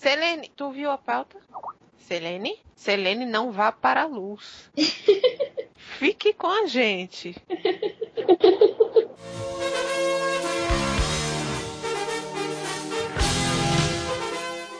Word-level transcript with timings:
Selene, 0.00 0.50
tu 0.56 0.70
viu 0.70 0.90
a 0.90 0.96
pauta? 0.96 1.36
Selene? 1.98 2.58
Selene 2.74 3.26
não 3.26 3.52
vá 3.52 3.70
para 3.70 4.04
a 4.04 4.06
luz. 4.06 4.70
Fique 5.98 6.32
com 6.32 6.46
a 6.46 6.66
gente. 6.66 7.36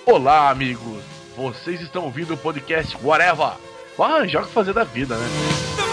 Olá, 0.06 0.48
amigos. 0.48 1.04
Vocês 1.36 1.82
estão 1.82 2.04
ouvindo 2.06 2.32
o 2.32 2.38
podcast 2.38 2.96
Whatever. 3.04 3.58
Vou 3.98 4.06
arranjar 4.06 4.42
o 4.42 4.46
que 4.46 4.52
fazer 4.52 4.72
da 4.72 4.84
vida, 4.84 5.18
né? 5.18 5.89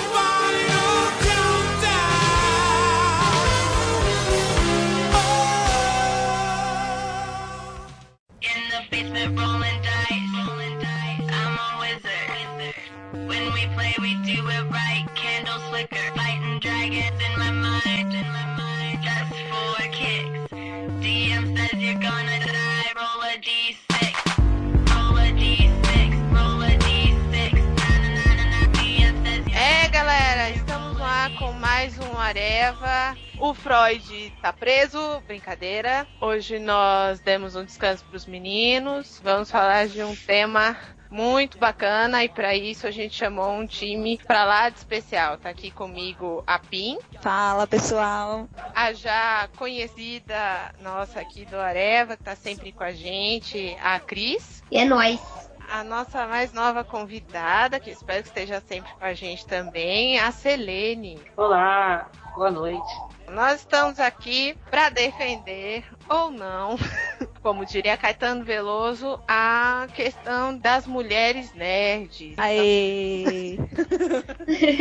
Areva. 32.67 33.17
O 33.39 33.53
Freud 33.53 34.33
tá 34.41 34.51
preso, 34.51 35.21
brincadeira. 35.25 36.05
Hoje 36.19 36.59
nós 36.59 37.19
demos 37.21 37.55
um 37.55 37.63
descanso 37.63 38.03
pros 38.05 38.25
meninos. 38.25 39.21
Vamos 39.23 39.49
falar 39.49 39.87
de 39.87 40.03
um 40.03 40.13
tema 40.13 40.75
muito 41.09 41.57
bacana 41.57 42.25
e 42.25 42.27
para 42.29 42.53
isso 42.53 42.85
a 42.85 42.91
gente 42.91 43.15
chamou 43.15 43.49
um 43.53 43.65
time 43.65 44.19
pra 44.27 44.43
lá 44.43 44.67
de 44.69 44.77
especial. 44.79 45.37
Tá 45.37 45.49
aqui 45.49 45.71
comigo 45.71 46.43
a 46.45 46.59
Pim, 46.59 46.99
Fala 47.21 47.65
pessoal. 47.65 48.49
a 48.75 48.91
já 48.91 49.47
conhecida 49.55 50.73
nossa 50.81 51.21
aqui 51.21 51.45
do 51.45 51.55
Areva, 51.57 52.17
que 52.17 52.23
tá 52.23 52.35
sempre 52.35 52.73
com 52.73 52.83
a 52.83 52.91
gente, 52.91 53.77
a 53.81 53.97
Cris. 53.99 54.61
E 54.69 54.77
é 54.77 54.83
nóis. 54.83 55.21
A 55.69 55.83
nossa 55.83 56.25
mais 56.27 56.51
nova 56.53 56.83
convidada, 56.83 57.79
que 57.79 57.89
espero 57.89 58.23
que 58.23 58.29
esteja 58.29 58.61
sempre 58.61 58.89
com 58.93 59.03
a 59.05 59.13
gente 59.13 59.45
também, 59.45 60.17
a 60.17 60.31
Selene. 60.31 61.19
Olá, 61.35 62.09
boa 62.37 62.51
noite. 62.51 63.01
Nós 63.31 63.61
estamos 63.61 63.99
aqui 63.99 64.55
para 64.69 64.89
defender 64.89 65.83
ou 66.07 66.29
não, 66.29 66.77
como 67.41 67.65
diria 67.65 67.97
Caetano 67.97 68.45
Veloso, 68.45 69.19
a 69.27 69.87
questão 69.95 70.55
das 70.55 70.85
mulheres 70.85 71.51
nerds. 71.53 72.37
Aê! 72.37 73.57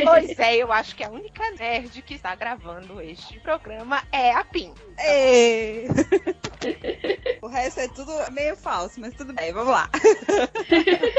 Pois 0.05 0.39
é, 0.39 0.57
eu 0.57 0.71
acho 0.71 0.95
que 0.95 1.03
a 1.03 1.11
única 1.11 1.43
nerd 1.53 2.01
que 2.03 2.15
está 2.15 2.35
gravando 2.35 3.01
este 3.01 3.41
programa 3.41 4.03
é 4.13 4.33
a 4.33 4.45
Pim. 4.45 4.73
Aê! 4.99 5.87
O 7.43 7.49
resto 7.49 7.81
é 7.81 7.89
tudo 7.89 8.13
meio 8.33 8.57
falso, 8.57 8.99
mas 9.01 9.15
tudo 9.15 9.33
bem, 9.33 9.53
vamos 9.53 9.71
lá. 9.71 9.89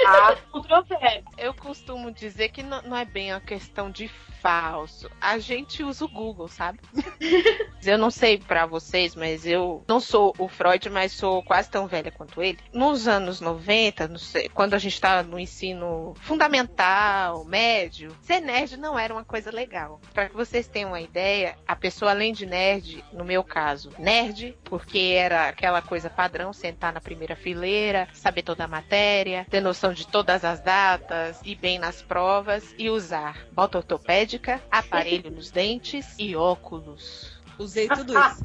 Ah, 0.06 0.36
controvérsia. 0.52 1.24
Eu 1.38 1.54
costumo 1.54 2.12
dizer 2.12 2.50
que 2.50 2.62
não, 2.62 2.82
não 2.82 2.98
é 2.98 3.06
bem 3.06 3.32
uma 3.32 3.40
questão 3.40 3.90
de 3.90 4.10
falso. 4.48 5.12
A 5.20 5.38
gente 5.40 5.84
usa 5.84 6.06
o 6.06 6.08
Google, 6.08 6.48
sabe? 6.48 6.80
eu 7.86 7.98
não 7.98 8.10
sei 8.10 8.38
pra 8.38 8.66
vocês, 8.66 9.14
mas 9.14 9.46
eu 9.46 9.84
não 9.86 10.00
sou 10.00 10.34
o 10.38 10.48
Freud, 10.48 10.90
mas 10.90 11.12
sou 11.12 11.44
quase 11.44 11.70
tão 11.70 11.86
velha 11.86 12.12
quanto 12.12 12.42
ele. 12.42 12.58
Nos 12.72 13.10
anos 13.10 13.42
90, 13.42 14.08
não 14.08 14.18
sei, 14.18 14.48
quando 14.48 14.74
a 14.74 14.78
gente 14.78 15.02
tava 15.02 15.28
no 15.28 15.38
ensino 15.38 16.14
fundamental, 16.22 17.44
médio, 17.44 18.16
ser 18.22 18.40
nerd 18.40 18.78
não 18.78 18.98
era 18.98 19.14
uma 19.14 19.26
coisa 19.26 19.52
legal. 19.52 20.00
Pra 20.14 20.30
que 20.30 20.36
vocês 20.36 20.66
tenham 20.66 20.92
uma 20.92 21.02
ideia, 21.02 21.58
a 21.68 21.76
pessoa 21.76 22.12
além 22.12 22.32
de 22.32 22.46
nerd, 22.46 23.04
no 23.12 23.26
meu 23.26 23.44
caso, 23.44 23.92
nerd, 24.00 24.58
porque 24.64 25.14
era 25.18 25.50
aquela 25.50 25.82
coisa 25.82 26.10
padrão, 26.10 26.54
sentar 26.54 26.94
na 26.94 27.02
primeira 27.02 27.36
fileira, 27.36 28.08
saber 28.14 28.44
toda 28.44 28.64
a 28.64 28.68
matéria, 28.68 29.46
ter 29.50 29.60
noção 29.60 29.92
de 29.92 30.08
todas 30.08 30.46
as 30.46 30.62
datas, 30.62 31.42
ir 31.44 31.56
bem 31.56 31.78
nas 31.78 32.02
provas 32.02 32.74
e 32.78 32.90
usar 32.90 33.46
bota 33.58 33.80
ortopédica, 33.80 34.37
aparelho 34.72 35.32
nos 35.32 35.52
dentes 35.52 36.16
e 36.18 36.36
óculos. 36.36 37.37
Usei 37.60 37.88
tudo 37.88 38.14
isso. 38.14 38.44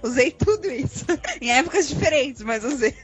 Usei 0.02 0.30
tudo 0.30 0.70
isso. 0.70 1.04
Em 1.40 1.52
épocas 1.52 1.88
diferentes, 1.88 2.42
mas 2.42 2.64
usei. 2.64 2.94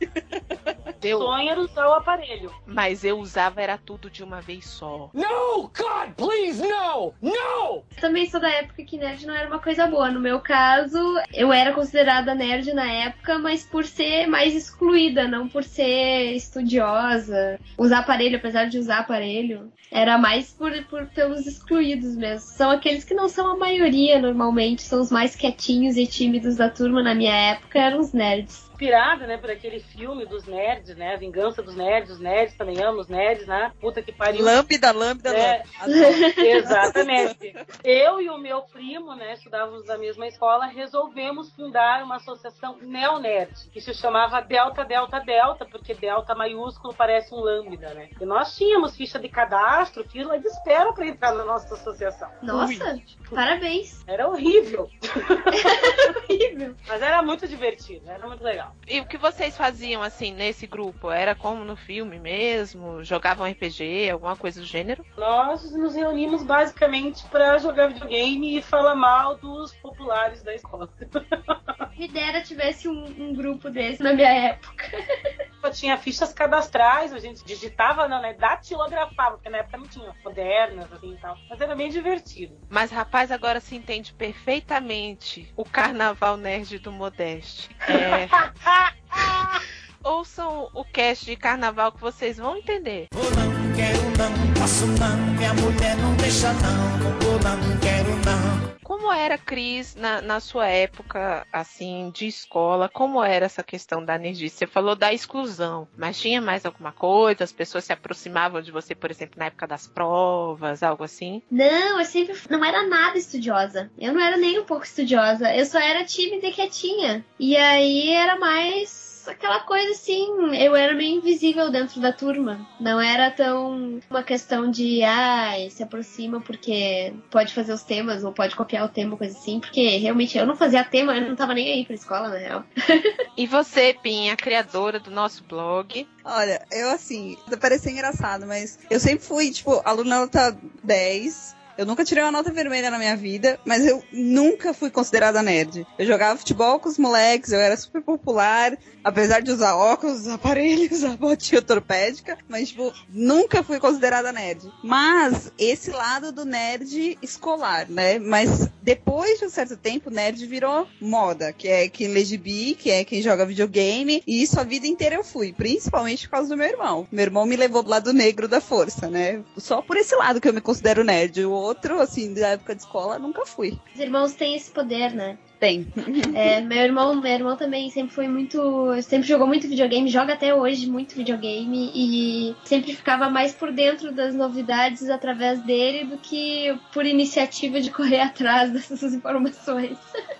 Eu, 1.02 1.19
Sonho 1.19 1.50
era 1.50 1.60
usar 1.60 1.88
o 1.88 1.92
aparelho. 1.92 2.52
mas 2.66 3.04
eu 3.04 3.19
usava 3.19 3.60
era 3.60 3.78
tudo 3.78 4.10
de 4.10 4.25
uma 4.25 4.41
vez 4.41 4.66
só. 4.66 5.10
No, 5.12 5.70
God, 5.76 6.14
please, 6.16 6.60
no! 6.62 7.12
No! 7.20 7.84
Também 8.00 8.28
sou 8.28 8.41
da 8.41 8.50
época 8.50 8.82
que 8.82 8.96
nerd 8.96 9.26
não 9.26 9.34
era 9.34 9.46
uma 9.46 9.58
coisa 9.58 9.86
boa. 9.86 10.10
No 10.10 10.20
meu 10.20 10.41
caso, 10.41 10.98
eu 11.32 11.52
era 11.52 11.72
considerada 11.72 12.34
nerd 12.34 12.72
na 12.72 12.91
época, 12.91 13.38
mas 13.38 13.62
por 13.62 13.84
ser 13.84 14.26
mais 14.26 14.54
excluída, 14.54 15.28
não 15.28 15.48
por 15.48 15.62
ser 15.62 16.32
estudiosa. 16.34 17.58
Usar 17.78 17.98
aparelho, 17.98 18.38
apesar 18.38 18.64
de 18.66 18.78
usar 18.78 18.98
aparelho, 18.98 19.70
era 19.91 20.19
mais 20.19 20.50
por, 20.52 20.72
por 20.84 21.06
pelos 21.06 21.46
excluídos 21.46 22.16
mesmo. 22.16 22.48
São 22.48 22.70
aqueles 22.70 23.04
que 23.04 23.14
não 23.14 23.28
são 23.28 23.48
a 23.48 23.56
maioria 23.56 23.75
normalmente, 24.20 24.82
são 24.82 25.00
os 25.00 25.10
mais 25.10 25.34
quietinhos 25.37 25.97
e 25.97 26.06
tímidos 26.06 26.56
da 26.56 26.69
turma 26.69 27.03
na 27.03 27.14
minha 27.14 27.34
época, 27.34 27.78
eram 27.78 28.00
os 28.00 28.12
nerds. 28.12 28.66
Inspirada, 28.81 29.26
né, 29.26 29.38
por 29.38 29.50
aquele 29.50 29.81
filme 29.81 30.26
dos 30.26 30.44
nerds, 30.47 30.94
né? 30.97 31.14
A 31.14 31.16
vingança 31.16 31.62
dos 31.62 31.75
nerds. 31.75 32.10
Os 32.10 32.20
nerds 32.20 32.54
também 32.56 32.78
amam 32.82 33.00
os 33.00 33.09
nerds, 33.09 33.47
né? 33.47 33.72
Puta 33.81 34.03
que 34.03 34.12
pariu. 34.12 34.44
Lambda, 34.44 34.92
lambda, 34.92 35.31
É. 35.34 35.62
lambda. 35.81 36.37
Exatamente. 36.47 37.54
Eu 37.82 38.20
e 38.20 38.28
o 38.28 38.37
meu 38.37 38.60
primo, 38.62 39.14
né, 39.14 39.32
estudávamos 39.32 39.87
na 39.87 39.97
mesma 39.97 40.26
escola, 40.26 40.66
resolvemos 40.66 41.50
fundar 41.54 42.03
uma 42.04 42.16
associação 42.16 42.76
neonerd, 42.82 43.50
que 43.72 43.81
se 43.81 43.94
chamava 43.94 44.42
Delta 44.42 44.84
Delta 44.84 45.20
Delta, 45.20 45.64
porque 45.64 45.94
Delta 45.94 46.34
maiúsculo 46.34 46.93
parece 46.93 47.34
um 47.34 47.38
lambda, 47.41 47.94
né? 47.94 48.10
E 48.20 48.26
nós 48.26 48.54
tínhamos 48.54 48.94
ficha 48.94 49.19
de 49.19 49.31
cadastro, 49.31 50.06
fila 50.10 50.38
de 50.38 50.47
espera 50.48 50.93
para 50.93 51.06
entrar 51.06 51.34
na 51.34 51.47
nossa 51.47 51.72
associação. 51.75 52.28
Nossa, 52.43 53.00
parabéns. 53.34 54.04
Era 54.06 54.28
horrível, 54.28 54.91
Horrível. 56.28 56.75
mas 56.87 57.00
era 57.03 57.22
muito 57.22 57.48
divertido, 57.48 58.08
era 58.10 58.26
muito 58.26 58.44
legal. 58.44 58.66
E 58.88 59.00
o 59.00 59.06
que 59.06 59.19
vocês 59.19 59.56
faziam 59.56 60.03
assim 60.03 60.32
nesse 60.32 60.66
grupo? 60.66 61.10
Era 61.10 61.34
como 61.34 61.65
no 61.65 61.77
filme 61.77 62.21
mesmo? 62.21 63.03
Jogavam 63.03 63.50
RPG, 63.50 64.10
alguma 64.10 64.37
coisa 64.37 64.60
do 64.60 64.66
gênero? 64.66 65.04
Nós 65.16 65.71
nos 65.72 65.94
reunimos 65.94 66.44
basicamente 66.44 67.25
para 67.26 67.59
jogar 67.59 67.88
videogame 67.88 68.56
e 68.59 68.62
falar 68.62 68.94
mal 68.94 69.37
dos 69.37 69.72
populares 69.75 70.43
da 70.43 70.55
escola. 70.55 70.88
Me 71.99 72.09
dera 72.09 72.43
tivesse 72.43 72.88
um, 72.88 73.05
um 73.19 73.34
grupo 73.34 73.71
desse 73.71 74.03
na 74.03 74.12
minha 74.12 74.28
época. 74.28 74.87
Tinha 75.72 75.99
fichas 75.99 76.32
cadastrais, 76.32 77.12
a 77.12 77.19
gente 77.19 77.44
digitava, 77.44 78.06
não, 78.06 78.22
né? 78.22 78.34
Datilografava, 78.34 79.32
porque 79.32 79.49
na 79.49 79.59
época 79.59 79.78
não 79.78 79.88
tinha 79.88 80.15
modernas 80.25 80.93
assim 80.93 81.15
e 81.15 81.16
tal. 81.16 81.37
Mas 81.50 81.60
era 81.60 81.75
bem 81.75 81.91
divertido. 81.91 82.56
Mas 82.71 82.93
rapaz, 82.93 83.32
agora 83.32 83.59
se 83.59 83.75
entende 83.75 84.15
perfeitamente 84.15 85.53
o 85.56 85.65
carnaval 85.65 86.37
nerd 86.37 86.78
do 86.78 86.93
Modeste. 86.93 87.69
É, 87.88 88.28
ouçam 90.03 90.71
o 90.72 90.84
cast 90.84 91.27
de 91.27 91.37
carnaval 91.37 91.93
que 91.93 92.00
vocês 92.00 92.37
vão 92.37 92.56
entender. 92.56 93.09
Vou 93.12 93.31
não, 93.33 93.75
quero 93.75 94.03
não, 94.17 94.55
passo 94.55 94.87
não, 94.87 95.17
minha 95.37 95.55
mulher 95.55 95.97
não 95.97 96.15
deixa 96.17 96.53
não 96.53 97.19
vou 97.21 97.39
não, 97.41 97.78
quero 97.78 98.11
não. 98.25 98.77
Como 99.06 99.17
era, 99.17 99.39
Cris, 99.39 99.94
na, 99.94 100.21
na 100.21 100.41
sua 100.41 100.67
época, 100.67 101.47
assim, 101.53 102.11
de 102.12 102.27
escola, 102.27 102.89
como 102.89 103.22
era 103.22 103.47
essa 103.47 103.62
questão 103.62 104.05
da 104.05 104.19
nerdice? 104.19 104.56
Você 104.56 104.67
falou 104.67 104.97
da 104.97 105.15
exclusão, 105.15 105.87
mas 105.97 106.19
tinha 106.20 106.41
mais 106.43 106.67
alguma 106.67 106.91
coisa? 106.91 107.44
As 107.44 107.53
pessoas 107.53 107.85
se 107.85 107.93
aproximavam 107.93 108.61
de 108.61 108.73
você, 108.73 108.97
por 108.97 109.08
exemplo, 109.08 109.38
na 109.38 109.44
época 109.44 109.64
das 109.64 109.87
provas, 109.87 110.82
algo 110.82 111.05
assim? 111.05 111.41
Não, 111.49 112.00
eu 112.00 112.05
sempre 112.05 112.35
não 112.50 112.64
era 112.64 112.82
nada 112.88 113.17
estudiosa. 113.17 113.88
Eu 113.97 114.12
não 114.12 114.20
era 114.20 114.37
nem 114.37 114.58
um 114.58 114.64
pouco 114.64 114.85
estudiosa. 114.85 115.55
Eu 115.55 115.67
só 115.67 115.79
era 115.79 116.05
tímida 116.05 116.49
e 116.49 116.52
quietinha. 116.52 117.25
E 117.38 117.56
aí 117.56 118.11
era 118.11 118.37
mais 118.37 119.06
aquela 119.31 119.61
coisa 119.61 119.90
assim, 119.93 120.26
eu 120.56 120.75
era 120.75 120.94
meio 120.94 121.19
invisível 121.19 121.70
dentro 121.70 122.00
da 122.00 122.12
turma. 122.12 122.67
Não 122.81 123.00
era 123.00 123.31
tão 123.31 124.00
uma 124.08 124.23
questão 124.23 124.70
de, 124.70 125.02
ai, 125.02 125.70
se 125.70 125.82
aproxima 125.82 126.40
porque 126.40 127.12
pode 127.31 127.52
fazer 127.52 127.73
os 127.73 127.82
temas 127.82 128.25
ou 128.25 128.32
pode 128.32 128.56
copiar 128.56 128.84
o 128.84 128.88
tema, 128.88 129.17
coisa 129.17 129.37
assim. 129.37 129.61
Porque 129.61 129.96
realmente 129.99 130.37
eu 130.37 130.46
não 130.46 130.56
fazia 130.56 130.84
tema, 130.84 131.17
eu 131.17 131.28
não 131.28 131.37
tava 131.37 131.55
nem 131.55 131.73
aí 131.73 131.84
pra 131.84 131.94
escola, 131.94 132.28
na 132.28 132.38
real. 132.38 132.64
E 133.37 133.46
você, 133.46 133.94
Pinha, 134.02 134.34
criadora 134.34 134.99
do 134.99 135.11
nosso 135.11 135.44
blog, 135.44 136.06
Olha, 136.28 136.67
eu 136.73 136.90
assim, 136.90 137.38
vai 137.46 137.56
parecer 137.56 137.93
engraçado, 137.93 138.46
mas 138.46 138.81
eu 138.90 138.99
sempre 138.99 139.25
fui, 139.25 139.52
tipo, 139.52 139.81
aluna 139.84 140.20
nota 140.23 140.58
10. 140.82 141.55
Eu 141.78 141.84
nunca 141.84 142.05
tirei 142.05 142.25
uma 142.25 142.32
nota 142.32 142.50
vermelha 142.50 142.90
na 142.90 142.99
minha 142.99 143.17
vida, 143.17 143.61
mas 143.64 143.84
eu 143.84 144.02
nunca 144.11 144.73
fui 144.73 144.90
considerada 144.90 145.43
nerd. 145.43 145.87
Eu 145.99 146.06
jogava 146.06 146.38
futebol 146.38 146.78
com 146.81 146.88
os 146.88 146.99
moleques, 146.99 147.52
eu 147.52 147.61
era 147.61 147.76
super 147.76 148.00
popular, 148.00 148.76
apesar 149.05 149.40
de 149.40 149.50
usar 149.50 149.75
óculos, 149.75 150.26
aparelhos, 150.28 150.99
usar 150.99 151.17
botinha 151.17 151.61
ortopédica, 151.61 152.38
mas, 152.49 152.70
tipo, 152.70 152.93
nunca 153.11 153.62
fui 153.62 153.78
considerada 153.78 154.32
nerd. 154.32 154.73
Mas 154.82 155.52
esse 155.58 155.90
lado 155.90 156.32
do 156.32 156.44
nerd 156.44 157.19
escolar, 157.20 157.87
né? 157.90 158.19
Mas 158.19 158.69
depois 158.81 159.38
de 159.38 159.46
um 159.46 159.50
certo 159.50 159.76
tempo, 159.76 160.11
nerd 160.11 160.46
virou 160.46 160.87
moda, 161.00 161.52
que 161.52 161.69
é 161.69 161.88
quem 161.88 162.08
lê 162.08 162.25
gibi, 162.25 162.75
que 162.75 162.90
é 162.90 163.05
quem 163.05 163.20
joga 163.20 163.44
videogame, 163.44 164.23
e 164.26 164.43
isso 164.43 164.58
a 164.58 164.64
vida 164.64 164.87
inteira 164.87 165.17
eu 165.17 165.25
fui, 165.25 165.52
principalmente 165.52 166.26
por 166.26 166.32
causa 166.32 166.49
do 166.49 166.56
meu 166.56 166.67
irmão. 166.67 167.06
Meu 167.12 167.25
irmão 167.25 167.44
me 167.44 167.56
levou 167.56 167.82
pro 167.82 167.90
lado 167.90 168.12
negro 168.12 168.49
da 168.49 168.61
força, 168.61 169.08
né? 169.11 169.43
Só 169.58 169.82
por 169.82 169.96
esse 169.96 170.14
lado 170.14 170.40
que 170.40 170.49
eu 170.49 170.55
me 170.55 170.61
considero 170.61 171.05
nerd. 171.05 171.44
O 171.44 171.65
outro, 171.66 172.00
assim, 172.00 172.32
da 172.34 172.48
época 172.48 172.74
de 172.74 172.82
escola, 172.82 173.18
nunca 173.18 173.44
fui. 173.44 173.78
Os 173.94 174.00
irmãos 174.00 174.34
têm 174.34 174.54
esse 174.54 174.70
poder, 174.70 175.12
né? 175.12 175.38
Tem. 175.58 175.86
É, 176.34 176.60
meu 176.60 176.78
irmão, 176.78 177.14
meu 177.14 177.32
irmão 177.32 177.56
também 177.56 177.88
sempre 177.90 178.14
foi 178.14 178.28
muito. 178.28 178.60
Sempre 179.02 179.26
jogou 179.26 179.46
muito 179.46 179.66
videogame, 179.66 180.08
joga 180.10 180.34
até 180.34 180.54
hoje 180.54 180.86
muito 180.86 181.14
videogame 181.14 181.90
e 181.94 182.54
sempre 182.64 182.94
ficava 182.94 183.30
mais 183.30 183.54
por 183.54 183.72
dentro 183.72 184.12
das 184.12 184.34
novidades 184.34 185.08
através 185.08 185.62
dele 185.62 186.04
do 186.04 186.18
que 186.18 186.78
por 186.92 187.06
iniciativa 187.06 187.80
de 187.80 187.90
correr 187.90 188.20
atrás 188.20 188.70
dessas 188.70 189.14
informações. 189.14 189.96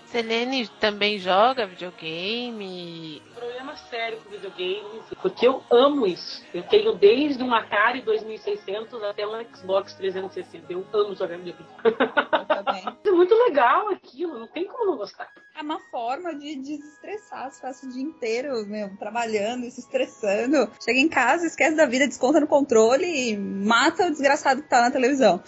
Selene 0.07 0.67
também 0.79 1.19
joga 1.19 1.67
videogame. 1.67 3.21
Problema 3.35 3.75
sério 3.75 4.17
com 4.21 4.29
videogames, 4.29 5.03
porque 5.21 5.45
eu 5.45 5.61
amo 5.69 6.07
isso. 6.07 6.45
Eu 6.53 6.63
tenho 6.63 6.93
desde 6.95 7.43
um 7.43 7.53
Atari 7.53 8.01
2600 8.01 9.03
até 9.03 9.27
um 9.27 9.43
Xbox 9.53 9.93
360. 9.95 10.71
Eu 10.71 10.85
amo 10.93 11.13
jogar 11.13 11.37
videogame. 11.37 11.69
Eu 11.83 12.45
também. 12.45 12.97
É 13.07 13.11
muito 13.11 13.33
legal 13.35 13.89
aquilo, 13.89 14.37
não 14.37 14.47
tem 14.47 14.65
como 14.65 14.85
não 14.85 14.97
gostar. 14.97 15.29
É 15.57 15.61
uma 15.63 15.79
forma 15.79 16.35
de 16.35 16.55
desestressar. 16.55 17.51
Você 17.51 17.59
passa 17.59 17.87
o 17.87 17.89
dia 17.89 18.03
inteiro, 18.03 18.63
meu, 18.67 18.95
trabalhando 18.97 19.67
se 19.71 19.79
estressando. 19.79 20.71
Chega 20.79 20.99
em 20.99 21.09
casa, 21.09 21.47
esquece 21.47 21.75
da 21.75 21.87
vida, 21.87 22.05
desconta 22.05 22.39
no 22.39 22.45
controle 22.45 23.31
e 23.31 23.35
mata 23.35 24.05
o 24.05 24.11
desgraçado 24.11 24.61
que 24.61 24.69
tá 24.69 24.81
na 24.81 24.91
televisão. 24.91 25.41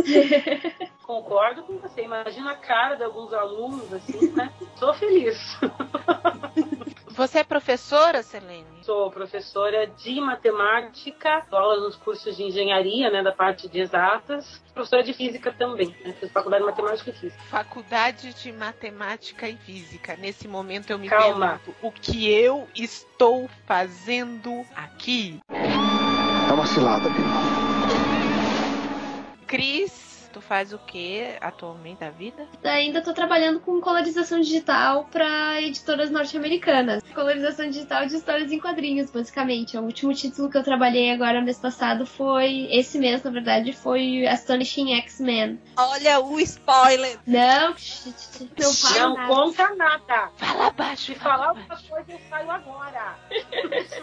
Concordo 1.04 1.62
com 1.64 1.76
você. 1.76 2.04
Imagina 2.04 2.52
a 2.52 2.56
cara 2.56 2.94
de 2.94 3.04
alguns 3.04 3.34
alunos 3.34 3.92
assim, 3.92 4.32
né? 4.32 4.50
Sou 4.76 4.94
feliz. 4.94 5.36
Você 7.16 7.38
é 7.38 7.44
professora, 7.44 8.24
Selene? 8.24 8.66
Sou 8.82 9.08
professora 9.08 9.86
de 9.86 10.20
matemática, 10.20 11.46
dou 11.48 11.58
aula 11.60 11.80
nos 11.80 11.94
cursos 11.94 12.36
de 12.36 12.42
engenharia, 12.42 13.08
né, 13.08 13.22
da 13.22 13.30
parte 13.30 13.68
de 13.68 13.78
exatas. 13.78 14.60
Professora 14.74 15.04
de 15.04 15.12
física 15.14 15.52
também, 15.56 15.94
né? 16.04 16.12
Fiz 16.18 16.32
faculdade 16.32 16.64
de 16.64 16.70
matemática 16.70 17.10
e 17.10 17.12
física. 17.12 17.42
Faculdade 17.44 18.34
de 18.34 18.52
Matemática 18.52 19.48
e 19.48 19.56
Física. 19.56 20.16
Nesse 20.16 20.48
momento 20.48 20.90
eu 20.90 20.98
me 20.98 21.08
Calma. 21.08 21.60
pergunto 21.64 21.86
o 21.86 21.92
que 21.92 22.28
eu 22.28 22.66
estou 22.74 23.48
fazendo 23.64 24.66
aqui. 24.74 25.38
É 25.50 26.52
uma 26.52 26.66
cilada. 26.66 27.08
Cris, 29.46 30.03
tu 30.34 30.40
faz 30.40 30.72
o 30.72 30.78
que 30.78 31.24
atualmente 31.40 32.00
da 32.00 32.10
vida? 32.10 32.46
Ainda 32.64 33.00
tô 33.00 33.12
trabalhando 33.14 33.60
com 33.60 33.80
colorização 33.80 34.40
digital 34.40 35.04
para 35.10 35.62
editoras 35.62 36.10
norte-americanas. 36.10 37.02
Colorização 37.14 37.68
digital 37.70 38.04
de 38.06 38.16
histórias 38.16 38.50
em 38.50 38.58
quadrinhos, 38.58 39.10
basicamente. 39.10 39.76
O 39.78 39.82
último 39.82 40.12
título 40.12 40.50
que 40.50 40.58
eu 40.58 40.64
trabalhei 40.64 41.12
agora 41.12 41.40
mês 41.40 41.58
passado 41.58 42.04
foi. 42.04 42.66
Esse 42.70 42.98
mês, 42.98 43.22
na 43.22 43.30
verdade, 43.30 43.72
foi 43.72 44.26
Astonishing 44.26 44.92
X-Men. 44.94 45.60
Olha 45.76 46.18
o 46.20 46.40
spoiler. 46.40 47.16
Não, 47.26 47.74
não 48.60 48.72
fala 48.74 48.98
não 49.08 49.14
nada. 49.16 49.28
conta 49.34 49.74
nada. 49.76 50.30
Fala 50.36 50.70
baixo, 50.70 51.12
Se 51.12 51.14
fala 51.14 51.34
falar 51.36 51.48
alguma 51.50 51.76
coisa, 51.88 52.12
eu 52.12 52.20
saio 52.28 52.50
agora. 52.50 53.16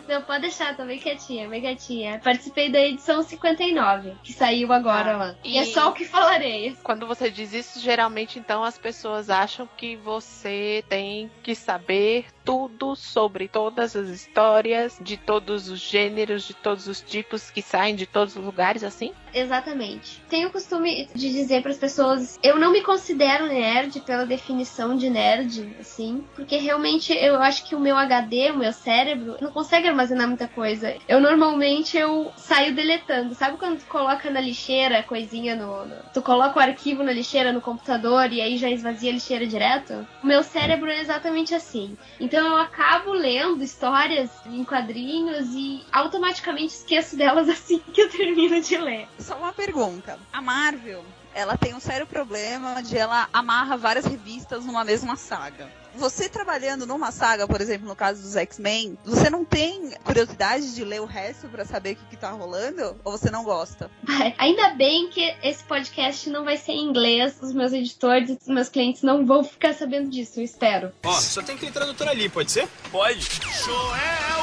Não, 0.08 0.22
pode 0.22 0.42
deixar, 0.42 0.76
tô 0.78 0.86
bem 0.86 0.98
quietinha, 1.00 1.50
bem 1.50 1.62
quietinha. 1.62 2.20
Participei 2.24 2.72
da 2.72 2.80
edição 2.80 3.22
59, 3.22 4.14
que 4.24 4.32
saiu 4.32 4.72
agora 4.72 5.14
Ah, 5.14 5.18
lá. 5.18 5.36
E... 5.44 5.56
e- 5.56 5.58
é 5.58 5.66
só 5.66 5.90
o 5.90 5.94
que 5.94 6.06
falarei. 6.22 6.78
Quando 6.84 7.08
você 7.08 7.32
diz 7.32 7.52
isso, 7.52 7.80
geralmente 7.80 8.38
então 8.38 8.64
as 8.64 8.78
pessoas 8.78 9.30
acham 9.30 9.68
que 9.76 9.96
você 9.96 10.84
tem 10.88 11.32
que 11.42 11.56
saber 11.56 12.26
tudo 12.44 12.96
sobre 12.96 13.48
todas 13.48 13.96
as 13.96 14.10
histórias, 14.10 14.98
de 15.02 15.18
todos 15.18 15.70
os 15.70 15.80
gêneros, 15.80 16.44
de 16.48 16.54
todos 16.54 16.88
os 16.88 17.02
tipos 17.02 17.50
que 17.52 17.62
saem 17.62 17.96
de 17.96 18.06
todos 18.06 18.36
os 18.36 18.44
lugares, 18.44 18.84
assim? 18.84 19.14
Exatamente. 19.34 20.22
Tenho 20.30 20.50
o 20.50 20.52
costume 20.52 21.08
de 21.14 21.32
dizer 21.32 21.62
para 21.62 21.72
as 21.72 21.78
pessoas, 21.78 22.40
eu 22.44 22.58
não 22.60 22.72
me 22.72 22.82
considero 22.82 23.48
nerd 23.48 24.00
pela 24.02 24.26
definição 24.26 24.96
de 24.98 25.10
nerd, 25.10 25.76
assim, 25.80 26.24
porque 26.36 26.58
realmente 26.58 27.14
eu 27.14 27.36
acho 27.42 27.66
que 27.66 27.76
o 27.76 27.80
meu 27.80 27.96
HD, 27.98 28.52
o 28.52 28.58
meu 28.58 28.74
cérebro, 28.74 29.38
não 29.42 29.52
consegue 29.52 29.88
armazenar 29.88 30.28
muita 30.28 30.48
coisa. 30.48 30.96
Eu 31.08 31.20
normalmente 31.20 31.98
eu 31.98 32.32
saio 32.38 32.74
deletando. 32.74 33.36
Sabe 33.36 33.58
quando 33.58 33.80
tu 33.80 33.86
coloca 33.86 34.30
na 34.30 34.42
lixeira 34.42 35.04
coisinha 35.04 35.56
no, 35.56 35.86
no- 35.86 35.96
tu 36.14 36.22
coloca 36.22 36.60
o 36.60 36.62
arquivo 36.62 37.04
na 37.04 37.12
lixeira 37.12 37.52
no 37.54 37.62
computador 37.62 38.32
e 38.32 38.42
aí 38.42 38.58
já 38.58 38.70
esvazia 38.70 39.10
a 39.12 39.14
lixeira 39.14 39.46
direto? 39.46 40.08
O 40.24 40.28
meu 40.28 40.44
cérebro 40.44 40.90
é 40.90 41.00
exatamente 41.00 41.54
assim. 41.56 41.98
Então 42.20 42.31
eu 42.36 42.58
acabo 42.58 43.14
lendo 43.14 43.64
histórias 43.64 44.30
em 44.46 44.64
quadrinhos 44.64 45.48
e 45.54 45.84
automaticamente 45.92 46.74
esqueço 46.74 47.18
delas 47.18 47.48
assim 47.50 47.80
que 47.80 48.02
eu 48.02 48.10
termino 48.10 48.62
de 48.62 48.78
ler. 48.78 49.08
Só 49.20 49.38
uma 49.38 49.54
pergunta. 49.54 50.20
A 50.32 50.42
Marvel, 50.42 51.04
ela 51.34 51.58
tem 51.58 51.74
um 51.74 51.80
sério 51.80 52.08
problema 52.08 52.82
de 52.82 52.98
ela 52.98 53.28
amarra 53.32 53.78
várias 53.78 54.06
revistas 54.06 54.66
numa 54.66 54.84
mesma 54.84 55.16
saga. 55.16 55.81
Você 55.96 56.30
trabalhando 56.30 56.86
numa 56.86 57.12
saga, 57.12 57.48
por 57.48 57.62
exemplo, 57.62 57.88
no 57.88 57.96
caso 57.96 58.22
dos 58.22 58.36
X-Men, 58.36 58.98
você 59.06 59.30
não 59.30 59.44
tem 59.44 59.92
curiosidade 60.04 60.74
de 60.74 60.84
ler 60.84 61.02
o 61.02 61.06
resto 61.06 61.48
pra 61.48 61.66
saber 61.66 61.94
o 61.94 61.96
que, 61.96 62.06
que 62.12 62.18
tá 62.18 62.32
rolando? 62.32 62.96
Ou 63.04 63.12
você 63.12 63.30
não 63.30 63.44
gosta? 63.44 63.90
Ai, 64.08 64.34
Ainda 64.38 64.70
bem 64.70 65.10
que 65.10 65.36
esse 65.44 65.64
podcast 65.64 66.30
não 66.30 66.44
vai 66.44 66.58
ser 66.58 66.74
em 66.74 66.84
inglês, 66.90 67.38
os 67.42 67.54
meus 67.54 67.74
editores 67.74 68.30
e 68.30 68.38
os 68.42 68.48
meus 68.48 68.70
clientes 68.70 69.02
não 69.02 69.26
vão 69.26 69.44
ficar 69.44 69.74
sabendo 69.74 70.10
disso, 70.10 70.40
eu 70.40 70.44
espero. 70.44 70.92
Ó, 71.06 71.12
só 71.14 71.42
tem 71.42 71.56
aquele 71.56 71.72
tradutor 71.72 72.08
ali, 72.08 72.28
pode 72.28 72.52
ser? 72.52 72.68
Pode. 72.92 73.28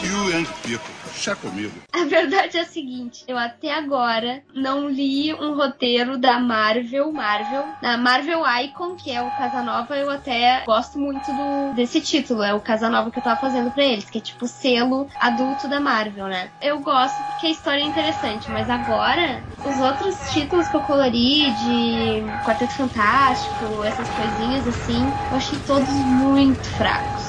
You 0.02 0.36
and 0.38 0.44
Pico. 0.62 0.98
Chá 1.16 1.34
comigo. 1.34 1.72
A 1.92 2.04
verdade 2.04 2.56
é 2.56 2.60
a 2.60 2.66
seguinte, 2.66 3.24
eu 3.26 3.36
até 3.36 3.72
agora 3.74 4.42
não 4.54 4.88
li 4.88 5.34
um 5.34 5.54
roteiro 5.56 6.16
da 6.16 6.38
Marvel, 6.38 7.10
Marvel, 7.12 7.64
da 7.82 7.96
Marvel 7.96 8.42
Icon, 8.62 8.94
que 8.94 9.10
é 9.10 9.20
o 9.20 9.30
Casanova, 9.36 9.96
eu 9.96 10.10
até 10.10 10.62
gosto 10.64 10.96
muito 10.98 11.26
do, 11.38 11.72
desse 11.72 12.00
título, 12.00 12.42
é 12.42 12.52
o 12.54 12.60
Casanova 12.60 13.10
que 13.10 13.18
eu 13.18 13.22
tava 13.22 13.38
fazendo 13.40 13.70
pra 13.70 13.84
eles, 13.84 14.10
que 14.10 14.18
é 14.18 14.20
tipo 14.20 14.46
selo 14.46 15.08
adulto 15.18 15.68
da 15.68 15.80
Marvel, 15.80 16.26
né? 16.28 16.50
Eu 16.60 16.80
gosto 16.80 17.24
porque 17.24 17.46
a 17.46 17.50
história 17.50 17.80
é 17.82 17.86
interessante, 17.86 18.50
mas 18.50 18.68
agora, 18.68 19.46
os 19.62 19.78
outros 19.78 20.28
títulos 20.28 20.68
que 20.68 20.76
eu 20.76 20.82
colori 20.82 21.52
de 21.52 22.38
Quarteto 22.42 22.74
Fantástico, 22.74 23.82
essas 23.84 24.10
coisinhas 24.10 24.66
assim, 24.66 25.16
eu 25.30 25.36
achei 25.36 25.60
todos 25.60 26.04
muito 26.04 26.68
fracos. 26.68 27.27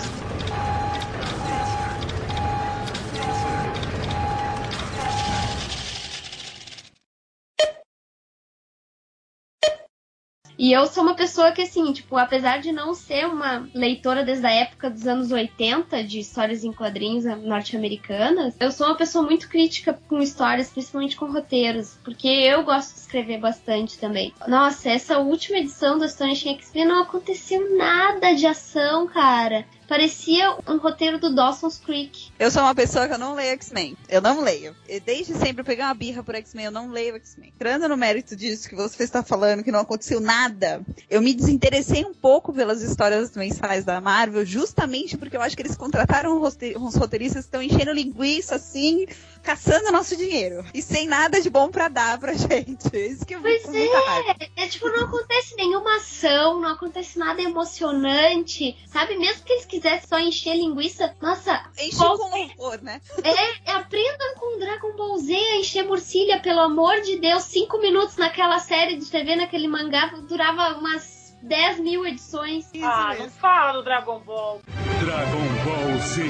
E 10.60 10.74
eu 10.74 10.86
sou 10.88 11.04
uma 11.04 11.16
pessoa 11.16 11.54
que, 11.54 11.62
assim, 11.62 11.94
tipo, 11.94 12.18
apesar 12.18 12.58
de 12.58 12.74
não 12.74 12.94
ser 12.94 13.25
uma 13.25 13.70
leitora 13.74 14.25
desde 14.25 14.46
a 14.46 14.51
época 14.51 14.89
dos 14.89 15.08
anos 15.08 15.32
80 15.32 16.04
de 16.04 16.20
histórias 16.20 16.66
em 16.66 16.74
quadrinhos 16.74 17.24
norte-americanas, 17.24 18.58
eu 18.60 18.70
sou 18.70 18.88
uma 18.88 18.98
pessoa 18.98 19.24
muito 19.24 19.48
crítica 19.48 19.98
com 20.10 20.20
histórias, 20.20 20.70
principalmente 20.70 21.16
com 21.16 21.32
roteiros, 21.32 21.98
porque 22.04 22.28
eu 22.28 22.66
gosto 22.66 22.94
de 22.94 23.00
escrever 23.00 23.39
bastante 23.39 23.98
também. 23.98 24.34
Nossa, 24.50 24.89
essa 24.89 25.18
última 25.20 25.60
edição 25.60 25.98
do 25.98 26.04
Astonishing 26.04 26.56
X-Men 26.56 26.86
não 26.88 27.04
aconteceu 27.04 27.78
nada 27.78 28.34
de 28.34 28.46
ação, 28.46 29.08
cara. 29.08 29.66
Parecia 29.89 30.55
um 30.67 30.77
roteiro 30.77 31.19
do 31.19 31.34
Dawson's 31.34 31.79
Creek. 31.79 32.31
Eu 32.38 32.51
sou 32.51 32.62
uma 32.62 32.75
pessoa 32.75 33.08
que 33.08 33.13
eu 33.15 33.17
não 33.17 33.34
leio 33.34 33.53
X-Men. 33.53 33.98
Eu 34.08 34.22
não 34.22 34.41
leio. 34.41 34.75
E 34.88 35.00
desde 35.00 35.34
sempre 35.34 35.62
eu 35.62 35.65
peguei 35.65 35.84
uma 35.84 35.96
birra 35.96 36.22
por 36.22 36.36
X-Men, 36.36 36.65
eu 36.65 36.72
não 36.72 36.91
leio 36.91 37.15
X-Men. 37.15 37.51
Entrando 37.55 37.89
no 37.89 37.98
mérito 37.98 38.36
disso 38.36 38.69
que 38.69 38.75
você 38.75 39.03
está 39.03 39.24
falando, 39.24 39.63
que 39.63 39.72
não 39.72 39.79
aconteceu 39.79 40.19
nada, 40.19 40.86
eu 41.10 41.19
me 41.24 41.34
desinteressei 41.34 42.05
um 42.05 42.13
pouco 42.13 42.53
pelas 42.53 42.84
histórias 42.84 43.36
mensais 43.36 43.84
da 43.84 44.00
Marvel, 44.00 44.46
justamente 44.46 45.17
porque 45.17 45.36
eu 45.36 45.41
acho 45.41 45.55
que 45.55 45.63
eles 45.63 45.75
contrataram 45.75 46.39
uns 46.39 46.96
roteiristas 46.96 47.46
que 47.46 47.48
estão 47.48 47.63
enchendo 47.63 47.91
linguiça 47.91 48.55
assim, 48.55 49.08
caçando 49.41 49.91
nosso 49.91 50.15
dinheiro. 50.15 50.63
E 50.72 50.84
sem 50.84 51.08
nada 51.08 51.41
de 51.41 51.50
bom 51.50 51.69
pra 51.69 51.88
dar 51.88 52.19
pra 52.19 52.34
gente. 52.38 52.96
Isso 52.96 53.25
que 53.25 53.34
eu 53.34 53.41
Pois 53.41 53.65
muita 53.65 54.00
raiva. 54.01 54.36
É, 54.55 54.67
tipo, 54.67 54.88
não 54.89 55.05
acontece 55.05 55.55
nenhuma 55.55 55.98
ação, 55.98 56.62
não 56.62 56.69
acontece 56.69 57.17
nada 57.17 57.41
emocionante, 57.41 58.77
sabe? 58.88 59.17
Mesmo 59.17 59.43
que 59.43 59.53
eles 59.53 59.65
quisesse 59.79 60.07
só 60.07 60.19
encher 60.19 60.55
linguiça, 60.55 61.15
nossa, 61.21 61.63
Enche 61.79 61.95
qual- 61.98 62.17
com 62.17 62.29
louvor, 62.29 62.81
né? 62.81 63.00
é, 63.24 63.71
aprendam 63.71 64.36
com 64.36 64.59
Dragon 64.59 64.95
Ball 64.95 65.17
Z 65.17 65.33
a 65.36 65.55
encher 65.57 65.83
murcilha, 65.86 66.39
pelo 66.39 66.59
amor 66.62 67.01
de 67.01 67.17
Deus. 67.19 67.43
Cinco 67.43 67.77
minutos 67.79 68.17
naquela 68.17 68.59
série 68.59 68.98
de 68.98 69.05
TV, 69.09 69.36
naquele 69.36 69.67
mangá, 69.67 70.07
durava 70.27 70.77
umas 70.77 71.36
10 71.41 71.79
mil 71.79 72.05
edições. 72.05 72.69
Ah, 72.83 73.15
não 73.17 73.29
fala 73.29 73.74
do 73.74 73.83
Dragon 73.83 74.19
Ball. 74.19 74.62
Dragon 75.00 75.48
Ball 75.63 76.00
Z. 76.01 76.24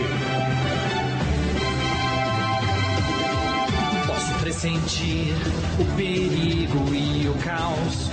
Posso 4.07 4.39
pressentir 4.41 5.33
o 5.79 5.95
perigo 5.95 6.93
e 6.93 7.27
o 7.27 7.33
caos. 7.43 8.09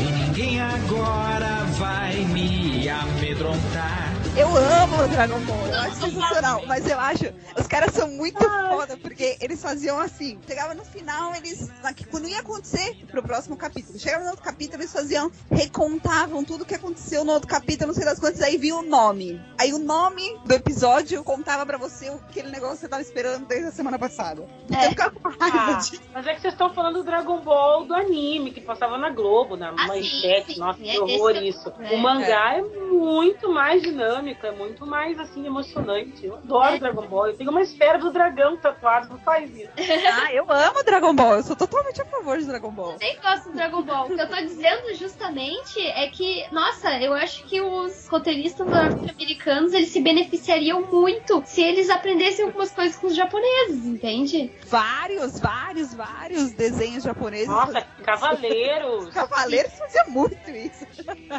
E 0.00 0.04
ninguém 0.04 0.60
agora 0.60 1.64
vai 1.78 2.14
me 2.26 2.88
amedrontar. 2.88 4.07
Eu 4.36 4.56
amo 4.56 5.08
Dragon 5.08 5.40
Ball, 5.40 5.66
eu 5.66 5.80
acho 5.80 5.96
sensacional, 5.96 6.62
mas 6.66 6.86
eu 6.88 6.98
acho, 6.98 7.24
os 7.58 7.66
caras 7.66 7.92
são 7.92 8.08
muito 8.08 8.38
foda, 8.38 8.96
porque 8.96 9.36
eles 9.40 9.60
faziam 9.60 9.98
assim, 9.98 10.38
chegava 10.46 10.74
no 10.74 10.84
final, 10.84 11.34
eles, 11.34 11.68
quando 12.10 12.28
ia 12.28 12.38
acontecer 12.40 12.94
pro 13.10 13.22
próximo 13.22 13.56
capítulo, 13.56 13.98
chegava 13.98 14.22
no 14.24 14.30
outro 14.30 14.44
capítulo, 14.44 14.80
eles 14.82 14.92
faziam, 14.92 15.30
recontavam 15.50 16.44
tudo 16.44 16.64
que 16.64 16.74
aconteceu 16.74 17.24
no 17.24 17.32
outro 17.32 17.48
capítulo, 17.48 17.88
não 17.88 17.94
sei 17.94 18.04
das 18.04 18.20
quantas, 18.20 18.40
aí 18.40 18.56
via 18.56 18.76
o 18.76 18.82
nome. 18.82 19.40
Aí 19.58 19.72
o 19.72 19.78
nome 19.78 20.22
do 20.44 20.54
episódio 20.54 21.24
contava 21.24 21.66
pra 21.66 21.76
você 21.78 22.08
aquele 22.08 22.50
negócio 22.50 22.76
que 22.76 22.80
você 22.82 22.88
tava 22.88 23.02
esperando 23.02 23.46
desde 23.46 23.66
a 23.68 23.72
semana 23.72 23.98
passada. 23.98 24.46
Então 24.68 24.82
eu 24.82 24.90
ficava 24.90 25.10
com 25.10 25.28
raiva 25.28 25.72
Ah, 25.72 25.78
disso. 25.78 26.00
mas 26.12 26.26
é 26.26 26.34
que 26.34 26.40
vocês 26.42 26.54
estão 26.54 26.72
falando 26.72 26.98
do 26.98 27.04
Dragon 27.04 27.40
Ball 27.40 27.84
do 27.86 27.94
anime, 27.94 28.52
que 28.52 28.60
passava 28.60 28.96
na 28.98 29.10
Globo, 29.10 29.56
na 29.56 29.70
Ah, 29.70 29.86
manchete. 29.88 30.48
sim, 30.48 30.54
sim. 30.54 30.60
Nossa, 30.60 30.80
É, 30.82 30.92
que 30.92 30.98
horror 30.98 31.30
esse- 31.32 31.48
isso. 31.48 31.72
é, 31.80 31.94
o 31.94 31.98
mangá 31.98 32.54
é. 32.56 32.62
muito 32.62 33.48
mais 33.52 33.82
dinâmico, 33.82 34.17
é 34.26 34.50
muito 34.52 34.86
mais, 34.86 35.18
assim, 35.18 35.46
emocionante. 35.46 36.26
Eu 36.26 36.36
adoro. 36.36 36.78
Dragon 36.78 37.06
Ball. 37.06 37.28
Eu 37.28 37.36
tenho 37.36 37.50
uma 37.50 37.62
esfera 37.62 37.98
do 37.98 38.10
dragão 38.12 38.56
tatuado, 38.56 39.08
não 39.08 39.18
faz 39.18 39.50
isso. 39.56 39.70
Ah, 40.12 40.32
eu 40.32 40.44
amo 40.50 40.82
Dragon 40.84 41.14
Ball, 41.14 41.36
eu 41.36 41.42
sou 41.42 41.56
totalmente 41.56 42.00
a 42.00 42.04
favor 42.04 42.38
de 42.38 42.46
Dragon 42.46 42.70
Ball. 42.70 42.92
Eu 42.92 42.98
nem 42.98 43.20
gosto 43.20 43.50
do 43.50 43.54
Dragon 43.56 43.82
Ball. 43.82 44.06
O 44.06 44.14
que 44.14 44.20
eu 44.20 44.28
tô 44.28 44.36
dizendo 44.36 44.94
justamente 44.94 45.80
é 45.80 46.08
que, 46.08 46.44
nossa, 46.52 46.98
eu 47.00 47.12
acho 47.14 47.44
que 47.44 47.60
os 47.60 48.08
roteiristas 48.08 48.66
norte-americanos 48.66 49.72
eles 49.72 49.88
se 49.88 50.00
beneficiariam 50.00 50.82
muito 50.82 51.42
se 51.46 51.62
eles 51.62 51.90
aprendessem 51.90 52.44
algumas 52.44 52.70
coisas 52.70 52.96
com 52.96 53.06
os 53.06 53.14
japoneses, 53.14 53.86
entende? 53.86 54.50
Vários, 54.66 55.38
vários, 55.38 55.94
vários 55.94 56.52
desenhos 56.52 57.04
japoneses. 57.04 57.48
Nossa, 57.48 57.82
Cavaleiros. 58.04 59.10
Cavaleiros 59.14 59.72
fazia 59.74 60.04
muito 60.08 60.50
isso. 60.50 60.86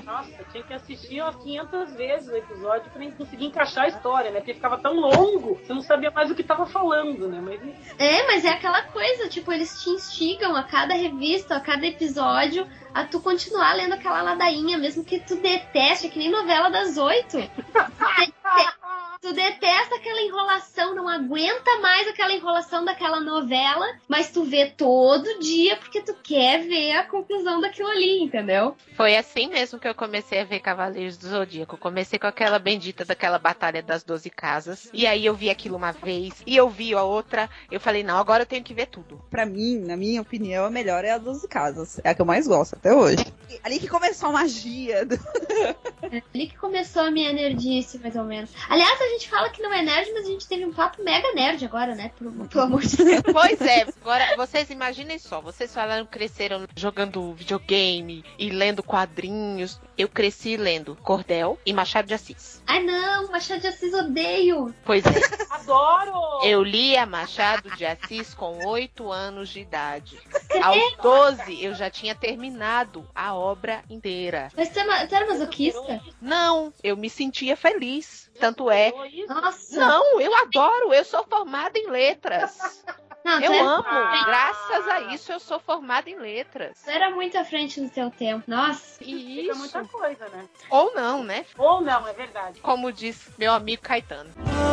Nossa, 0.05 0.43
tinha 0.51 0.63
que 0.63 0.73
assistir 0.73 1.21
umas 1.21 1.35
500 1.37 1.93
vezes 1.93 2.29
o 2.29 2.35
episódio 2.35 2.68
pra 2.89 2.99
nem 2.99 3.11
conseguir 3.11 3.45
encaixar 3.45 3.85
a 3.85 3.87
história, 3.87 4.31
né? 4.31 4.39
Porque 4.39 4.53
ficava 4.53 4.77
tão 4.77 4.93
longo, 4.93 5.55
você 5.55 5.73
não 5.73 5.81
sabia 5.81 6.11
mais 6.11 6.29
o 6.29 6.35
que 6.35 6.43
tava 6.43 6.65
falando, 6.65 7.27
né? 7.27 7.41
Mas 7.41 7.59
É, 7.97 8.25
mas 8.27 8.45
é 8.45 8.49
aquela 8.49 8.83
coisa, 8.83 9.27
tipo, 9.27 9.51
eles 9.51 9.81
te 9.81 9.89
instigam 9.89 10.55
a 10.55 10.63
cada 10.63 10.93
revista, 10.93 11.55
a 11.55 11.59
cada 11.59 11.85
episódio, 11.85 12.67
a 12.93 13.03
tu 13.03 13.19
continuar 13.19 13.73
lendo 13.73 13.93
aquela 13.93 14.21
ladainha, 14.21 14.77
mesmo 14.77 15.03
que 15.03 15.19
tu 15.19 15.35
deteste, 15.35 16.07
é 16.07 16.09
que 16.09 16.19
nem 16.19 16.29
novela 16.29 16.69
das 16.69 16.97
oito. 16.97 17.37
Tu 19.21 19.33
dete- 19.33 19.49
Tu 19.49 19.59
detesta 19.59 19.95
aquela 19.95 20.21
enrolação, 20.21 20.95
não 20.95 21.07
aguenta 21.07 21.79
mais 21.79 22.07
aquela 22.07 22.33
enrolação 22.33 22.83
daquela 22.85 23.19
novela, 23.19 23.85
mas 24.07 24.31
tu 24.31 24.43
vê 24.43 24.67
todo 24.67 25.39
dia 25.39 25.75
porque 25.77 26.01
tu 26.01 26.13
quer 26.23 26.59
ver 26.67 26.91
a 26.93 27.03
conclusão 27.03 27.59
daquilo 27.59 27.89
ali, 27.89 28.21
entendeu? 28.23 28.75
Foi 28.95 29.15
assim 29.17 29.47
mesmo 29.47 29.77
que 29.79 29.87
eu 29.87 29.93
comecei 29.95 30.39
a 30.39 30.45
ver 30.45 30.59
Cavaleiros 30.61 31.17
do 31.17 31.27
Zodíaco. 31.27 31.75
Eu 31.75 31.79
comecei 31.79 32.17
com 32.17 32.27
aquela 32.27 32.57
bendita 32.57 33.03
daquela 33.05 33.37
batalha 33.37 33.83
das 33.83 34.03
12 34.03 34.29
casas. 34.29 34.89
E 34.93 35.05
aí 35.05 35.25
eu 35.25 35.33
vi 35.35 35.49
aquilo 35.49 35.75
uma 35.75 35.91
vez, 35.91 36.33
e 36.47 36.55
eu 36.55 36.69
vi 36.69 36.93
a 36.93 37.03
outra. 37.03 37.49
Eu 37.69 37.79
falei, 37.79 38.01
não, 38.03 38.17
agora 38.17 38.43
eu 38.43 38.47
tenho 38.47 38.63
que 38.63 38.73
ver 38.73 38.87
tudo. 38.87 39.21
Pra 39.29 39.45
mim, 39.45 39.77
na 39.79 39.97
minha 39.97 40.21
opinião, 40.21 40.65
a 40.65 40.69
melhor 40.69 41.03
é 41.03 41.11
a 41.11 41.17
12 41.17 41.47
casas. 41.47 41.99
É 42.03 42.09
a 42.09 42.15
que 42.15 42.21
eu 42.21 42.25
mais 42.25 42.47
gosto 42.47 42.75
até 42.75 42.93
hoje. 42.93 43.25
Ali 43.63 43.79
que 43.79 43.87
começou 43.87 44.29
a 44.29 44.33
magia. 44.33 45.05
do- 45.05 45.15
É 46.11 46.23
ali 46.33 46.47
que 46.47 46.57
começou 46.57 47.01
a 47.03 47.11
minha 47.11 47.31
nerdice, 47.33 47.99
mais 47.99 48.15
ou 48.15 48.23
menos. 48.23 48.49
Aliás, 48.69 48.99
a 49.01 49.08
gente 49.09 49.29
fala 49.29 49.49
que 49.49 49.61
não 49.61 49.73
é 49.73 49.81
nerd, 49.81 50.11
mas 50.13 50.25
a 50.25 50.29
gente 50.29 50.47
teve 50.47 50.65
um 50.65 50.73
papo 50.73 51.03
mega 51.03 51.31
nerd 51.33 51.63
agora, 51.65 51.95
né? 51.95 52.11
Pelo, 52.17 52.31
pelo 52.47 52.63
amor 52.63 52.81
de 52.81 52.97
Deus. 52.97 53.19
Pois 53.31 53.61
é, 53.61 53.85
agora 54.01 54.35
vocês 54.35 54.69
imaginem 54.69 55.17
só, 55.17 55.39
vocês 55.41 55.73
falaram 55.73 56.05
que 56.05 56.11
cresceram 56.11 56.65
jogando 56.75 57.33
videogame 57.33 58.23
e 58.37 58.49
lendo 58.49 58.83
quadrinhos. 58.83 59.79
Eu 59.97 60.07
cresci 60.07 60.57
lendo 60.57 60.95
Cordel 61.03 61.59
e 61.65 61.73
Machado 61.73 62.07
de 62.07 62.13
Assis. 62.13 62.61
Ai 62.65 62.83
não, 62.83 63.29
Machado 63.31 63.61
de 63.61 63.67
Assis 63.67 63.93
odeio. 63.93 64.73
Pois 64.85 65.05
é, 65.05 65.09
adoro! 65.51 66.29
eu 66.43 66.63
lia 66.63 67.05
Machado 67.05 67.69
de 67.75 67.85
Assis 67.85 68.33
com 68.33 68.65
8 68.65 69.11
anos 69.11 69.49
de 69.49 69.59
idade. 69.59 70.19
Aos 70.61 70.95
12 71.01 71.63
eu 71.63 71.73
já 71.73 71.89
tinha 71.89 72.15
terminado 72.15 73.07
a 73.13 73.35
obra 73.35 73.83
inteira. 73.89 74.49
Mas 74.55 74.69
tu, 74.69 74.79
é 74.79 75.07
era 75.11 75.27
masoquista? 75.27 76.01
Não, 76.21 76.73
eu 76.83 76.95
me 76.95 77.09
sentia 77.09 77.55
feliz. 77.55 78.29
Tanto 78.39 78.71
é. 78.71 78.93
Nossa. 79.27 79.79
Não, 79.79 80.19
eu 80.21 80.33
adoro, 80.35 80.93
eu 80.93 81.03
sou 81.05 81.23
formada 81.23 81.77
em 81.77 81.87
letras. 81.89 82.83
Não, 83.23 83.39
Eu 83.41 83.51
era- 83.53 83.63
amo, 83.65 83.83
Ah. 83.85 84.23
graças 84.25 84.87
a 84.87 84.99
isso 85.13 85.31
eu 85.31 85.39
sou 85.41 85.59
formada 85.59 86.09
em 86.09 86.15
letras. 86.17 86.81
Tu 86.83 86.89
era 86.89 87.09
muito 87.11 87.37
à 87.37 87.43
frente 87.43 87.79
do 87.81 87.89
teu 87.89 88.09
tempo. 88.09 88.43
Nossa. 88.47 89.03
E 89.03 89.47
isso. 89.49 89.57
muita 89.59 89.83
coisa, 89.85 90.27
né? 90.29 90.45
Ou 90.69 90.93
não, 90.95 91.23
né? 91.23 91.45
Ou 91.57 91.81
não, 91.81 92.07
é 92.07 92.13
verdade. 92.13 92.61
Como 92.61 92.91
diz 92.93 93.29
meu 93.37 93.51
amigo 93.53 93.81
Caetano. 93.83 94.29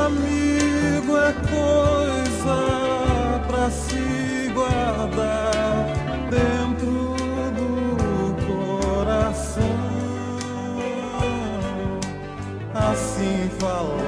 Amigo 0.06 1.16
é 1.18 1.32
coisa 1.50 2.56
pra 3.48 3.68
se 3.70 4.48
guardar 4.54 5.84
dentro 6.30 7.16
do 7.56 8.36
coração. 8.46 9.62
Assim 12.74 13.50
falava 13.58 14.05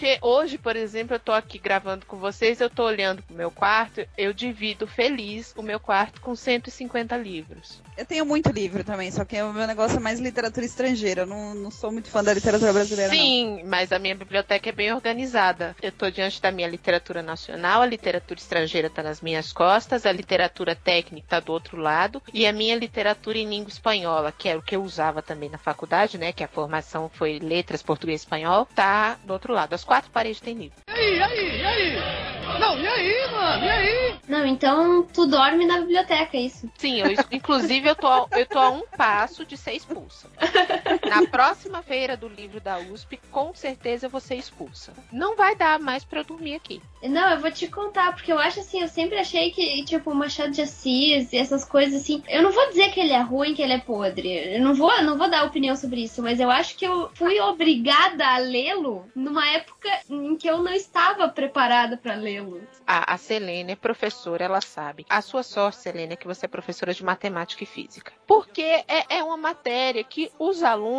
Porque 0.00 0.18
hoje, 0.22 0.56
por 0.56 0.76
exemplo, 0.76 1.14
eu 1.14 1.20
tô 1.20 1.30
aqui 1.30 1.58
gravando 1.58 2.06
com 2.06 2.16
vocês, 2.16 2.58
eu 2.58 2.70
tô 2.70 2.84
olhando 2.84 3.22
pro 3.22 3.36
meu 3.36 3.50
quarto, 3.50 4.02
eu 4.16 4.32
divido 4.32 4.86
feliz 4.86 5.52
o 5.58 5.62
meu 5.62 5.78
quarto 5.78 6.22
com 6.22 6.34
150 6.34 7.14
livros. 7.18 7.82
Eu 7.98 8.06
tenho 8.06 8.24
muito 8.24 8.50
livro 8.50 8.82
também, 8.82 9.10
só 9.10 9.26
que 9.26 9.42
o 9.42 9.52
meu 9.52 9.66
negócio 9.66 9.98
é 9.98 10.00
mais 10.00 10.18
literatura 10.18 10.64
estrangeira. 10.64 11.20
Eu 11.20 11.26
não, 11.26 11.54
não 11.54 11.70
sou 11.70 11.92
muito 11.92 12.08
fã 12.08 12.24
da 12.24 12.32
literatura 12.32 12.72
brasileira, 12.72 13.12
não. 13.12 13.20
Sim, 13.20 13.62
mas 13.66 13.92
a 13.92 13.98
minha 13.98 14.14
biblioteca 14.14 14.70
é 14.70 14.72
bem 14.72 14.90
organizada. 14.90 15.76
Eu 15.82 15.92
tô 15.92 16.10
diante 16.10 16.40
da 16.40 16.50
minha 16.50 16.66
literatura 16.66 17.22
nacional, 17.22 17.82
a 17.82 17.86
literatura 17.86 18.40
estrangeira 18.40 18.88
tá 18.88 19.02
nas 19.02 19.20
minhas 19.20 19.52
costas, 19.52 20.06
a 20.06 20.12
literatura 20.12 20.74
técnica 20.74 21.26
tá 21.28 21.40
do 21.40 21.52
outro 21.52 21.76
lado, 21.76 22.22
e 22.32 22.46
a 22.46 22.54
minha 22.54 22.74
literatura 22.74 23.36
em 23.36 23.46
língua 23.46 23.68
espanhola, 23.68 24.32
que 24.32 24.48
era 24.48 24.58
o 24.58 24.62
que 24.62 24.74
eu 24.74 24.82
usava 24.82 25.20
também 25.20 25.50
na 25.50 25.58
faculdade, 25.58 26.16
né, 26.16 26.32
que 26.32 26.42
a 26.42 26.48
formação 26.48 27.10
foi 27.12 27.38
letras, 27.38 27.82
português 27.82 28.22
e 28.22 28.24
espanhol, 28.24 28.66
tá 28.74 29.18
do 29.24 29.34
outro 29.34 29.52
lado. 29.52 29.74
As 29.74 29.84
quatro 29.90 30.12
paredes 30.12 30.40
tem 30.40 30.54
livro. 30.54 30.78
E 30.88 30.92
aí, 30.92 31.18
e 31.18 31.20
aí, 31.20 31.58
e 31.58 31.64
aí? 31.64 32.60
Não, 32.60 32.78
e 32.78 32.86
aí, 32.86 33.30
mano? 33.32 33.64
E 33.64 33.68
aí? 33.68 34.14
Não, 34.28 34.46
então 34.46 35.02
tu 35.02 35.26
dorme 35.26 35.66
na 35.66 35.80
biblioteca, 35.80 36.36
é 36.36 36.42
isso. 36.42 36.70
Sim, 36.78 37.00
eu, 37.00 37.08
inclusive 37.32 37.88
eu 37.88 37.96
tô, 37.96 38.28
eu 38.30 38.46
tô 38.46 38.58
a 38.60 38.70
um 38.70 38.82
passo 38.96 39.44
de 39.44 39.56
ser 39.56 39.72
expulsa. 39.72 40.28
Na 41.10 41.26
próxima 41.26 41.82
feira 41.82 42.16
do 42.16 42.28
livro 42.28 42.60
da 42.60 42.78
USP, 42.78 43.20
com 43.30 43.54
certeza 43.54 44.08
ser 44.20 44.36
expulsa. 44.36 44.92
Não 45.10 45.34
vai 45.34 45.56
dar 45.56 45.78
mais 45.78 46.04
pra 46.04 46.20
eu 46.20 46.24
dormir 46.24 46.54
aqui. 46.54 46.80
Não, 47.02 47.30
eu 47.30 47.40
vou 47.40 47.50
te 47.50 47.66
contar, 47.66 48.12
porque 48.12 48.32
eu 48.32 48.38
acho 48.38 48.60
assim, 48.60 48.82
eu 48.82 48.88
sempre 48.88 49.18
achei 49.18 49.50
que, 49.50 49.84
tipo, 49.84 50.10
o 50.10 50.14
Machado 50.14 50.52
de 50.52 50.60
Assis 50.60 51.32
e 51.32 51.36
essas 51.36 51.64
coisas 51.64 52.02
assim. 52.02 52.22
Eu 52.28 52.42
não 52.42 52.52
vou 52.52 52.68
dizer 52.68 52.90
que 52.90 53.00
ele 53.00 53.12
é 53.12 53.20
ruim, 53.20 53.54
que 53.54 53.62
ele 53.62 53.72
é 53.72 53.78
podre. 53.78 54.56
Eu 54.56 54.60
não 54.60 54.74
vou, 54.74 55.02
não 55.02 55.16
vou 55.16 55.30
dar 55.30 55.44
opinião 55.44 55.74
sobre 55.74 56.04
isso, 56.04 56.22
mas 56.22 56.38
eu 56.38 56.50
acho 56.50 56.76
que 56.76 56.86
eu 56.86 57.10
fui 57.14 57.40
obrigada 57.40 58.26
a 58.26 58.38
lê-lo 58.38 59.06
numa 59.14 59.46
época 59.48 59.88
em 60.10 60.36
que 60.36 60.48
eu 60.48 60.58
não 60.58 60.72
estava 60.72 61.28
preparada 61.28 61.96
pra 61.96 62.14
lê-lo. 62.14 62.60
A, 62.86 63.14
a 63.14 63.16
Selene 63.16 63.72
é 63.72 63.76
professora, 63.76 64.44
ela 64.44 64.60
sabe. 64.60 65.06
A 65.08 65.22
sua 65.22 65.42
sorte, 65.42 65.78
Selene, 65.78 66.14
é 66.14 66.16
que 66.16 66.26
você 66.26 66.46
é 66.46 66.48
professora 66.48 66.92
de 66.92 67.04
matemática 67.04 67.64
e 67.64 67.66
física. 67.66 68.12
Porque 68.26 68.62
é, 68.62 68.84
é 69.18 69.24
uma 69.24 69.36
matéria 69.36 70.04
que 70.04 70.30
os 70.38 70.62
alunos, 70.62 70.90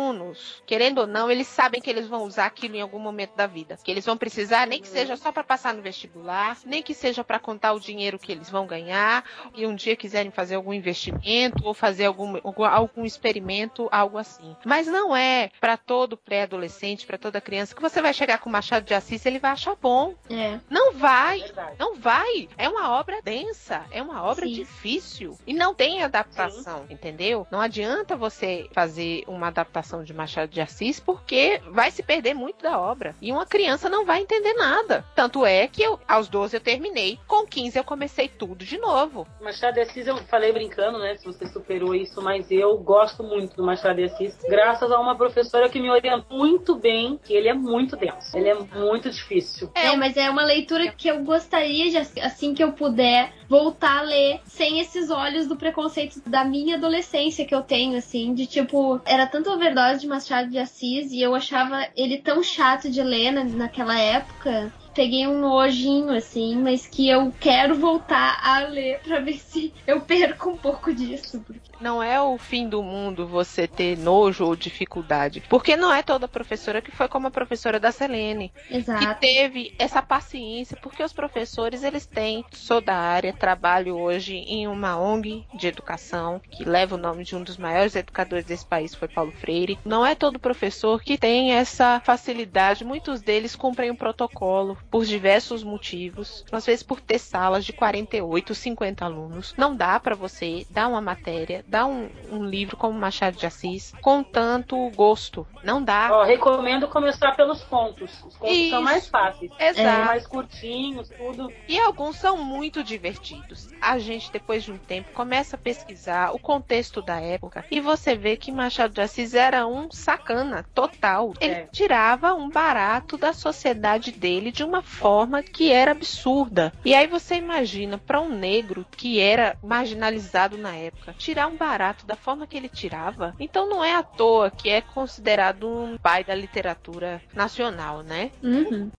querendo 0.66 0.98
ou 0.98 1.06
não, 1.06 1.30
eles 1.30 1.46
sabem 1.46 1.80
que 1.80 1.90
eles 1.90 2.08
vão 2.08 2.24
usar 2.24 2.46
aquilo 2.46 2.76
em 2.76 2.80
algum 2.80 2.98
momento 2.98 3.34
da 3.36 3.46
vida. 3.46 3.78
Que 3.82 3.90
eles 3.90 4.04
vão 4.04 4.16
precisar, 4.16 4.66
nem 4.66 4.80
que 4.80 4.88
seja 4.88 5.16
só 5.16 5.30
para 5.30 5.44
passar 5.44 5.74
no 5.74 5.82
vestibular, 5.82 6.56
nem 6.64 6.82
que 6.82 6.94
seja 6.94 7.22
para 7.22 7.38
contar 7.38 7.72
o 7.72 7.80
dinheiro 7.80 8.18
que 8.18 8.32
eles 8.32 8.50
vão 8.50 8.66
ganhar, 8.66 9.24
e 9.54 9.66
um 9.66 9.74
dia 9.74 9.96
quiserem 9.96 10.30
fazer 10.30 10.54
algum 10.54 10.72
investimento 10.72 11.66
ou 11.66 11.74
fazer 11.74 12.06
algum, 12.06 12.36
algum, 12.42 12.64
algum 12.64 13.04
experimento, 13.04 13.88
algo 13.90 14.18
assim. 14.18 14.56
Mas 14.64 14.86
não 14.86 15.14
é 15.16 15.50
para 15.60 15.76
todo 15.76 16.16
pré-adolescente, 16.16 17.06
para 17.06 17.18
toda 17.18 17.40
criança, 17.40 17.74
que 17.74 17.82
você 17.82 18.00
vai 18.00 18.12
chegar 18.12 18.38
com 18.38 18.48
o 18.48 18.52
Machado 18.52 18.84
de 18.84 18.94
Assis 18.94 19.24
e 19.24 19.28
ele 19.28 19.38
vai 19.38 19.52
achar 19.52 19.76
bom. 19.76 20.14
É. 20.30 20.58
Não 20.70 20.92
vai. 20.94 21.40
Verdade. 21.40 21.76
Não 21.78 21.94
vai. 21.96 22.48
É 22.56 22.68
uma 22.68 22.90
obra 22.98 23.20
densa, 23.22 23.84
é 23.90 24.02
uma 24.02 24.22
obra 24.22 24.46
Sim. 24.46 24.52
difícil 24.52 25.38
e 25.46 25.52
não 25.52 25.74
tem 25.74 26.02
adaptação, 26.02 26.86
entendeu? 26.88 27.46
Não 27.50 27.60
adianta 27.60 28.16
você 28.16 28.68
fazer 28.72 29.24
uma 29.26 29.48
adaptação 29.48 29.91
de 30.00 30.14
Machado 30.14 30.50
de 30.50 30.60
Assis 30.60 30.98
porque 31.00 31.60
vai 31.70 31.90
se 31.90 32.02
perder 32.02 32.34
muito 32.34 32.62
da 32.62 32.78
obra 32.78 33.14
e 33.20 33.32
uma 33.32 33.44
criança 33.44 33.88
não 33.88 34.04
vai 34.04 34.22
entender 34.22 34.54
nada. 34.54 35.04
Tanto 35.14 35.44
é 35.44 35.66
que 35.66 35.82
eu, 35.82 35.98
aos 36.08 36.28
12 36.28 36.56
eu 36.56 36.60
terminei, 36.60 37.18
com 37.26 37.46
15 37.46 37.76
eu 37.76 37.84
comecei 37.84 38.28
tudo 38.28 38.64
de 38.64 38.78
novo. 38.78 39.26
Machado 39.40 39.74
de 39.74 39.80
Assis, 39.80 40.06
eu 40.06 40.16
falei 40.16 40.52
brincando, 40.52 40.98
né? 40.98 41.16
Se 41.16 41.24
você 41.24 41.46
superou 41.46 41.94
isso, 41.94 42.22
mas 42.22 42.50
eu 42.50 42.78
gosto 42.78 43.22
muito 43.22 43.56
do 43.56 43.64
Machado 43.64 43.96
de 43.96 44.04
Assis, 44.04 44.36
graças 44.48 44.90
a 44.90 44.98
uma 44.98 45.16
professora 45.16 45.68
que 45.68 45.80
me 45.80 45.90
orientou 45.90 46.38
muito 46.38 46.76
bem, 46.76 47.18
que 47.22 47.34
ele 47.34 47.48
é 47.48 47.54
muito 47.54 47.96
denso. 47.96 48.36
Ele 48.36 48.48
é 48.48 48.54
muito 48.54 49.10
difícil. 49.10 49.70
É, 49.74 49.96
mas 49.96 50.16
é 50.16 50.30
uma 50.30 50.44
leitura 50.44 50.90
que 50.92 51.08
eu 51.08 51.22
gostaria 51.24 51.90
de, 51.90 52.20
assim 52.20 52.54
que 52.54 52.62
eu 52.62 52.72
puder, 52.72 53.32
voltar 53.52 53.98
a 53.98 54.02
ler 54.02 54.40
sem 54.46 54.80
esses 54.80 55.10
olhos 55.10 55.46
do 55.46 55.56
preconceito 55.56 56.22
da 56.26 56.42
minha 56.42 56.76
adolescência 56.76 57.44
que 57.44 57.54
eu 57.54 57.60
tenho, 57.60 57.98
assim, 57.98 58.32
de 58.32 58.46
tipo, 58.46 58.98
era 59.04 59.26
tanto 59.26 59.50
overdose 59.50 60.00
de 60.00 60.06
Machado 60.06 60.48
de 60.48 60.58
Assis 60.58 61.12
e 61.12 61.20
eu 61.20 61.34
achava 61.34 61.86
ele 61.94 62.16
tão 62.16 62.42
chato 62.42 62.90
de 62.90 63.02
ler 63.02 63.30
na, 63.30 63.44
naquela 63.44 63.98
época. 64.00 64.72
Peguei 64.94 65.26
um 65.26 65.38
nojinho, 65.38 66.14
assim, 66.16 66.56
mas 66.56 66.86
que 66.86 67.06
eu 67.06 67.30
quero 67.38 67.74
voltar 67.74 68.40
a 68.42 68.60
ler 68.60 69.00
pra 69.02 69.20
ver 69.20 69.36
se 69.38 69.74
eu 69.86 70.00
perco 70.00 70.48
um 70.50 70.56
pouco 70.56 70.94
disso. 70.94 71.42
porque- 71.46 71.71
Não 71.82 72.00
é 72.00 72.20
o 72.20 72.38
fim 72.38 72.68
do 72.68 72.82
mundo 72.82 73.26
você 73.26 73.66
ter 73.66 73.98
nojo 73.98 74.44
ou 74.44 74.54
dificuldade. 74.54 75.42
Porque 75.48 75.76
não 75.76 75.92
é 75.92 76.02
toda 76.02 76.28
professora 76.28 76.80
que 76.80 76.92
foi 76.92 77.08
como 77.08 77.26
a 77.26 77.30
professora 77.30 77.80
da 77.80 77.90
Selene. 77.90 78.52
Que 78.68 78.76
Exato. 78.76 79.20
teve 79.20 79.74
essa 79.78 80.00
paciência. 80.00 80.78
Porque 80.80 81.02
os 81.02 81.12
professores, 81.12 81.82
eles 81.82 82.06
têm. 82.06 82.44
Sou 82.52 82.80
da 82.80 82.94
área, 82.94 83.32
trabalho 83.32 83.96
hoje 83.96 84.36
em 84.36 84.68
uma 84.68 84.96
ONG 84.96 85.44
de 85.54 85.66
educação. 85.66 86.40
Que 86.50 86.64
leva 86.64 86.94
o 86.94 86.98
nome 86.98 87.24
de 87.24 87.34
um 87.34 87.42
dos 87.42 87.56
maiores 87.56 87.96
educadores 87.96 88.44
desse 88.44 88.64
país, 88.64 88.94
foi 88.94 89.08
Paulo 89.08 89.32
Freire. 89.32 89.78
Não 89.84 90.06
é 90.06 90.14
todo 90.14 90.38
professor 90.38 91.02
que 91.02 91.18
tem 91.18 91.52
essa 91.52 92.00
facilidade. 92.04 92.84
Muitos 92.84 93.20
deles 93.20 93.56
cumprem 93.56 93.90
um 93.90 93.96
protocolo 93.96 94.78
por 94.88 95.04
diversos 95.04 95.64
motivos. 95.64 96.44
Às 96.52 96.64
vezes 96.64 96.82
por 96.84 97.00
ter 97.00 97.18
salas 97.18 97.64
de 97.64 97.72
48, 97.72 98.54
50 98.54 99.04
alunos. 99.04 99.54
Não 99.56 99.74
dá 99.74 99.98
para 99.98 100.14
você 100.14 100.64
dar 100.70 100.88
uma 100.88 101.00
matéria, 101.00 101.64
dar 101.72 101.86
um, 101.86 102.08
um 102.30 102.44
livro 102.44 102.76
como 102.76 102.98
Machado 102.98 103.36
de 103.38 103.46
Assis 103.46 103.94
com 104.02 104.22
tanto 104.22 104.90
gosto. 104.90 105.46
Não 105.64 105.82
dá. 105.82 106.10
Ó, 106.12 106.22
recomendo 106.24 106.86
começar 106.86 107.32
pelos 107.34 107.62
contos. 107.64 108.10
Os 108.24 108.36
contos 108.36 108.54
Isso. 108.56 108.70
são 108.70 108.82
mais 108.82 109.08
fáceis. 109.08 109.50
Exato. 109.58 109.76
São 109.80 110.04
mais 110.04 110.26
curtinhos, 110.26 111.08
tudo. 111.08 111.50
E 111.66 111.78
alguns 111.80 112.16
são 112.16 112.36
muito 112.36 112.84
divertidos. 112.84 113.70
A 113.80 113.98
gente, 113.98 114.30
depois 114.30 114.62
de 114.64 114.72
um 114.72 114.76
tempo, 114.78 115.12
começa 115.12 115.56
a 115.56 115.58
pesquisar 115.58 116.34
o 116.34 116.38
contexto 116.38 117.00
da 117.00 117.18
época 117.20 117.64
e 117.70 117.80
você 117.80 118.14
vê 118.14 118.36
que 118.36 118.52
Machado 118.52 118.92
de 118.92 119.00
Assis 119.00 119.32
era 119.34 119.66
um 119.66 119.90
sacana 119.90 120.64
total. 120.74 121.32
Ele 121.40 121.54
É. 121.54 121.68
tirava 121.72 122.34
um 122.34 122.50
barato 122.50 123.16
da 123.16 123.32
sociedade 123.32 124.12
dele 124.12 124.52
de 124.52 124.62
uma 124.62 124.82
forma 124.82 125.42
que 125.42 125.72
era 125.72 125.92
absurda. 125.92 126.72
E 126.84 126.94
aí 126.94 127.06
você 127.06 127.36
imagina, 127.36 127.96
para 127.96 128.20
um 128.20 128.28
negro 128.28 128.84
que 128.94 129.18
era 129.20 129.56
marginalizado 129.62 130.58
na 130.58 130.74
época, 130.74 131.14
tirar 131.16 131.46
um 131.46 131.56
barato 131.62 132.04
da 132.04 132.16
forma 132.16 132.44
que 132.44 132.56
ele 132.56 132.68
tirava, 132.68 133.36
então 133.38 133.68
não 133.68 133.84
é 133.84 133.94
à 133.94 134.02
toa 134.02 134.50
que 134.50 134.68
é 134.68 134.80
considerado 134.80 135.68
um 135.68 135.96
pai 135.96 136.24
da 136.24 136.34
literatura 136.34 137.22
nacional, 137.36 138.02
né? 138.02 138.32
Uhum. 138.42 138.90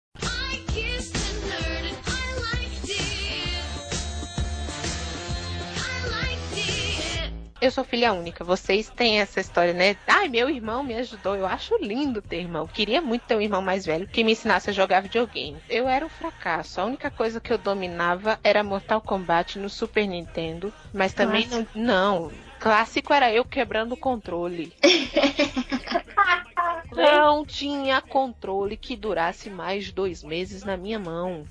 Eu 7.60 7.70
sou 7.70 7.84
filha 7.84 8.12
única. 8.12 8.42
Vocês 8.42 8.90
têm 8.90 9.20
essa 9.20 9.40
história, 9.40 9.72
né? 9.72 9.96
Ai, 10.06 10.28
meu 10.28 10.50
irmão 10.50 10.82
me 10.82 10.94
ajudou. 10.94 11.36
Eu 11.36 11.46
acho 11.46 11.76
lindo 11.80 12.20
ter 12.20 12.40
irmão. 12.40 12.66
Queria 12.66 13.00
muito 13.00 13.22
ter 13.22 13.36
um 13.36 13.40
irmão 13.40 13.62
mais 13.62 13.86
velho 13.86 14.08
que 14.08 14.24
me 14.24 14.32
ensinasse 14.32 14.68
a 14.68 14.72
jogar 14.72 15.00
videogame. 15.00 15.62
Eu 15.68 15.88
era 15.88 16.04
um 16.04 16.08
fracasso. 16.08 16.80
A 16.80 16.84
única 16.84 17.08
coisa 17.08 17.40
que 17.40 17.52
eu 17.52 17.58
dominava 17.58 18.36
era 18.42 18.64
Mortal 18.64 19.00
Kombat 19.00 19.60
no 19.60 19.70
Super 19.70 20.08
Nintendo. 20.08 20.72
Mas 20.92 21.14
também 21.14 21.46
não. 21.46 21.66
Não. 21.72 22.32
Clássico 22.62 23.12
era 23.12 23.32
eu 23.32 23.44
quebrando 23.44 23.94
o 23.94 23.96
controle. 23.96 24.72
Não 26.94 27.44
tinha 27.44 28.00
controle 28.00 28.76
que 28.76 28.94
durasse 28.94 29.50
mais 29.50 29.90
dois 29.90 30.22
meses 30.22 30.62
na 30.62 30.76
minha 30.76 31.00
mão. 31.00 31.44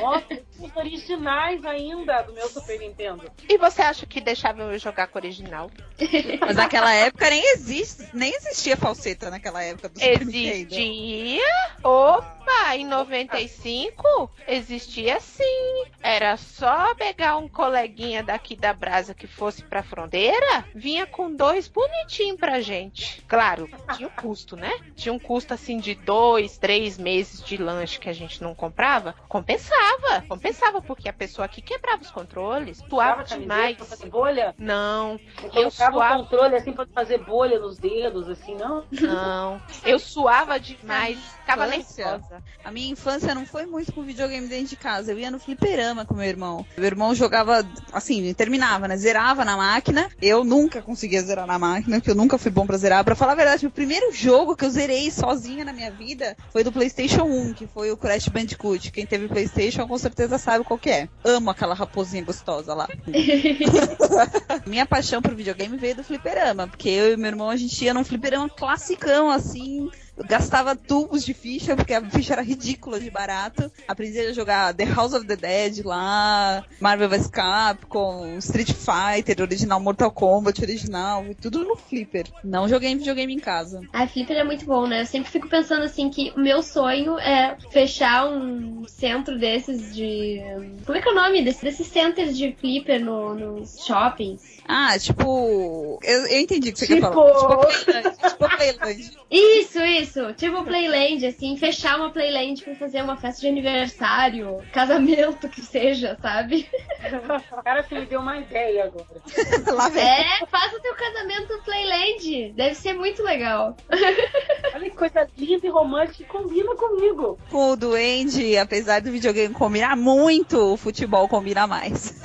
Nossa, 0.00 0.40
os 0.58 0.76
originais 0.76 1.64
ainda 1.64 2.22
do 2.22 2.32
meu 2.32 2.48
Super 2.48 2.78
Nintendo. 2.78 3.30
E 3.48 3.58
você 3.58 3.82
acha 3.82 4.06
que 4.06 4.20
deixavam 4.20 4.70
eu 4.70 4.78
jogar 4.78 5.06
com 5.08 5.18
o 5.18 5.22
original? 5.22 5.70
Mas 6.40 6.56
naquela 6.56 6.92
época 6.92 7.28
nem 7.30 7.42
existe, 7.54 8.08
nem 8.12 8.34
existia 8.34 8.76
falseta 8.76 9.30
naquela 9.30 9.62
época 9.62 9.88
do 9.88 9.98
Super 9.98 10.26
Nintendo. 10.26 10.74
Existia? 10.74 11.42
Opa, 11.82 12.76
em 12.76 12.86
95 12.86 14.30
existia 14.46 15.20
sim. 15.20 15.84
Era 16.02 16.36
só 16.36 16.94
pegar 16.94 17.36
um 17.36 17.48
coleguinha 17.48 18.22
daqui 18.22 18.56
da 18.56 18.72
Brasa 18.72 19.14
que 19.14 19.26
fosse 19.26 19.62
pra 19.62 19.82
fronteira, 19.82 20.64
vinha 20.74 21.06
com 21.06 21.34
dois 21.34 21.68
bonitinho 21.68 22.36
pra 22.36 22.60
gente. 22.60 23.22
Claro, 23.28 23.68
tinha 23.94 24.08
um 24.08 24.10
custo, 24.10 24.56
né? 24.56 24.72
Tinha 24.94 25.12
um 25.12 25.18
custo 25.18 25.54
assim 25.54 25.78
de 25.78 25.94
dois, 25.94 26.58
três 26.58 26.98
meses 26.98 27.42
de 27.42 27.56
lanche 27.56 27.98
que 27.98 28.08
a 28.08 28.12
gente 28.12 28.42
não 28.42 28.54
comprava. 28.54 29.14
Compensava, 29.28 30.24
compensava, 30.28 30.45
porque 30.86 31.08
a 31.08 31.12
pessoa 31.12 31.44
aqui 31.46 31.60
quebrava 31.62 32.02
os 32.02 32.10
controles, 32.10 32.82
suava 32.88 33.24
demais. 33.24 33.76
pra 33.76 33.86
fazer 33.86 34.08
bolha? 34.08 34.54
Não, 34.58 35.18
Eu 35.42 35.44
eu 35.44 35.50
colocava 35.50 35.92
suava. 35.92 36.16
o 36.16 36.22
controle 36.24 36.56
assim 36.56 36.72
pra 36.72 36.86
fazer 36.86 37.18
bolha 37.18 37.58
nos 37.58 37.78
dedos, 37.78 38.28
assim, 38.28 38.54
não? 38.54 38.84
Não, 38.90 39.60
eu 39.84 39.98
suava 39.98 40.58
demais, 40.58 41.18
ficava 41.40 41.66
nervosa. 41.66 42.42
A 42.64 42.70
minha 42.70 42.90
infância 42.90 43.34
não 43.34 43.46
foi 43.46 43.66
muito 43.66 43.92
com 43.92 44.02
videogame 44.02 44.46
dentro 44.48 44.66
de 44.68 44.76
casa. 44.76 45.12
Eu 45.12 45.18
ia 45.18 45.30
no 45.30 45.38
fliperama 45.38 46.04
com 46.04 46.14
meu 46.14 46.24
irmão. 46.26 46.64
Meu 46.76 46.86
irmão 46.86 47.14
jogava, 47.14 47.64
assim, 47.92 48.32
terminava, 48.34 48.88
né? 48.88 48.96
Zerava 48.96 49.44
na 49.44 49.56
máquina. 49.56 50.08
Eu 50.20 50.44
nunca 50.44 50.82
conseguia 50.82 51.22
zerar 51.22 51.46
na 51.46 51.58
máquina, 51.58 51.96
porque 51.98 52.10
eu 52.10 52.14
nunca 52.14 52.38
fui 52.38 52.50
bom 52.50 52.66
pra 52.66 52.76
zerar. 52.76 53.04
Pra 53.04 53.14
falar 53.14 53.32
a 53.32 53.36
verdade, 53.36 53.66
o 53.66 53.70
primeiro 53.70 54.12
jogo 54.12 54.56
que 54.56 54.64
eu 54.64 54.70
zerei 54.70 55.10
sozinha 55.10 55.64
na 55.64 55.72
minha 55.72 55.90
vida 55.90 56.36
foi 56.52 56.64
do 56.64 56.72
PlayStation 56.72 57.22
1, 57.24 57.54
que 57.54 57.66
foi 57.66 57.90
o 57.90 57.96
Crash 57.96 58.28
Bandicoot. 58.28 58.90
Quem 58.90 59.06
teve 59.06 59.28
PlayStation 59.28 59.86
com 59.86 59.98
certeza 59.98 60.35
sabe 60.38 60.64
qual 60.64 60.78
que 60.78 60.90
é. 60.90 61.08
Amo 61.24 61.50
aquela 61.50 61.74
raposinha 61.74 62.24
gostosa 62.24 62.74
lá. 62.74 62.88
Minha 64.66 64.86
paixão 64.86 65.22
por 65.22 65.34
videogame 65.34 65.76
veio 65.76 65.96
do 65.96 66.04
fliperama, 66.04 66.66
porque 66.66 66.88
eu 66.88 67.12
e 67.12 67.16
meu 67.16 67.28
irmão 67.28 67.50
a 67.50 67.56
gente 67.56 67.84
ia 67.84 67.94
num 67.94 68.04
fliperama 68.04 68.48
classicão, 68.48 69.30
assim. 69.30 69.90
Eu 70.16 70.24
gastava 70.24 70.74
tubos 70.74 71.24
de 71.24 71.34
ficha, 71.34 71.76
porque 71.76 71.92
a 71.92 72.02
ficha 72.10 72.32
era 72.32 72.42
ridícula 72.42 72.98
de 72.98 73.10
barato. 73.10 73.70
Aprendi 73.86 74.18
a 74.18 74.32
jogar 74.32 74.72
The 74.74 74.84
House 74.86 75.12
of 75.12 75.26
the 75.26 75.36
Dead 75.36 75.84
lá, 75.84 76.64
Marvel 76.80 77.08
vs 77.10 77.26
Capcom, 77.28 78.38
Street 78.38 78.72
Fighter, 78.72 79.40
original 79.42 79.78
Mortal 79.80 80.10
Kombat, 80.10 80.62
original, 80.62 81.24
tudo 81.40 81.64
no 81.64 81.76
flipper. 81.76 82.26
Não 82.42 82.68
joguei 82.68 82.90
em 82.90 82.96
videogame 82.96 83.34
em 83.34 83.38
casa. 83.38 83.80
A 83.92 84.06
Flipper 84.06 84.38
é 84.38 84.44
muito 84.44 84.64
bom, 84.64 84.86
né? 84.86 85.02
Eu 85.02 85.06
sempre 85.06 85.30
fico 85.30 85.48
pensando 85.48 85.82
assim 85.82 86.08
que 86.08 86.32
o 86.36 86.40
meu 86.40 86.62
sonho 86.62 87.18
é 87.18 87.56
fechar 87.70 88.26
um 88.28 88.84
centro 88.88 89.38
desses 89.38 89.94
de. 89.94 90.40
Como 90.86 90.96
é 90.96 91.02
que 91.02 91.08
é 91.08 91.12
o 91.12 91.14
nome 91.14 91.42
desse, 91.42 91.62
desses 91.62 91.86
centers 91.88 92.36
de 92.36 92.52
Flipper 92.58 93.04
no, 93.04 93.34
nos 93.34 93.84
shoppings? 93.84 94.42
Ah, 94.66 94.98
tipo. 94.98 95.98
Eu, 96.02 96.26
eu 96.26 96.40
entendi 96.40 96.70
o 96.70 96.72
que 96.72 96.78
você 96.78 96.86
quer 96.86 96.94
Tipo- 96.96 97.12
falar. 97.12 97.66
Tipo 97.66 97.84
Playland. 97.84 98.16
Tipo 98.16 98.48
Playland. 98.56 99.10
Isso, 99.30 99.78
isso! 100.06 100.32
Tipo 100.34 100.64
Playland, 100.64 101.26
assim, 101.26 101.56
fechar 101.56 101.96
uma 101.96 102.10
Playland 102.10 102.62
pra 102.62 102.74
fazer 102.76 103.02
uma 103.02 103.16
festa 103.16 103.40
de 103.42 103.48
aniversário, 103.48 104.62
casamento 104.72 105.48
que 105.48 105.60
seja, 105.60 106.16
sabe? 106.22 106.68
Cara, 107.64 107.82
você 107.82 107.98
me 107.98 108.06
deu 108.06 108.20
uma 108.20 108.38
ideia 108.38 108.84
agora. 108.84 109.20
Lá 109.74 109.88
vem. 109.88 110.02
É, 110.02 110.46
faça 110.46 110.76
o 110.76 110.80
teu 110.80 110.94
casamento 110.94 111.52
no 111.52 111.62
Playland. 111.62 112.52
Deve 112.52 112.74
ser 112.74 112.94
muito 112.94 113.22
legal. 113.22 113.76
Olha 114.74 114.90
que 114.90 114.96
coisa 114.96 115.28
linda 115.36 115.66
e 115.66 115.70
romântica 115.70 116.16
que 116.16 116.24
combina 116.24 116.74
comigo. 116.76 117.38
Com 117.50 117.72
o 117.72 117.76
Duende, 117.76 118.56
apesar 118.56 119.00
do 119.00 119.10
videogame 119.10 119.52
combinar 119.52 119.96
muito, 119.96 120.72
o 120.72 120.76
futebol 120.76 121.28
combina 121.28 121.66
mais. 121.66 122.20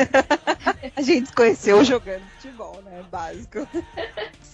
a 0.96 1.02
gente 1.02 1.28
se 1.28 1.34
conheceu 1.34 1.84
jogando 1.84 2.24
futebol, 2.38 2.82
né? 2.84 3.04
Básico. 3.12 3.68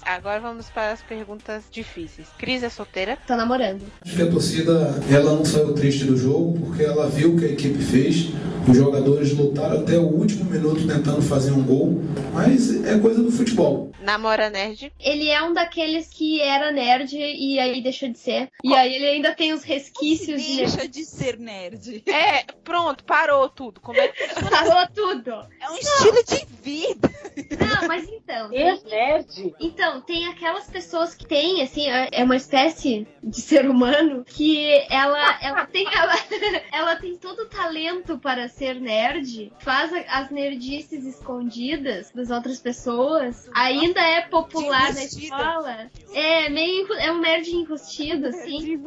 Agora 0.08 0.39
vamos 0.39 0.70
para 0.70 0.93
as 0.93 1.02
perguntas 1.02 1.65
difíceis. 1.70 2.30
Cris 2.38 2.63
é 2.63 2.70
solteira? 2.70 3.17
Tô 3.28 3.36
namorando. 3.36 3.82
Acho 4.02 4.15
que 4.15 4.22
a 4.22 4.32
torcida 4.32 5.04
ela 5.12 5.34
não 5.34 5.43
saiu 5.43 5.74
triste 5.74 6.06
do 6.06 6.15
jogo 6.15 6.58
porque 6.60 6.82
ela 6.82 7.10
viu 7.10 7.34
o 7.34 7.38
que 7.38 7.43
a 7.43 7.50
equipe 7.50 7.84
fez. 7.84 8.30
Os 8.70 8.78
jogadores 8.78 9.34
lutaram 9.34 9.82
até 9.82 9.98
o 9.98 10.06
último 10.06 10.46
minuto 10.46 10.88
tentando 10.88 11.22
fazer 11.22 11.52
um 11.52 11.62
gol, 11.62 12.02
mas 12.34 12.86
é 12.86 12.98
coisa 13.00 13.22
do 13.22 13.32
futebol. 13.32 13.91
Namora 14.02 14.50
nerd? 14.50 14.93
Ele 15.00 15.30
é 15.30 15.41
um 15.43 15.54
daqueles 15.54 16.08
que 16.08 16.39
era 16.39 16.72
nerd 16.72 17.13
e 17.13 17.60
aí 17.60 17.82
deixou 17.82 18.10
de 18.10 18.17
ser. 18.17 18.50
E 18.63 18.74
aí 18.74 18.96
ele 18.96 19.06
ainda 19.06 19.36
tem 19.36 19.52
os 19.52 19.63
resquícios 19.63 20.41
de 20.41 20.58
Deixa 20.58 20.88
de 20.88 21.04
ser 21.04 21.38
nerd. 21.38 22.04
É, 22.08 22.46
pronto, 22.63 23.04
parou 23.04 23.50
tudo. 23.50 23.82
Como 23.82 24.00
é 24.00 24.08
que 24.08 24.28
Parou 24.50 24.88
tudo. 24.93 25.32
É 25.32 25.70
um 25.70 25.76
estilo 25.76 26.24
de 26.26 26.48
vida. 26.62 27.10
Não, 27.60 27.88
mas 27.88 28.08
então. 28.08 28.52
Ex-nerd. 28.54 29.54
Então, 29.60 29.96
tem 30.01 30.27
aquelas 30.27 30.69
pessoas 30.69 31.13
que 31.13 31.25
têm, 31.25 31.62
assim, 31.62 31.89
é 31.89 32.07
é 32.12 32.23
uma 32.23 32.36
espécie 32.36 33.07
de 33.23 33.41
ser 33.41 33.69
humano 33.69 34.23
que 34.25 34.67
ela, 34.89 35.39
ela 35.41 35.65
tem 35.65 35.86
ela, 35.86 36.13
ela 36.71 36.95
tem 36.95 37.15
todo 37.15 37.43
o 37.43 37.45
talento 37.45 38.17
para 38.17 38.47
ser 38.47 38.79
nerd, 38.79 39.51
faz 39.60 39.91
as 40.07 40.29
nerdices 40.29 41.05
escondidas 41.05 42.12
das 42.12 42.29
outras 42.29 42.60
pessoas, 42.60 43.49
ainda 43.53 44.01
é 44.01 44.21
popular 44.21 44.93
na 44.93 45.01
Enrustida. 45.01 45.36
escola. 45.36 45.91
É, 46.13 46.49
meio 46.49 46.91
é 46.93 47.12
um 47.12 47.19
nerd 47.19 47.49
enrustido, 47.51 48.27
assim. 48.27 48.79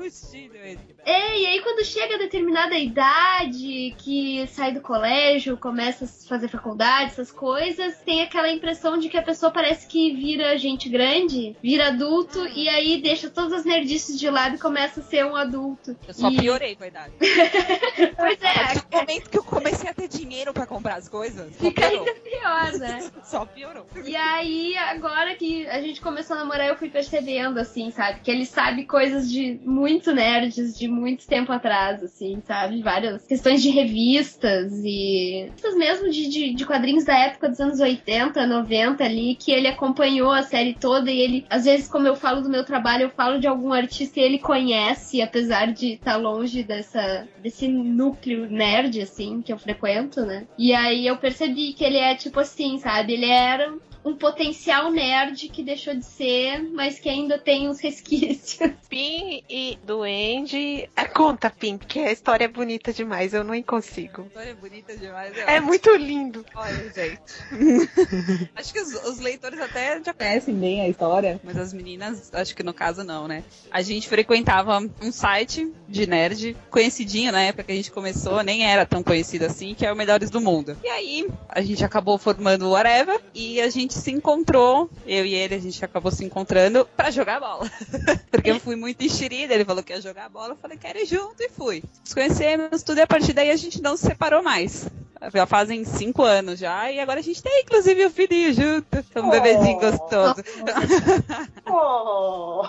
É, 0.55 0.77
e 1.07 1.47
aí 1.47 1.61
quando 1.63 1.85
chega 1.85 2.15
a 2.15 2.19
determinada 2.19 2.77
idade, 2.79 3.95
que 3.99 4.47
sai 4.49 4.73
do 4.73 4.81
colégio, 4.81 5.57
começa 5.57 6.05
a 6.05 6.29
fazer 6.29 6.49
faculdade, 6.49 7.11
essas 7.13 7.31
coisas, 7.33 7.97
tem 8.05 8.23
aquela 8.23 8.51
impressão 8.51 8.99
de 8.99 9.09
que 9.09 9.17
a 9.17 9.23
pessoa 9.23 9.51
parece 9.53 9.87
que 9.87 10.15
vira 10.15 10.57
gente 10.59 10.89
grande, 10.89 11.57
vira 11.63 11.89
adulto, 11.89 12.47
e 12.49 12.69
aí 12.69 13.01
deixa 13.01 13.29
todas 13.31 13.53
as 13.53 13.65
nerdices 13.65 14.19
de 14.19 14.29
lado 14.31 14.57
e 14.57 14.59
começa 14.59 15.01
a 15.01 15.03
ser 15.03 15.25
um 15.25 15.37
adulto. 15.37 15.97
Eu 16.07 16.15
só 16.15 16.29
E- 16.31 16.37
piorei 16.39 16.77
com 16.77 16.85
a 16.85 16.89
idade. 16.89 17.13
Pois 18.17 18.39
é, 18.43 18.75
do 18.75 18.97
momento 18.97 19.31
que 19.31 19.39
eu 19.39 19.45
comecei 19.45 19.89
a 19.91 19.95
ter 19.95 20.09
dinheiro 20.09 20.53
pra 20.53 20.67
comprar 20.67 20.97
as 20.97 21.09
coisas, 21.09 21.55
fica 21.57 21.89
piorou. 21.89 22.07
ainda 22.07 22.21
pior, 22.21 22.73
né? 22.79 23.11
Só 23.25 23.45
piorou. 23.45 23.87
E 24.05 24.15
aí, 24.17 24.77
agora 24.77 25.35
que 25.35 25.67
a 25.69 25.81
gente 25.81 26.01
começou 26.01 26.37
a 26.37 26.41
namorar, 26.41 26.67
eu 26.69 26.77
fui 26.77 26.89
percebendo, 26.91 27.59
assim, 27.59 27.91
sabe? 27.91 28.21
Que 28.21 28.31
ele 28.31 28.45
sabe 28.47 28.85
coisas 28.85 29.31
de 29.31 29.59
muito 29.65 30.13
nerds, 30.13 30.79
de 30.79 30.89
muito 30.91 31.27
tempo 31.27 31.53
atrás, 31.53 32.03
assim, 32.03 32.43
sabe? 32.45 32.83
Várias 32.83 33.27
questões 33.27 33.63
de 33.63 33.71
revistas 33.71 34.73
e. 34.85 35.47
Revistas 35.47 35.75
mesmo 35.77 36.11
de, 36.11 36.29
de, 36.29 36.55
de 36.55 36.67
quadrinhos 36.67 37.05
da 37.05 37.17
época 37.17 37.49
dos 37.49 37.61
anos 37.61 37.81
80, 37.81 38.47
90 38.47 39.05
ali, 39.05 39.35
que 39.35 39.53
ele 39.53 39.69
acompanhou 39.69 40.33
a 40.33 40.43
série 40.43 40.75
toda 40.75 41.11
e 41.11 41.21
ele, 41.21 41.47
às 41.49 41.65
vezes, 41.65 41.89
como 41.89 42.07
eu 42.07 42.17
falo 42.17 42.41
do 42.43 42.51
meu 42.51 42.65
trabalho, 42.65 43.05
eu 43.05 43.11
falo 43.11 43.39
de 43.39 43.47
algum 43.47 43.73
artista 43.73 44.21
e 44.21 44.23
ele 44.23 44.39
conhece, 44.39 45.23
apesar 45.23 45.73
de 45.73 45.95
estar 45.95 46.17
longe 46.17 46.63
dessa, 46.63 47.27
desse 47.43 47.69
núcleo 47.69 48.51
nerd, 48.51 49.01
assim, 49.01 49.43
que 49.43 49.53
eu 49.53 49.59
frequento, 49.59 50.23
né? 50.23 50.47
E 50.59 50.73
aí 50.75 51.07
eu 51.07 51.17
percebi 51.17 51.73
que 51.73 51.85
ele 51.85 51.99
é 51.99 52.15
tipo 52.15 52.41
assim, 52.41 52.79
sabe? 52.79 53.15
Ele 53.15 53.27
era 53.27 53.73
um 54.05 54.15
potencial 54.15 54.91
nerd 54.91 55.49
que 55.49 55.63
deixou 55.63 55.95
de 55.95 56.05
ser, 56.05 56.63
mas 56.73 56.99
que 56.99 57.09
ainda 57.09 57.39
tem 57.39 57.69
uns 57.69 57.81
resquícios. 57.81 58.59
Pin 58.89 59.43
e 59.49 59.79
Duende. 59.85 60.89
Ah, 60.97 61.09
Conta, 61.09 61.51
Pin, 61.51 61.77
porque 61.79 62.01
a 62.01 62.13
história 62.13 62.45
é 62.45 62.49
bonita 62.49 62.93
demais, 62.93 63.35
eu 63.35 63.45
não 63.45 63.61
consigo. 63.63 64.23
História 64.27 64.55
bonita 64.55 64.97
demais. 64.97 65.37
É 65.37 65.61
muito 65.61 65.95
lindo. 65.97 66.45
Olha, 66.55 66.93
gente. 66.93 67.21
acho 68.57 68.73
que 68.73 68.81
os, 68.81 68.95
os 69.05 69.21
leitores 69.21 69.61
até 69.61 70.03
já 70.03 70.15
conhecem 70.15 70.55
bem 70.55 70.81
a 70.81 70.89
história, 70.89 71.41
mas 71.45 71.57
as 71.57 71.73
meninas, 71.73 72.33
acho 72.33 72.55
que 72.57 72.63
no 72.63 72.73
caso 72.73 73.05
não, 73.05 73.29
né? 73.29 73.45
A 73.71 73.83
gente 73.83 74.09
frequentava 74.09 74.79
um 75.03 75.13
site 75.13 75.71
de 75.89 76.07
nerd, 76.07 76.57
conhecidinho 76.71 77.33
na 77.33 77.43
época 77.43 77.65
que 77.65 77.73
a 77.73 77.77
gente 77.77 77.91
começou, 77.91 78.43
nem 78.43 78.65
era 78.65 78.87
tão 78.87 79.03
conhecido 79.03 79.45
assim, 79.45 79.75
que 79.75 79.85
é 79.85 79.93
o 79.93 79.97
Melhores 79.97 80.31
do 80.31 80.41
Mundo. 80.41 80.77
E 80.83 80.89
aí, 80.89 81.29
a 81.49 81.61
gente 81.61 81.85
acabou 81.85 82.19
formando 82.19 82.67
o 82.67 82.71
Whatever 82.71 83.21
e 83.35 83.61
a 83.61 83.69
gente 83.69 83.90
se 83.91 84.11
encontrou, 84.11 84.91
eu 85.07 85.25
e 85.25 85.35
ele, 85.35 85.55
a 85.55 85.59
gente 85.59 85.85
acabou 85.85 86.11
se 86.11 86.25
encontrando 86.25 86.87
pra 86.97 87.11
jogar 87.11 87.41
bola. 87.41 87.71
Porque 88.31 88.51
eu 88.51 88.61
fui 88.61 88.77
muito 88.77 89.05
enxerida, 89.05 89.55
ele 89.55 89.65
falou 89.65 89.83
que 89.83 89.93
ia 89.93 90.01
jogar 90.01 90.29
bola, 90.29 90.55
eu 90.55 90.57
falei, 90.57 90.79
quero 90.79 90.99
ir 90.99 91.07
junto 91.07 91.43
e 91.43 91.49
fui. 91.49 91.83
Nos 92.01 92.15
conhecemos, 92.15 92.83
tudo 92.83 92.99
e 92.99 93.03
a 93.03 93.07
partir 93.07 93.33
daí 93.33 93.51
a 93.51 93.57
gente 93.57 93.81
não 93.81 93.97
se 93.97 94.07
separou 94.07 94.43
mais. 94.43 94.87
Já 95.35 95.47
fazem 95.47 95.85
cinco 95.85 96.23
anos 96.23 96.59
já, 96.59 96.91
e 96.91 96.99
agora 96.99 97.21
a 97.21 97.23
gente 97.23 97.43
tem 97.43 97.63
inclusive 97.63 98.07
o 98.07 98.11
filhinho 98.11 98.53
junto. 98.55 99.05
É 99.15 99.21
um 99.21 99.27
Oh. 99.29 99.31
bebezinho 99.31 99.79
gostoso. 99.79 100.37
Oh, 101.73 102.65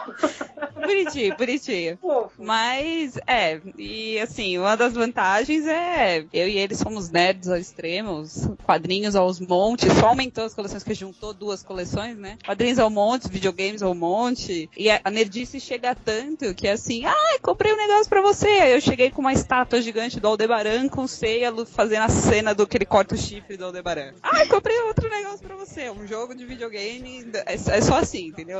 bonitinho, 0.79 1.35
bonitinho. 1.35 1.97
fofo. 1.97 2.31
Mas, 2.37 3.17
é, 3.25 3.59
e 3.77 4.19
assim, 4.19 4.57
uma 4.59 4.75
das 4.77 4.93
vantagens 4.93 5.65
é 5.65 6.23
eu 6.31 6.47
e 6.47 6.57
ele 6.57 6.75
somos 6.75 7.09
nerds 7.09 7.49
ao 7.49 7.57
extremo, 7.57 8.19
os 8.19 8.47
quadrinhos 8.63 9.15
aos 9.15 9.39
montes, 9.39 9.91
só 9.93 10.07
aumentou 10.07 10.43
as 10.45 10.53
coleções 10.53 10.83
que 10.83 10.93
juntou 10.93 11.33
duas 11.33 11.63
coleções, 11.63 12.15
né? 12.17 12.37
Quadrinhos 12.45 12.79
ao 12.79 12.89
monte, 12.89 13.27
videogames 13.27 13.81
ao 13.81 13.93
monte, 13.95 14.69
e 14.77 14.89
a, 14.89 15.01
nerdice 15.09 15.59
chega 15.59 15.95
tanto 15.95 16.53
que 16.53 16.67
assim, 16.67 17.05
ah, 17.05 17.37
comprei 17.41 17.73
um 17.73 17.77
negócio 17.77 18.07
pra 18.09 18.21
você. 18.21 18.47
Aí 18.47 18.73
eu 18.73 18.81
cheguei 18.81 19.09
com 19.09 19.21
uma 19.21 19.33
estátua 19.33 19.81
gigante 19.81 20.19
do 20.19 20.27
Aldebaran 20.27 20.87
com 20.89 21.07
ceia 21.07 21.49
lu- 21.49 21.65
fazendo 21.65 22.03
a 22.03 22.09
cena 22.09 22.40
do 22.55 22.67
que 22.67 22.77
ele 22.77 22.85
corta 22.85 23.15
o 23.15 23.17
chifre 23.17 23.55
do 23.57 23.65
Aldebaran. 23.65 24.13
Ah, 24.21 24.45
comprei 24.47 24.79
outro 24.81 25.09
negócio 25.09 25.45
pra 25.45 25.55
você, 25.55 25.89
um 25.89 26.07
jogo 26.07 26.35
de 26.35 26.45
videogame, 26.45 27.25
é, 27.45 27.53
é 27.53 27.81
só 27.81 27.99
assim, 27.99 28.27
entendeu? 28.27 28.59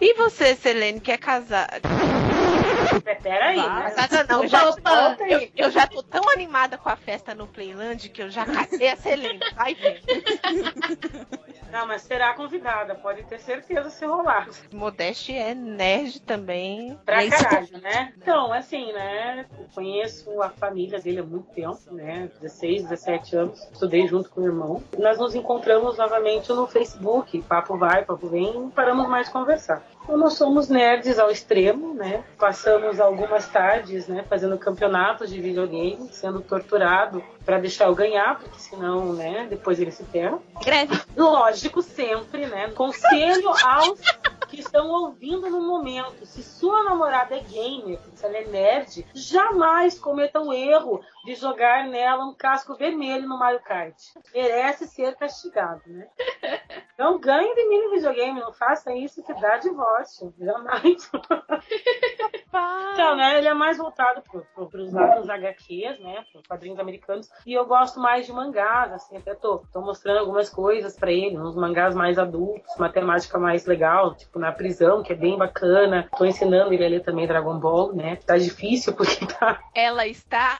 E 0.00 0.14
você, 0.14 0.54
Selene, 0.54 1.00
que 1.00 1.12
é 1.12 1.18
casada? 1.18 1.80
Peraí, 3.22 3.56
né? 3.56 3.90
Casada 3.90 4.32
não, 4.32 4.42
eu 4.44 4.48
já, 4.48 4.68
Opa, 4.68 5.16
aí. 5.20 5.32
eu, 5.32 5.66
eu 5.66 5.70
já 5.70 5.86
tô 5.86 6.02
tão 6.02 6.28
animada 6.30 6.78
com 6.78 6.88
a 6.88 6.96
festa 6.96 7.34
no 7.34 7.46
Playland 7.46 8.08
que 8.08 8.22
eu 8.22 8.30
já 8.30 8.44
catei 8.46 8.90
a 8.90 8.96
Selene. 8.96 9.40
Vai 9.56 9.74
ver. 9.74 10.02
Não, 11.70 11.86
mas 11.86 12.02
será 12.02 12.32
convidada, 12.32 12.94
pode 12.94 13.24
ter 13.24 13.38
certeza 13.40 13.90
se 13.90 14.06
rolar. 14.06 14.48
Modeste 14.72 15.36
é 15.36 15.54
nerd 15.54 16.20
também. 16.20 16.98
Pra 17.04 17.18
aí, 17.18 17.30
caralho, 17.30 17.78
né? 17.78 18.12
Então, 18.16 18.52
assim, 18.52 18.92
né? 18.92 19.44
Conheço 19.74 20.40
a 20.40 20.48
família 20.48 20.98
dele 20.98 21.20
há 21.20 21.22
muito 21.22 21.48
tempo, 21.52 21.78
né? 21.92 22.30
16, 22.40 22.84
17 22.84 23.36
anos. 23.36 23.68
Estudei 23.70 24.06
junto 24.06 24.30
com 24.30 24.40
o 24.40 24.46
irmão. 24.46 24.82
Nós 24.98 25.18
nos 25.18 25.34
encontramos 25.34 25.98
novamente 25.98 26.48
no 26.52 26.66
Facebook. 26.66 27.42
Papo 27.42 27.76
vai, 27.76 28.04
papo 28.04 28.28
vem. 28.28 28.68
E 28.68 28.70
paramos 28.70 29.06
mais 29.08 29.26
de 29.26 29.32
conversar. 29.32 29.82
Então, 30.08 30.16
nós 30.16 30.34
somos 30.34 30.70
nerds 30.70 31.18
ao 31.18 31.30
extremo, 31.30 31.92
né? 31.92 32.24
Passamos 32.38 32.98
algumas 32.98 33.46
tardes, 33.46 34.08
né? 34.08 34.24
Fazendo 34.26 34.56
campeonatos 34.56 35.28
de 35.28 35.38
videogame, 35.38 36.08
sendo 36.10 36.40
torturado 36.40 37.22
para 37.44 37.58
deixar 37.58 37.88
eu 37.88 37.94
ganhar, 37.94 38.38
porque 38.38 38.58
senão, 38.58 39.12
né? 39.12 39.46
Depois 39.50 39.78
ele 39.78 39.90
se 39.90 40.04
ferra. 40.04 40.38
Greve. 40.64 40.98
Lógico, 41.14 41.82
sempre, 41.82 42.46
né? 42.46 42.70
Conselho 42.70 43.50
aos 43.62 44.00
que 44.48 44.60
estão 44.60 44.88
ouvindo 44.88 45.48
no 45.50 45.60
momento. 45.60 46.24
Se 46.24 46.42
sua 46.42 46.82
namorada 46.82 47.36
é 47.36 47.40
gamer, 47.40 47.98
se 48.14 48.24
ela 48.24 48.38
é 48.38 48.46
nerd, 48.46 49.06
jamais 49.14 49.98
cometa 49.98 50.40
o 50.40 50.52
erro 50.52 51.00
de 51.28 51.34
jogar 51.34 51.86
nela 51.86 52.24
um 52.24 52.34
casco 52.34 52.74
vermelho 52.74 53.28
no 53.28 53.38
Mario 53.38 53.60
Kart. 53.60 53.94
Merece 54.34 54.88
ser 54.88 55.14
castigado, 55.14 55.82
né? 55.86 56.08
Não 56.98 57.20
ganhe 57.20 57.54
de 57.54 57.68
mim 57.68 57.82
no 57.82 57.90
videogame, 57.90 58.40
não 58.40 58.52
faça 58.52 58.92
isso 58.92 59.22
que 59.22 59.32
dá 59.34 59.56
divórcio. 59.58 60.34
Jamais. 60.36 61.08
Então, 62.92 63.14
né, 63.14 63.38
ele 63.38 63.46
é 63.46 63.54
mais 63.54 63.78
voltado 63.78 64.22
para 64.22 64.40
pro, 64.40 64.68
pros 64.68 64.92
lados 64.92 65.28
HQs, 65.28 66.00
né, 66.00 66.24
pros 66.32 66.44
quadrinhos 66.46 66.80
americanos, 66.80 67.28
e 67.46 67.52
eu 67.52 67.64
gosto 67.66 68.00
mais 68.00 68.26
de 68.26 68.32
mangás, 68.32 68.92
assim, 68.92 69.16
até 69.16 69.34
tô, 69.34 69.62
tô 69.72 69.80
mostrando 69.80 70.18
algumas 70.18 70.50
coisas 70.50 70.96
para 70.98 71.12
ele, 71.12 71.38
uns 71.38 71.54
mangás 71.54 71.94
mais 71.94 72.18
adultos, 72.18 72.74
uma 72.76 72.90
temática 72.90 73.38
mais 73.38 73.66
legal, 73.66 74.14
tipo 74.14 74.38
na 74.38 74.50
prisão, 74.50 75.02
que 75.02 75.12
é 75.12 75.16
bem 75.16 75.36
bacana. 75.36 76.08
Tô 76.16 76.24
ensinando 76.24 76.72
ele 76.72 76.84
a 76.84 76.88
ler 76.88 77.04
também 77.04 77.26
Dragon 77.26 77.58
Ball, 77.60 77.94
né, 77.94 78.16
tá 78.16 78.36
difícil 78.36 78.92
porque 78.94 79.24
tá... 79.26 79.60
Ela 79.74 80.06
está 80.06 80.58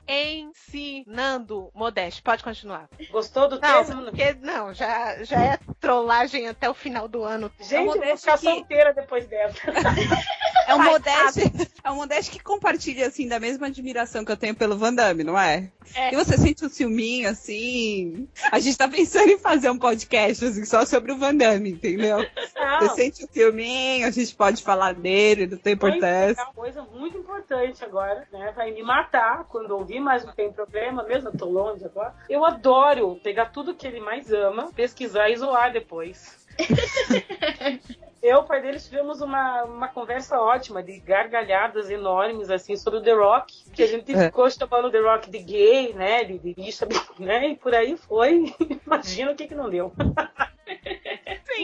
ensinando. 0.67 1.69
Modeste, 1.73 2.21
pode 2.21 2.43
continuar. 2.43 2.89
Gostou 3.11 3.47
do 3.47 3.59
Não, 3.59 3.85
termo? 3.85 4.03
porque 4.03 4.33
não, 4.41 4.73
já, 4.73 5.23
já 5.23 5.41
é 5.43 5.59
trollagem 5.79 6.47
até 6.47 6.69
o 6.69 6.73
final 6.73 7.07
do 7.07 7.23
ano. 7.23 7.51
Gente, 7.59 7.73
eu 7.73 7.85
vou 7.85 8.17
ficar 8.17 8.37
que- 8.37 8.43
solteira 8.45 8.93
depois 8.93 9.25
dessa. 9.27 9.59
É 10.67 10.75
um 10.75 10.83
Modeste, 10.83 11.41
é 11.83 11.89
um 11.89 11.95
Modeste 11.95 12.29
que 12.31 12.39
compartilha, 12.43 13.07
assim, 13.07 13.27
da 13.27 13.39
mesma 13.39 13.65
admiração 13.65 14.23
que 14.23 14.31
eu 14.31 14.37
tenho 14.37 14.53
pelo 14.53 14.77
Van 14.77 14.93
Damme, 14.93 15.23
não 15.23 15.35
é? 15.39 15.71
É. 15.95 16.13
E 16.13 16.15
você 16.15 16.37
sente 16.37 16.63
um 16.63 16.69
ciúminho, 16.69 17.27
assim... 17.27 18.27
A 18.51 18.59
gente 18.59 18.77
tá 18.77 18.87
pensando 18.87 19.31
em 19.31 19.39
fazer 19.39 19.71
um 19.71 19.79
podcast, 19.79 20.45
assim, 20.45 20.63
só 20.65 20.85
sobre 20.85 21.11
o 21.11 21.17
Van 21.17 21.33
Damme, 21.33 21.71
entendeu? 21.71 22.19
Não. 22.55 22.79
Você 22.81 22.89
sente 23.01 23.25
um 23.25 23.27
ciúminho, 23.33 24.05
a 24.05 24.11
gente 24.11 24.35
pode 24.35 24.61
falar 24.61 24.93
dele, 24.93 25.47
não 25.47 25.57
tem 25.57 25.75
Vai 25.75 25.89
importância. 25.89 26.29
explicar 26.33 26.43
uma 26.45 26.53
coisa 26.53 26.81
muito 26.83 27.17
importante 27.17 27.83
agora, 27.83 28.27
né? 28.31 28.53
Vai 28.55 28.69
me 28.69 28.83
matar 28.83 29.45
quando 29.45 29.71
ouvir, 29.71 29.99
mas 29.99 30.23
tem 30.39 30.53
problema 30.53 31.03
mesmo, 31.03 31.27
eu 31.29 31.37
tô 31.37 31.45
longe 31.45 31.83
agora. 31.83 32.13
Eu 32.29 32.45
adoro 32.45 33.19
pegar 33.21 33.47
tudo 33.47 33.75
que 33.75 33.85
ele 33.85 33.99
mais 33.99 34.31
ama, 34.31 34.71
pesquisar 34.73 35.29
e 35.29 35.35
zoar 35.35 35.71
depois. 35.73 36.47
Eu 38.21 38.35
e 38.35 38.39
o 38.39 38.43
pai 38.43 38.61
deles 38.61 38.83
tivemos 38.83 39.21
uma, 39.21 39.63
uma 39.63 39.87
conversa 39.87 40.37
ótima, 40.41 40.83
de 40.83 40.99
gargalhadas 40.99 41.89
enormes, 41.89 42.49
assim, 42.49 42.75
sobre 42.75 42.99
o 42.99 43.01
The 43.01 43.13
Rock, 43.13 43.69
que 43.71 43.81
a 43.81 43.87
gente 43.87 44.13
É. 44.13 44.25
ficou 44.25 44.49
chamando 44.49 44.91
the 44.91 44.99
Rock 44.99 45.29
de 45.29 45.39
gay, 45.39 45.93
né, 45.93 46.25
de, 46.25 46.37
de 46.37 46.53
bicha, 46.53 46.85
né, 47.17 47.47
e 47.47 47.55
por 47.55 47.73
aí 47.73 47.95
foi. 47.95 48.53
Imagina 48.85 49.31
o 49.31 49.35
que 49.35 49.47
que 49.47 49.55
não 49.55 49.69
deu. 49.69 49.93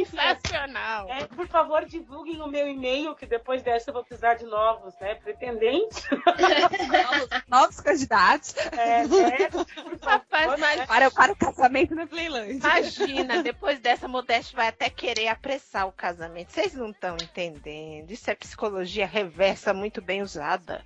Sensacional. 0.03 1.07
É, 1.09 1.25
por 1.25 1.47
favor, 1.47 1.85
divulguem 1.85 2.41
o 2.41 2.47
meu 2.47 2.67
e-mail, 2.67 3.15
que 3.15 3.25
depois 3.25 3.61
dessa 3.61 3.89
eu 3.89 3.93
vou 3.93 4.03
precisar 4.03 4.33
de 4.33 4.45
novos, 4.45 4.93
né, 4.99 5.15
pretendentes. 5.15 6.03
Novos 7.47 7.79
candidatos. 7.79 8.55
É, 8.57 9.07
por 9.47 9.65
Rapaz, 10.01 10.43
favor, 10.45 10.57
mas 10.57 10.79
né. 10.79 10.85
Para, 10.85 11.11
para 11.11 11.31
o 11.31 11.35
casamento 11.35 11.95
na 11.95 12.07
Playland. 12.07 12.51
imagina, 12.51 13.43
depois 13.43 13.79
dessa, 13.79 14.07
Modeste 14.07 14.55
vai 14.55 14.67
até 14.67 14.89
querer 14.89 15.27
apressar 15.27 15.87
o 15.87 15.91
casamento. 15.91 16.51
Vocês 16.51 16.73
não 16.73 16.89
estão 16.89 17.15
entendendo. 17.15 18.11
Isso 18.11 18.29
é 18.29 18.35
psicologia 18.35 19.05
reversa 19.05 19.73
muito 19.73 20.01
bem 20.01 20.21
usada. 20.21 20.83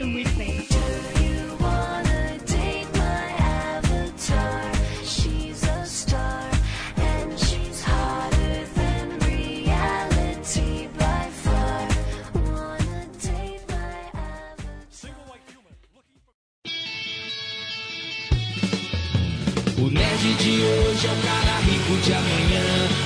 Muito 0.00 0.30
bem. 0.30 1.17
O 19.80 19.90
nerd 19.90 20.34
de 20.34 20.60
hoje 20.60 21.06
é 21.06 21.12
o 21.12 21.22
cara 21.22 21.60
rico 21.60 21.96
de 22.02 22.12
amanhã. 22.12 22.64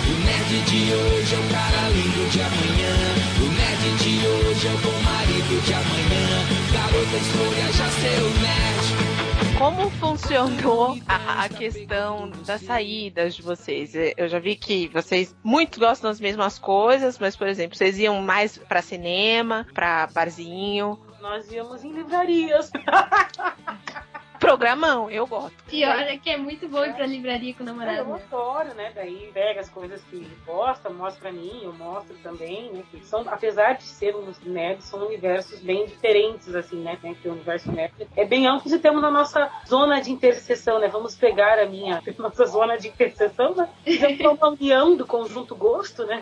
O 0.09 0.25
nerd 0.25 0.63
de 0.65 0.95
hoje 0.95 1.35
é 1.35 1.39
o 1.39 1.49
cara 1.51 1.89
lindo 1.91 2.31
de 2.31 2.41
amanhã. 2.41 2.95
O 3.37 3.49
nerd 3.53 3.99
de 3.99 4.27
hoje 4.27 4.67
é 4.67 4.71
o 4.71 4.79
bom 4.79 5.03
marido 5.03 5.63
de 5.67 5.75
amanhã. 5.75 6.27
Garota 6.73 7.17
escolha 7.19 7.73
já 7.75 7.89
ser 7.91 8.23
o 8.23 8.31
nerd. 8.41 9.59
Como 9.59 9.91
funcionou 9.91 10.99
a, 11.07 11.45
a 11.45 11.49
questão 11.51 12.31
das 12.47 12.63
saídas 12.63 13.35
de 13.35 13.43
vocês? 13.43 13.93
Eu 14.17 14.27
já 14.27 14.39
vi 14.39 14.57
que 14.57 14.89
vocês 14.89 15.37
muito 15.45 15.79
gostam 15.79 16.11
das 16.11 16.21
mesmas 16.21 16.59
coisas, 16.59 17.19
mas, 17.19 17.37
por 17.37 17.49
exemplo, 17.49 17.77
vocês 17.77 17.99
iam 17.99 18.23
mais 18.23 18.57
pra 18.57 18.81
cinema, 18.81 19.67
pra 19.75 20.07
barzinho. 20.07 20.99
Nós 21.21 21.53
íamos 21.53 21.85
em 21.85 21.93
livrarias. 21.93 22.73
Programão, 24.43 25.09
eu 25.09 25.25
gosto. 25.25 25.55
Pior 25.71 26.01
é 26.01 26.19
que 26.19 26.29
é 26.29 26.37
muito 26.37 26.69
bom 26.69 26.85
ir 26.85 26.93
pra 26.95 27.07
livraria 27.07 27.55
com 27.55 27.63
o 27.63 27.69
Eu 27.69 27.73
namorado. 27.73 28.15
adoro, 28.15 28.75
né? 28.75 28.91
Daí 28.93 29.31
pega 29.33 29.61
as 29.61 29.71
coisas 29.71 30.03
que 30.03 30.17
ele 30.17 30.37
gosta, 30.45 30.91
mostra 30.91 31.21
pra 31.21 31.33
mim, 31.33 31.61
eu 31.63 31.73
mostro 31.73 32.17
também, 32.25 32.73
né? 32.73 32.83
Que 32.91 33.07
são, 33.07 33.21
apesar 33.29 33.75
de 33.75 33.85
sermos 33.85 34.41
nerds, 34.41 34.87
são 34.87 35.07
universos 35.07 35.61
bem 35.61 35.87
diferentes, 35.87 36.53
assim, 36.57 36.83
né? 36.83 36.99
né, 37.05 37.15
Que 37.23 37.29
o 37.29 37.33
universo 37.33 37.71
nerd 37.71 37.93
é 38.17 38.25
bem 38.25 38.49
amplo 38.49 38.75
e 38.75 38.79
temos 38.81 39.01
na 39.01 39.13
nossa 39.13 39.49
zona 39.65 40.01
de 40.01 40.11
interseção, 40.11 40.81
né? 40.81 40.89
Vamos 40.89 41.15
pegar 41.15 41.61
a 41.61 41.67
minha 41.67 42.03
nossa 42.19 42.45
zona 42.45 42.77
de 42.77 42.89
interseção, 42.89 43.55
né? 43.55 43.69
Fizemos 43.85 44.21
uma 44.21 44.49
união 44.49 44.97
do 44.97 45.07
conjunto 45.07 45.55
gosto, 45.55 46.05
né? 46.05 46.21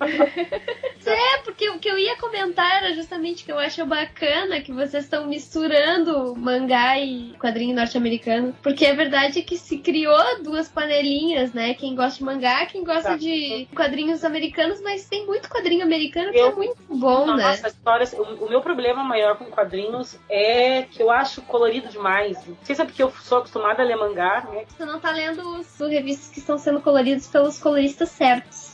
É, 1.04 1.38
porque 1.38 1.68
o 1.68 1.78
que 1.78 1.88
eu 1.88 1.98
ia 1.98 2.16
comentar 2.16 2.82
era 2.82 2.94
justamente 2.94 3.44
que 3.44 3.50
eu 3.50 3.58
acho 3.58 3.84
bacana 3.84 4.60
que 4.60 4.72
vocês 4.72 5.04
estão 5.04 5.26
misturando 5.26 6.34
mangá 6.36 6.98
e 6.98 7.34
quadrinho 7.52 7.76
norte-americano. 7.76 8.54
Porque 8.62 8.86
a 8.86 8.94
verdade 8.94 9.38
é 9.40 9.42
que 9.42 9.56
se 9.58 9.78
criou 9.78 10.42
duas 10.42 10.68
panelinhas, 10.68 11.52
né? 11.52 11.74
Quem 11.74 11.94
gosta 11.94 12.18
de 12.18 12.24
mangá, 12.24 12.64
quem 12.66 12.82
gosta 12.82 13.10
Tá. 13.10 13.16
de 13.16 13.68
quadrinhos 13.74 14.24
americanos, 14.24 14.80
mas 14.80 15.06
tem 15.08 15.26
muito 15.26 15.48
quadrinho 15.50 15.84
americano 15.84 16.32
que 16.32 16.38
Eu- 16.38 16.48
é 16.48 16.54
muito 16.54 16.76
bom, 16.88 17.34
né? 17.36 17.44
Nossa, 17.48 17.68
história, 17.68 18.08
o, 18.14 18.46
o 18.46 18.48
meu 18.48 18.60
problema 18.62 19.02
maior 19.04 19.36
com 19.36 19.44
quadrinhos 19.46 20.18
é 20.30 20.82
que 20.90 21.02
eu 21.02 21.10
acho 21.10 21.42
colorido 21.42 21.88
demais. 21.88 22.38
Não 22.46 22.56
sei 22.62 22.74
se 22.74 22.82
é 22.82 22.84
porque 22.84 23.02
eu 23.02 23.12
sou 23.22 23.38
acostumada 23.38 23.82
a 23.82 23.84
ler 23.84 23.96
mangá, 23.96 24.46
né? 24.50 24.64
Você 24.68 24.84
não 24.84 24.98
tá 24.98 25.10
lendo 25.10 25.42
os 25.58 25.78
revistas 25.80 26.30
que 26.30 26.38
estão 26.38 26.56
sendo 26.58 26.80
coloridos 26.80 27.26
pelos 27.26 27.58
coloristas 27.58 28.08
certos. 28.08 28.72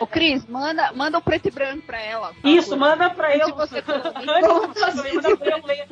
Ô, 0.00 0.06
Cris, 0.06 0.44
manda, 0.46 0.92
manda 0.92 1.16
o 1.18 1.22
preto 1.22 1.48
e 1.48 1.50
branco 1.50 1.82
pra 1.86 1.98
ela. 2.00 2.32
Isso, 2.44 2.70
favor. 2.70 2.78
manda 2.88 3.08
pra 3.10 3.34
eu. 3.36 3.46
Se 3.46 3.52
você 3.54 3.82
manda 5.14 5.36
pra 5.36 5.48
eu 5.58 5.66
ler. 5.66 5.86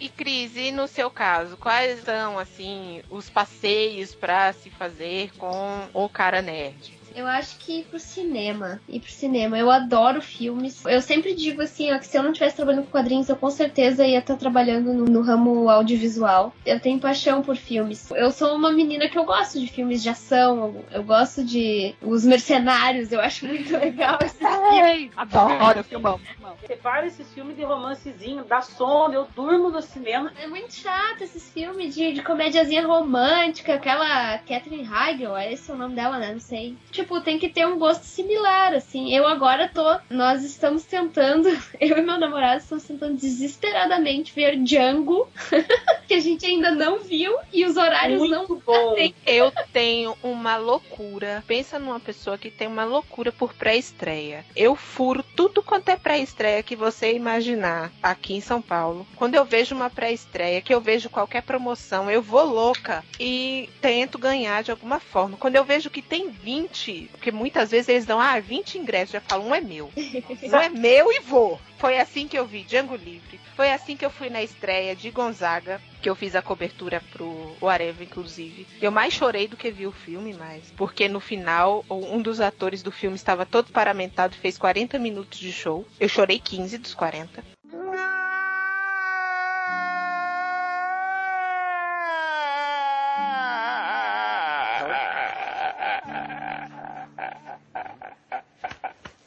E 0.00 0.08
Cris, 0.08 0.56
e 0.56 0.70
no 0.70 0.86
seu 0.86 1.10
caso, 1.10 1.56
quais 1.56 2.00
são 2.04 2.38
assim 2.38 3.02
os 3.10 3.28
passeios 3.28 4.14
pra 4.14 4.52
se 4.52 4.70
fazer 4.70 5.32
com 5.36 5.88
o 5.92 6.08
cara 6.08 6.40
nerd? 6.40 6.97
Eu 7.14 7.26
acho 7.26 7.58
que 7.58 7.80
ir 7.80 7.84
pro 7.84 7.98
cinema. 7.98 8.80
Ir 8.88 9.00
pro 9.00 9.10
cinema. 9.10 9.58
Eu 9.58 9.70
adoro 9.70 10.20
filmes. 10.20 10.84
Eu 10.84 11.00
sempre 11.00 11.34
digo 11.34 11.62
assim, 11.62 11.92
ó, 11.92 11.98
que 11.98 12.06
se 12.06 12.16
eu 12.16 12.22
não 12.22 12.30
estivesse 12.30 12.56
trabalhando 12.56 12.84
com 12.84 12.90
quadrinhos, 12.90 13.28
eu 13.28 13.36
com 13.36 13.50
certeza 13.50 14.06
ia 14.06 14.18
estar 14.18 14.36
trabalhando 14.36 14.92
no, 14.92 15.04
no 15.04 15.22
ramo 15.22 15.68
audiovisual. 15.68 16.52
Eu 16.64 16.80
tenho 16.80 16.98
paixão 16.98 17.42
por 17.42 17.56
filmes. 17.56 18.10
Eu 18.10 18.30
sou 18.30 18.54
uma 18.54 18.72
menina 18.72 19.08
que 19.08 19.18
eu 19.18 19.24
gosto 19.24 19.58
de 19.58 19.66
filmes 19.66 20.02
de 20.02 20.08
ação. 20.08 20.58
Eu, 20.58 20.84
eu 20.92 21.02
gosto 21.02 21.44
de 21.44 21.94
Os 22.02 22.24
Mercenários. 22.24 23.12
Eu 23.12 23.20
acho 23.20 23.46
muito 23.46 23.72
legal 23.76 24.18
esse 24.22 24.38
filme. 24.38 25.10
Adoro 25.16 25.84
filmão. 25.84 26.20
Separa 26.66 27.06
esses 27.06 27.32
filmes 27.32 27.56
de 27.56 27.64
romancezinho, 27.64 28.44
dá 28.44 28.60
sono, 28.60 29.14
eu 29.14 29.28
durmo 29.34 29.70
no 29.70 29.80
cinema. 29.82 30.32
É 30.40 30.46
muito 30.46 30.72
chato 30.74 31.22
esses 31.22 31.50
filmes 31.50 31.94
de, 31.94 32.12
de 32.12 32.22
comédiazinha 32.22 32.86
romântica, 32.86 33.74
aquela 33.74 34.38
Catherine 34.38 34.88
Heigl, 34.88 35.36
é 35.36 35.52
esse 35.52 35.70
o 35.70 35.76
nome 35.76 35.94
dela, 35.94 36.18
né? 36.18 36.32
Não 36.32 36.40
sei. 36.40 36.76
Tipo, 36.98 37.20
tem 37.20 37.38
que 37.38 37.48
ter 37.48 37.64
um 37.64 37.78
gosto 37.78 38.02
similar, 38.02 38.74
assim. 38.74 39.14
Eu 39.14 39.24
agora 39.24 39.70
tô. 39.72 40.00
Nós 40.10 40.42
estamos 40.42 40.82
tentando, 40.82 41.48
eu 41.80 41.96
e 41.96 42.02
meu 42.02 42.18
namorado 42.18 42.60
estamos 42.60 42.82
tentando 42.82 43.16
desesperadamente 43.16 44.32
ver 44.34 44.56
Django, 44.56 45.28
que 46.08 46.14
a 46.14 46.18
gente 46.18 46.44
ainda 46.44 46.72
não 46.72 46.98
viu, 46.98 47.36
e 47.52 47.64
os 47.64 47.76
horários 47.76 48.18
Muito 48.18 48.34
não 48.34 48.46
bom. 48.58 48.90
batem. 48.90 49.14
Eu 49.24 49.52
tenho 49.72 50.16
uma 50.24 50.56
loucura. 50.56 51.44
Pensa 51.46 51.78
numa 51.78 52.00
pessoa 52.00 52.36
que 52.36 52.50
tem 52.50 52.66
uma 52.66 52.84
loucura 52.84 53.30
por 53.30 53.54
pré-estreia. 53.54 54.44
Eu 54.56 54.74
furo 54.74 55.22
tudo 55.36 55.62
quanto 55.62 55.90
é 55.90 55.96
pré-estreia 55.96 56.64
que 56.64 56.74
você 56.74 57.12
imaginar 57.12 57.92
aqui 58.02 58.34
em 58.34 58.40
São 58.40 58.60
Paulo. 58.60 59.06
Quando 59.14 59.36
eu 59.36 59.44
vejo 59.44 59.72
uma 59.72 59.88
pré-estreia, 59.88 60.60
que 60.60 60.74
eu 60.74 60.80
vejo 60.80 61.08
qualquer 61.08 61.44
promoção, 61.44 62.10
eu 62.10 62.20
vou 62.20 62.44
louca 62.44 63.04
e 63.20 63.68
tento 63.80 64.18
ganhar 64.18 64.64
de 64.64 64.72
alguma 64.72 64.98
forma. 64.98 65.36
Quando 65.36 65.54
eu 65.54 65.64
vejo 65.64 65.90
que 65.90 66.02
tem 66.02 66.28
20, 66.28 66.87
porque 67.10 67.30
muitas 67.30 67.70
vezes 67.70 67.88
eles 67.88 68.06
dão, 68.06 68.20
ah, 68.20 68.38
20 68.40 68.78
ingressos, 68.78 69.12
já 69.12 69.20
falo, 69.20 69.44
um 69.44 69.54
é 69.54 69.60
meu. 69.60 69.90
Um 70.42 70.56
é 70.56 70.68
meu 70.68 71.12
e 71.12 71.20
vou. 71.20 71.60
Foi 71.78 71.98
assim 71.98 72.26
que 72.26 72.38
eu 72.38 72.46
vi 72.46 72.62
Django 72.64 72.96
Livre. 72.96 73.38
Foi 73.54 73.70
assim 73.70 73.96
que 73.96 74.04
eu 74.04 74.10
fui 74.10 74.30
na 74.30 74.42
estreia 74.42 74.96
de 74.96 75.10
Gonzaga, 75.10 75.80
que 76.00 76.08
eu 76.08 76.14
fiz 76.14 76.34
a 76.34 76.42
cobertura 76.42 77.02
pro 77.12 77.56
Areva, 77.68 78.02
inclusive. 78.02 78.66
Eu 78.80 78.90
mais 78.90 79.12
chorei 79.12 79.46
do 79.46 79.56
que 79.56 79.70
vi 79.70 79.86
o 79.86 79.92
filme, 79.92 80.34
mas. 80.34 80.72
Porque 80.76 81.08
no 81.08 81.20
final, 81.20 81.84
um 81.90 82.20
dos 82.22 82.40
atores 82.40 82.82
do 82.82 82.90
filme 82.90 83.16
estava 83.16 83.44
todo 83.44 83.72
paramentado 83.72 84.34
e 84.34 84.38
fez 84.38 84.56
40 84.56 84.98
minutos 84.98 85.38
de 85.38 85.52
show. 85.52 85.86
Eu 86.00 86.08
chorei 86.08 86.38
15 86.38 86.78
dos 86.78 86.94
40. 86.94 87.44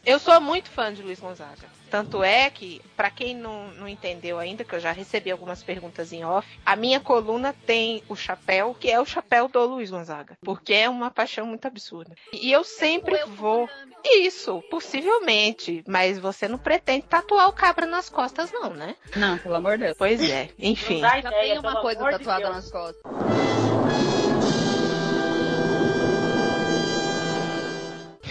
Eu 0.06 0.18
sou 0.18 0.42
muito 0.42 0.70
fã 0.70 0.92
de 0.94 1.02
Luiz 1.04 1.20
Gonzaga. 1.20 1.70
Tanto 1.90 2.24
é 2.24 2.50
que, 2.50 2.82
pra 2.96 3.12
quem 3.12 3.36
não, 3.36 3.68
não 3.72 3.88
entendeu 3.88 4.40
ainda, 4.40 4.64
que 4.64 4.74
eu 4.74 4.80
já 4.80 4.92
recebi 4.94 5.30
algumas 5.30 5.62
perguntas 5.62 6.14
em 6.14 6.24
off, 6.24 6.48
a 6.66 6.76
minha 6.76 7.02
coluna 7.02 7.54
tem 7.66 8.02
o 8.08 8.16
chapéu, 8.16 8.74
que 8.74 8.90
é 8.90 9.00
o 9.00 9.06
chapéu 9.06 9.50
do 9.50 9.60
Luiz 9.66 9.92
Gonzaga. 9.92 10.38
Porque 10.42 10.74
é 10.74 10.90
uma 10.90 11.12
paixão 11.12 11.46
muito 11.46 11.68
absurda. 11.68 12.16
E 12.32 12.50
eu 12.52 12.64
sempre 12.64 13.24
vou. 13.26 13.70
Isso, 14.04 14.64
possivelmente. 14.72 15.84
Mas 15.86 16.18
você 16.18 16.48
não 16.48 16.58
pretende 16.58 17.06
tatuar 17.06 17.50
o 17.50 17.54
cabra 17.54 17.86
nas 17.86 18.10
costas, 18.10 18.52
não, 18.52 18.74
né? 18.74 18.96
Não, 19.16 19.38
pelo 19.38 19.56
amor 19.56 19.78
de 19.78 19.84
Deus. 19.84 19.98
Pois 19.98 20.22
é, 20.22 20.50
enfim. 20.58 21.02
Não 21.02 21.22
Já 21.22 21.30
tem 21.30 21.60
uma 21.60 21.82
coisa 21.82 22.04
de 22.06 22.12
tatuada 22.12 22.44
Deus. 22.44 22.56
nas 22.56 22.72
costas. 22.72 23.04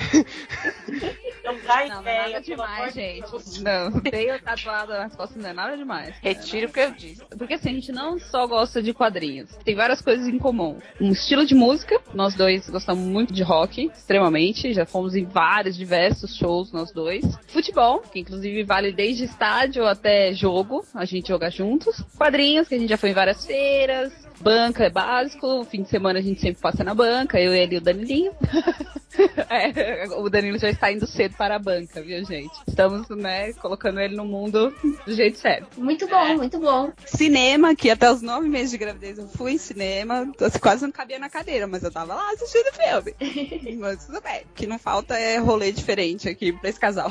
Não 1.53 1.61
dá 1.67 1.87
Não, 1.87 1.89
não 1.89 1.97
é 1.97 2.01
ideia, 2.01 2.29
nada 2.29 2.41
demais, 2.41 2.95
de 2.95 3.01
gente. 3.01 3.63
Não, 3.63 4.01
tenho 4.01 4.41
tatuado 4.41 4.93
nas 4.93 5.15
costas 5.15 5.43
não 5.43 5.51
é 5.51 5.53
nada 5.53 5.77
demais. 5.77 6.15
Retiro 6.21 6.69
o 6.69 6.73
que 6.73 6.81
eu 6.81 6.91
disse. 6.93 7.25
Porque 7.37 7.55
assim, 7.55 7.71
a 7.71 7.73
gente 7.73 7.93
não 7.93 8.19
só 8.19 8.47
gosta 8.47 8.83
de 8.83 8.93
quadrinhos, 8.93 9.51
tem 9.65 9.75
várias 9.75 10.01
coisas 10.01 10.27
em 10.27 10.39
comum. 10.39 10.79
Um 11.01 11.13
estilo 11.13 11.45
de 11.45 11.55
música, 11.55 12.01
nós 12.15 12.35
dois 12.35 12.69
gostamos 12.69 13.05
muito 13.05 13.33
de 13.33 13.43
rock, 13.43 13.91
extremamente, 13.93 14.73
já 14.73 14.87
fomos 14.87 15.15
em 15.15 15.25
vários, 15.25 15.77
diversos 15.77 16.37
shows, 16.37 16.73
nós 16.73 16.93
dois. 16.93 17.25
Futebol, 17.49 18.01
que 18.01 18.21
inclusive 18.21 18.63
vale 18.65 18.93
desde 18.93 19.25
estádio 19.25 19.87
até 19.87 20.33
jogo, 20.33 20.85
a 20.95 21.05
gente 21.05 21.29
joga 21.29 21.51
juntos. 21.51 22.03
Quadrinhos, 22.17 22.69
que 22.69 22.75
a 22.75 22.79
gente 22.79 22.91
já 22.91 22.97
foi 22.97 23.11
em 23.11 23.15
várias 23.15 23.45
feiras. 23.45 24.13
Banca 24.41 24.85
é 24.85 24.91
básico, 24.91 25.65
fim 25.65 25.83
de 25.83 25.89
semana 25.89 26.19
a 26.19 26.23
gente 26.23 26.41
sempre 26.41 26.63
passa 26.63 26.83
na 26.83 26.95
banca, 26.95 27.39
eu, 27.39 27.53
ele 27.53 27.75
e 27.75 27.79
o 27.79 27.81
Danilinho. 27.81 28.33
É, 29.51 30.07
o 30.17 30.29
Danilo 30.29 30.59
já 30.59 30.71
está 30.71 30.93
indo 30.93 31.07
cedo 31.07 31.35
para 31.37 31.57
a 31.57 31.59
banca, 31.59 32.01
viu, 32.01 32.25
gente? 32.25 32.53
Estamos, 32.69 33.09
né, 33.09 33.53
colocando 33.55 33.99
ele 34.01 34.15
no 34.15 34.25
mundo 34.25 34.73
do 35.05 35.13
jeito 35.13 35.39
certo. 35.39 35.81
Muito 35.81 36.07
bom, 36.07 36.37
muito 36.37 36.59
bom. 36.59 36.93
Cinema, 37.05 37.75
que 37.75 37.91
até 37.91 38.11
os 38.11 38.23
nove 38.23 38.49
meses 38.49 38.71
de 38.71 38.79
gravidez 38.79 39.19
eu 39.19 39.27
fui 39.29 39.53
em 39.53 39.59
cinema, 39.59 40.31
assim, 40.41 40.59
quase 40.59 40.83
não 40.85 40.93
cabia 40.93 41.19
na 41.19 41.29
cadeira, 41.29 41.67
mas 41.67 41.83
eu 41.83 41.91
tava 41.91 42.15
lá 42.15 42.31
assistindo 42.31 42.73
filme. 42.75 43.77
mas 43.79 44.07
tudo 44.07 44.21
bem. 44.21 44.43
O 44.43 44.55
que 44.55 44.67
não 44.67 44.79
falta 44.79 45.19
é 45.19 45.39
rolê 45.39 45.73
diferente 45.73 46.29
aqui 46.29 46.53
pra 46.53 46.71
esse 46.71 46.79
casal. 46.79 47.11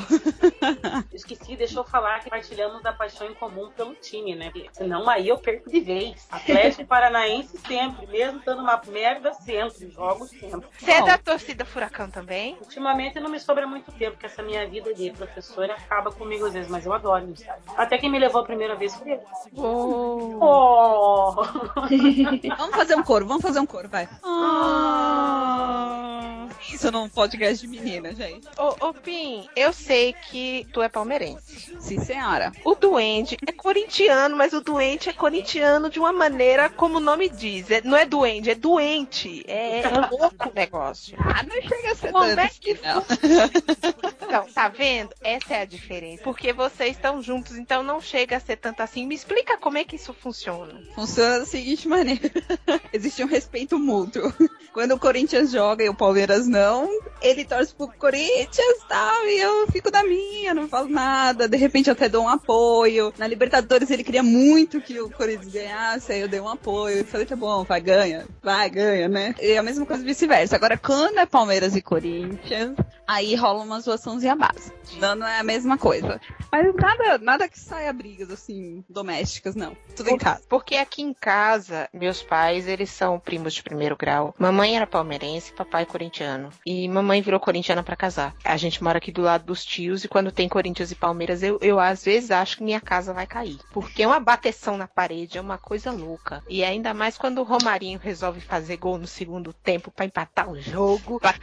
Esqueci, 1.12 1.56
deixa 1.56 1.78
eu 1.78 1.84
falar 1.84 2.20
que 2.20 2.30
partilhamos 2.30 2.82
da 2.82 2.92
paixão 2.92 3.26
em 3.26 3.34
comum 3.34 3.70
pelo 3.70 3.94
time, 3.94 4.34
né? 4.34 4.50
Senão 4.72 5.08
aí 5.08 5.28
eu 5.28 5.38
perco 5.38 5.68
de 5.68 5.80
vez. 5.80 6.26
Atlético 6.30 6.86
Paranaense 6.86 7.58
sempre, 7.66 8.06
mesmo 8.06 8.38
estando 8.38 8.62
uma 8.62 8.80
merda 8.88 9.32
sempre, 9.34 9.90
jogo 9.90 10.26
sempre. 10.26 10.66
Você 10.78 10.90
é 10.90 11.04
da 11.04 11.18
torcida 11.18 11.64
Furacão 11.64 11.89
também? 11.90 12.56
Ultimamente 12.60 13.18
não 13.20 13.30
me 13.30 13.40
sobra 13.40 13.66
muito 13.66 13.90
tempo, 13.92 14.12
porque 14.12 14.26
essa 14.26 14.42
minha 14.42 14.66
vida 14.66 14.94
de 14.94 15.10
professora 15.10 15.74
acaba 15.74 16.12
comigo 16.12 16.46
às 16.46 16.52
vezes, 16.52 16.70
mas 16.70 16.86
eu 16.86 16.92
adoro 16.92 17.26
o 17.26 17.32
estádio. 17.32 17.62
Até 17.76 17.98
quem 17.98 18.10
me 18.10 18.18
levou 18.18 18.40
a 18.40 18.44
primeira 18.44 18.76
vez 18.76 18.94
foi 18.94 19.12
ele. 19.12 19.22
Oh. 19.56 20.38
Oh. 20.40 21.34
vamos 22.56 22.76
fazer 22.76 22.94
um 22.94 23.02
coro, 23.02 23.26
vamos 23.26 23.42
fazer 23.42 23.60
um 23.60 23.66
coro, 23.66 23.88
vai. 23.88 24.08
Oh. 24.22 26.39
Isso 26.72 26.90
num 26.90 27.08
podcast 27.08 27.66
de 27.66 27.68
menina, 27.68 28.14
gente. 28.14 28.46
Ô, 28.58 28.88
ô, 28.88 28.94
Pim, 28.94 29.48
eu 29.56 29.72
sei 29.72 30.12
que 30.12 30.66
tu 30.72 30.82
é 30.82 30.88
palmeirense. 30.88 31.76
Sim, 31.78 31.98
senhora. 32.00 32.52
O 32.64 32.74
doente 32.74 33.36
é 33.46 33.52
corintiano, 33.52 34.36
mas 34.36 34.52
o 34.52 34.60
doente 34.60 35.08
é 35.08 35.12
corintiano 35.12 35.90
de 35.90 35.98
uma 35.98 36.12
maneira, 36.12 36.68
como 36.68 36.98
o 36.98 37.00
nome 37.00 37.28
diz. 37.28 37.70
É, 37.70 37.80
não 37.82 37.96
é 37.96 38.04
doente, 38.04 38.50
é 38.50 38.54
doente. 38.54 39.44
É, 39.46 39.80
é 39.80 39.88
louco 39.88 40.48
o 40.48 40.54
negócio. 40.54 41.16
Ah, 41.18 41.42
não 41.42 41.60
chega 41.62 41.92
a 41.92 41.94
ser 41.94 42.12
Como 42.12 42.24
é 42.24 42.48
que 42.48 42.72
assim, 42.72 42.82
não. 42.82 44.10
Então, 44.30 44.46
tá 44.46 44.68
vendo? 44.68 45.10
Essa 45.20 45.54
é 45.54 45.62
a 45.62 45.64
diferença. 45.64 46.22
Porque 46.22 46.52
vocês 46.52 46.92
estão 46.92 47.20
juntos, 47.20 47.56
então 47.56 47.82
não 47.82 48.00
chega 48.00 48.36
a 48.36 48.40
ser 48.40 48.56
tanto 48.56 48.80
assim. 48.80 49.04
Me 49.04 49.14
explica 49.14 49.58
como 49.58 49.76
é 49.76 49.82
que 49.82 49.96
isso 49.96 50.14
funciona. 50.14 50.80
Funciona 50.94 51.40
da 51.40 51.46
seguinte 51.46 51.88
maneira: 51.88 52.30
existe 52.92 53.24
um 53.24 53.26
respeito 53.26 53.76
mútuo. 53.76 54.32
Quando 54.72 54.92
o 54.92 55.00
Corinthians 55.00 55.50
joga 55.50 55.82
e 55.82 55.88
o 55.88 55.94
Palmeiras 55.94 56.39
não, 56.46 56.88
ele 57.20 57.44
torce 57.44 57.74
pro 57.74 57.88
Corinthians 57.88 58.84
tal, 58.88 59.26
e 59.26 59.40
eu 59.40 59.66
fico 59.68 59.90
da 59.90 60.02
minha, 60.02 60.54
não 60.54 60.68
falo 60.68 60.88
nada. 60.88 61.48
De 61.48 61.56
repente 61.56 61.88
eu 61.88 61.92
até 61.92 62.08
dou 62.08 62.24
um 62.24 62.28
apoio. 62.28 63.12
Na 63.18 63.26
Libertadores 63.26 63.90
ele 63.90 64.04
queria 64.04 64.22
muito 64.22 64.80
que 64.80 65.00
o 65.00 65.10
Corinthians 65.10 65.52
ganhasse, 65.52 66.12
aí 66.12 66.20
eu 66.20 66.28
dei 66.28 66.40
um 66.40 66.48
apoio. 66.48 67.04
Falei, 67.04 67.26
tá 67.26 67.36
bom, 67.36 67.64
vai, 67.64 67.80
ganha. 67.80 68.26
Vai, 68.42 68.70
ganha, 68.70 69.08
né? 69.08 69.34
E 69.40 69.56
a 69.56 69.62
mesma 69.62 69.86
coisa 69.86 70.02
vice-versa. 70.02 70.56
Agora, 70.56 70.76
quando 70.76 71.18
é 71.18 71.26
Palmeiras 71.26 71.76
e 71.76 71.82
Corinthians, 71.82 72.76
aí 73.06 73.34
rola 73.34 73.64
uma 73.64 73.80
zoaçãozinha 73.80 74.36
base. 74.36 74.72
Não, 74.98 75.14
não 75.14 75.26
é 75.26 75.38
a 75.38 75.44
mesma 75.44 75.76
coisa. 75.76 76.20
Mas 76.50 76.74
nada, 76.74 77.18
nada 77.18 77.48
que 77.48 77.58
saia 77.58 77.92
brigas, 77.92 78.30
assim, 78.30 78.84
domésticas, 78.88 79.54
não. 79.54 79.76
Tudo 79.94 80.10
em 80.10 80.18
casa. 80.18 80.42
Porque 80.48 80.76
aqui 80.76 81.02
em 81.02 81.14
casa, 81.14 81.88
meus 81.92 82.22
pais, 82.22 82.66
eles 82.66 82.90
são 82.90 83.18
primos 83.18 83.54
de 83.54 83.62
primeiro 83.62 83.96
grau. 83.96 84.34
Mamãe 84.38 84.76
era 84.76 84.86
palmeirense, 84.86 85.52
papai 85.52 85.86
corintiano. 85.86 86.29
E 86.64 86.88
mamãe 86.88 87.22
virou 87.22 87.40
corintiana 87.40 87.82
pra 87.82 87.96
casar. 87.96 88.34
A 88.44 88.56
gente 88.56 88.82
mora 88.82 88.98
aqui 88.98 89.10
do 89.10 89.22
lado 89.22 89.44
dos 89.44 89.64
tios 89.64 90.04
e 90.04 90.08
quando 90.08 90.32
tem 90.32 90.48
Corinthians 90.48 90.90
e 90.90 90.94
Palmeiras, 90.94 91.42
eu, 91.42 91.58
eu 91.60 91.78
às 91.78 92.04
vezes 92.04 92.30
acho 92.30 92.58
que 92.58 92.64
minha 92.64 92.80
casa 92.80 93.12
vai 93.12 93.26
cair. 93.26 93.58
Porque 93.72 94.02
é 94.02 94.06
uma 94.06 94.20
bateção 94.20 94.76
na 94.76 94.86
parede, 94.86 95.38
é 95.38 95.40
uma 95.40 95.58
coisa 95.58 95.90
louca. 95.90 96.42
E 96.48 96.64
ainda 96.64 96.92
mais 96.94 97.16
quando 97.16 97.38
o 97.38 97.44
Romarinho 97.44 97.98
resolve 97.98 98.40
fazer 98.40 98.76
gol 98.76 98.98
no 98.98 99.06
segundo 99.06 99.52
tempo 99.52 99.90
pra 99.90 100.04
empatar 100.04 100.50
o 100.50 100.60
jogo. 100.60 101.20
Pra... 101.20 101.34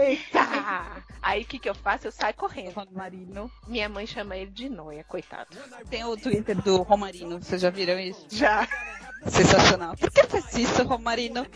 Eita! 0.00 1.04
Aí 1.22 1.42
o 1.42 1.44
que, 1.44 1.58
que 1.58 1.68
eu 1.68 1.74
faço? 1.74 2.06
Eu 2.06 2.12
saio 2.12 2.34
correndo. 2.34 2.74
Marino. 2.92 3.50
Minha 3.66 3.88
mãe 3.88 4.06
chama 4.06 4.36
ele 4.36 4.50
de 4.50 4.68
noia, 4.68 5.04
coitado. 5.04 5.56
Tem 5.90 6.04
o 6.04 6.16
Twitter 6.16 6.56
do 6.62 6.82
Romarino, 6.82 7.42
vocês 7.42 7.60
já 7.60 7.70
viram 7.70 7.98
isso? 7.98 8.26
Já. 8.30 8.66
Sensacional. 9.28 9.96
Por 9.96 10.10
que 10.10 10.24
faz 10.24 10.54
isso, 10.54 10.82
Romarino? 10.84 11.46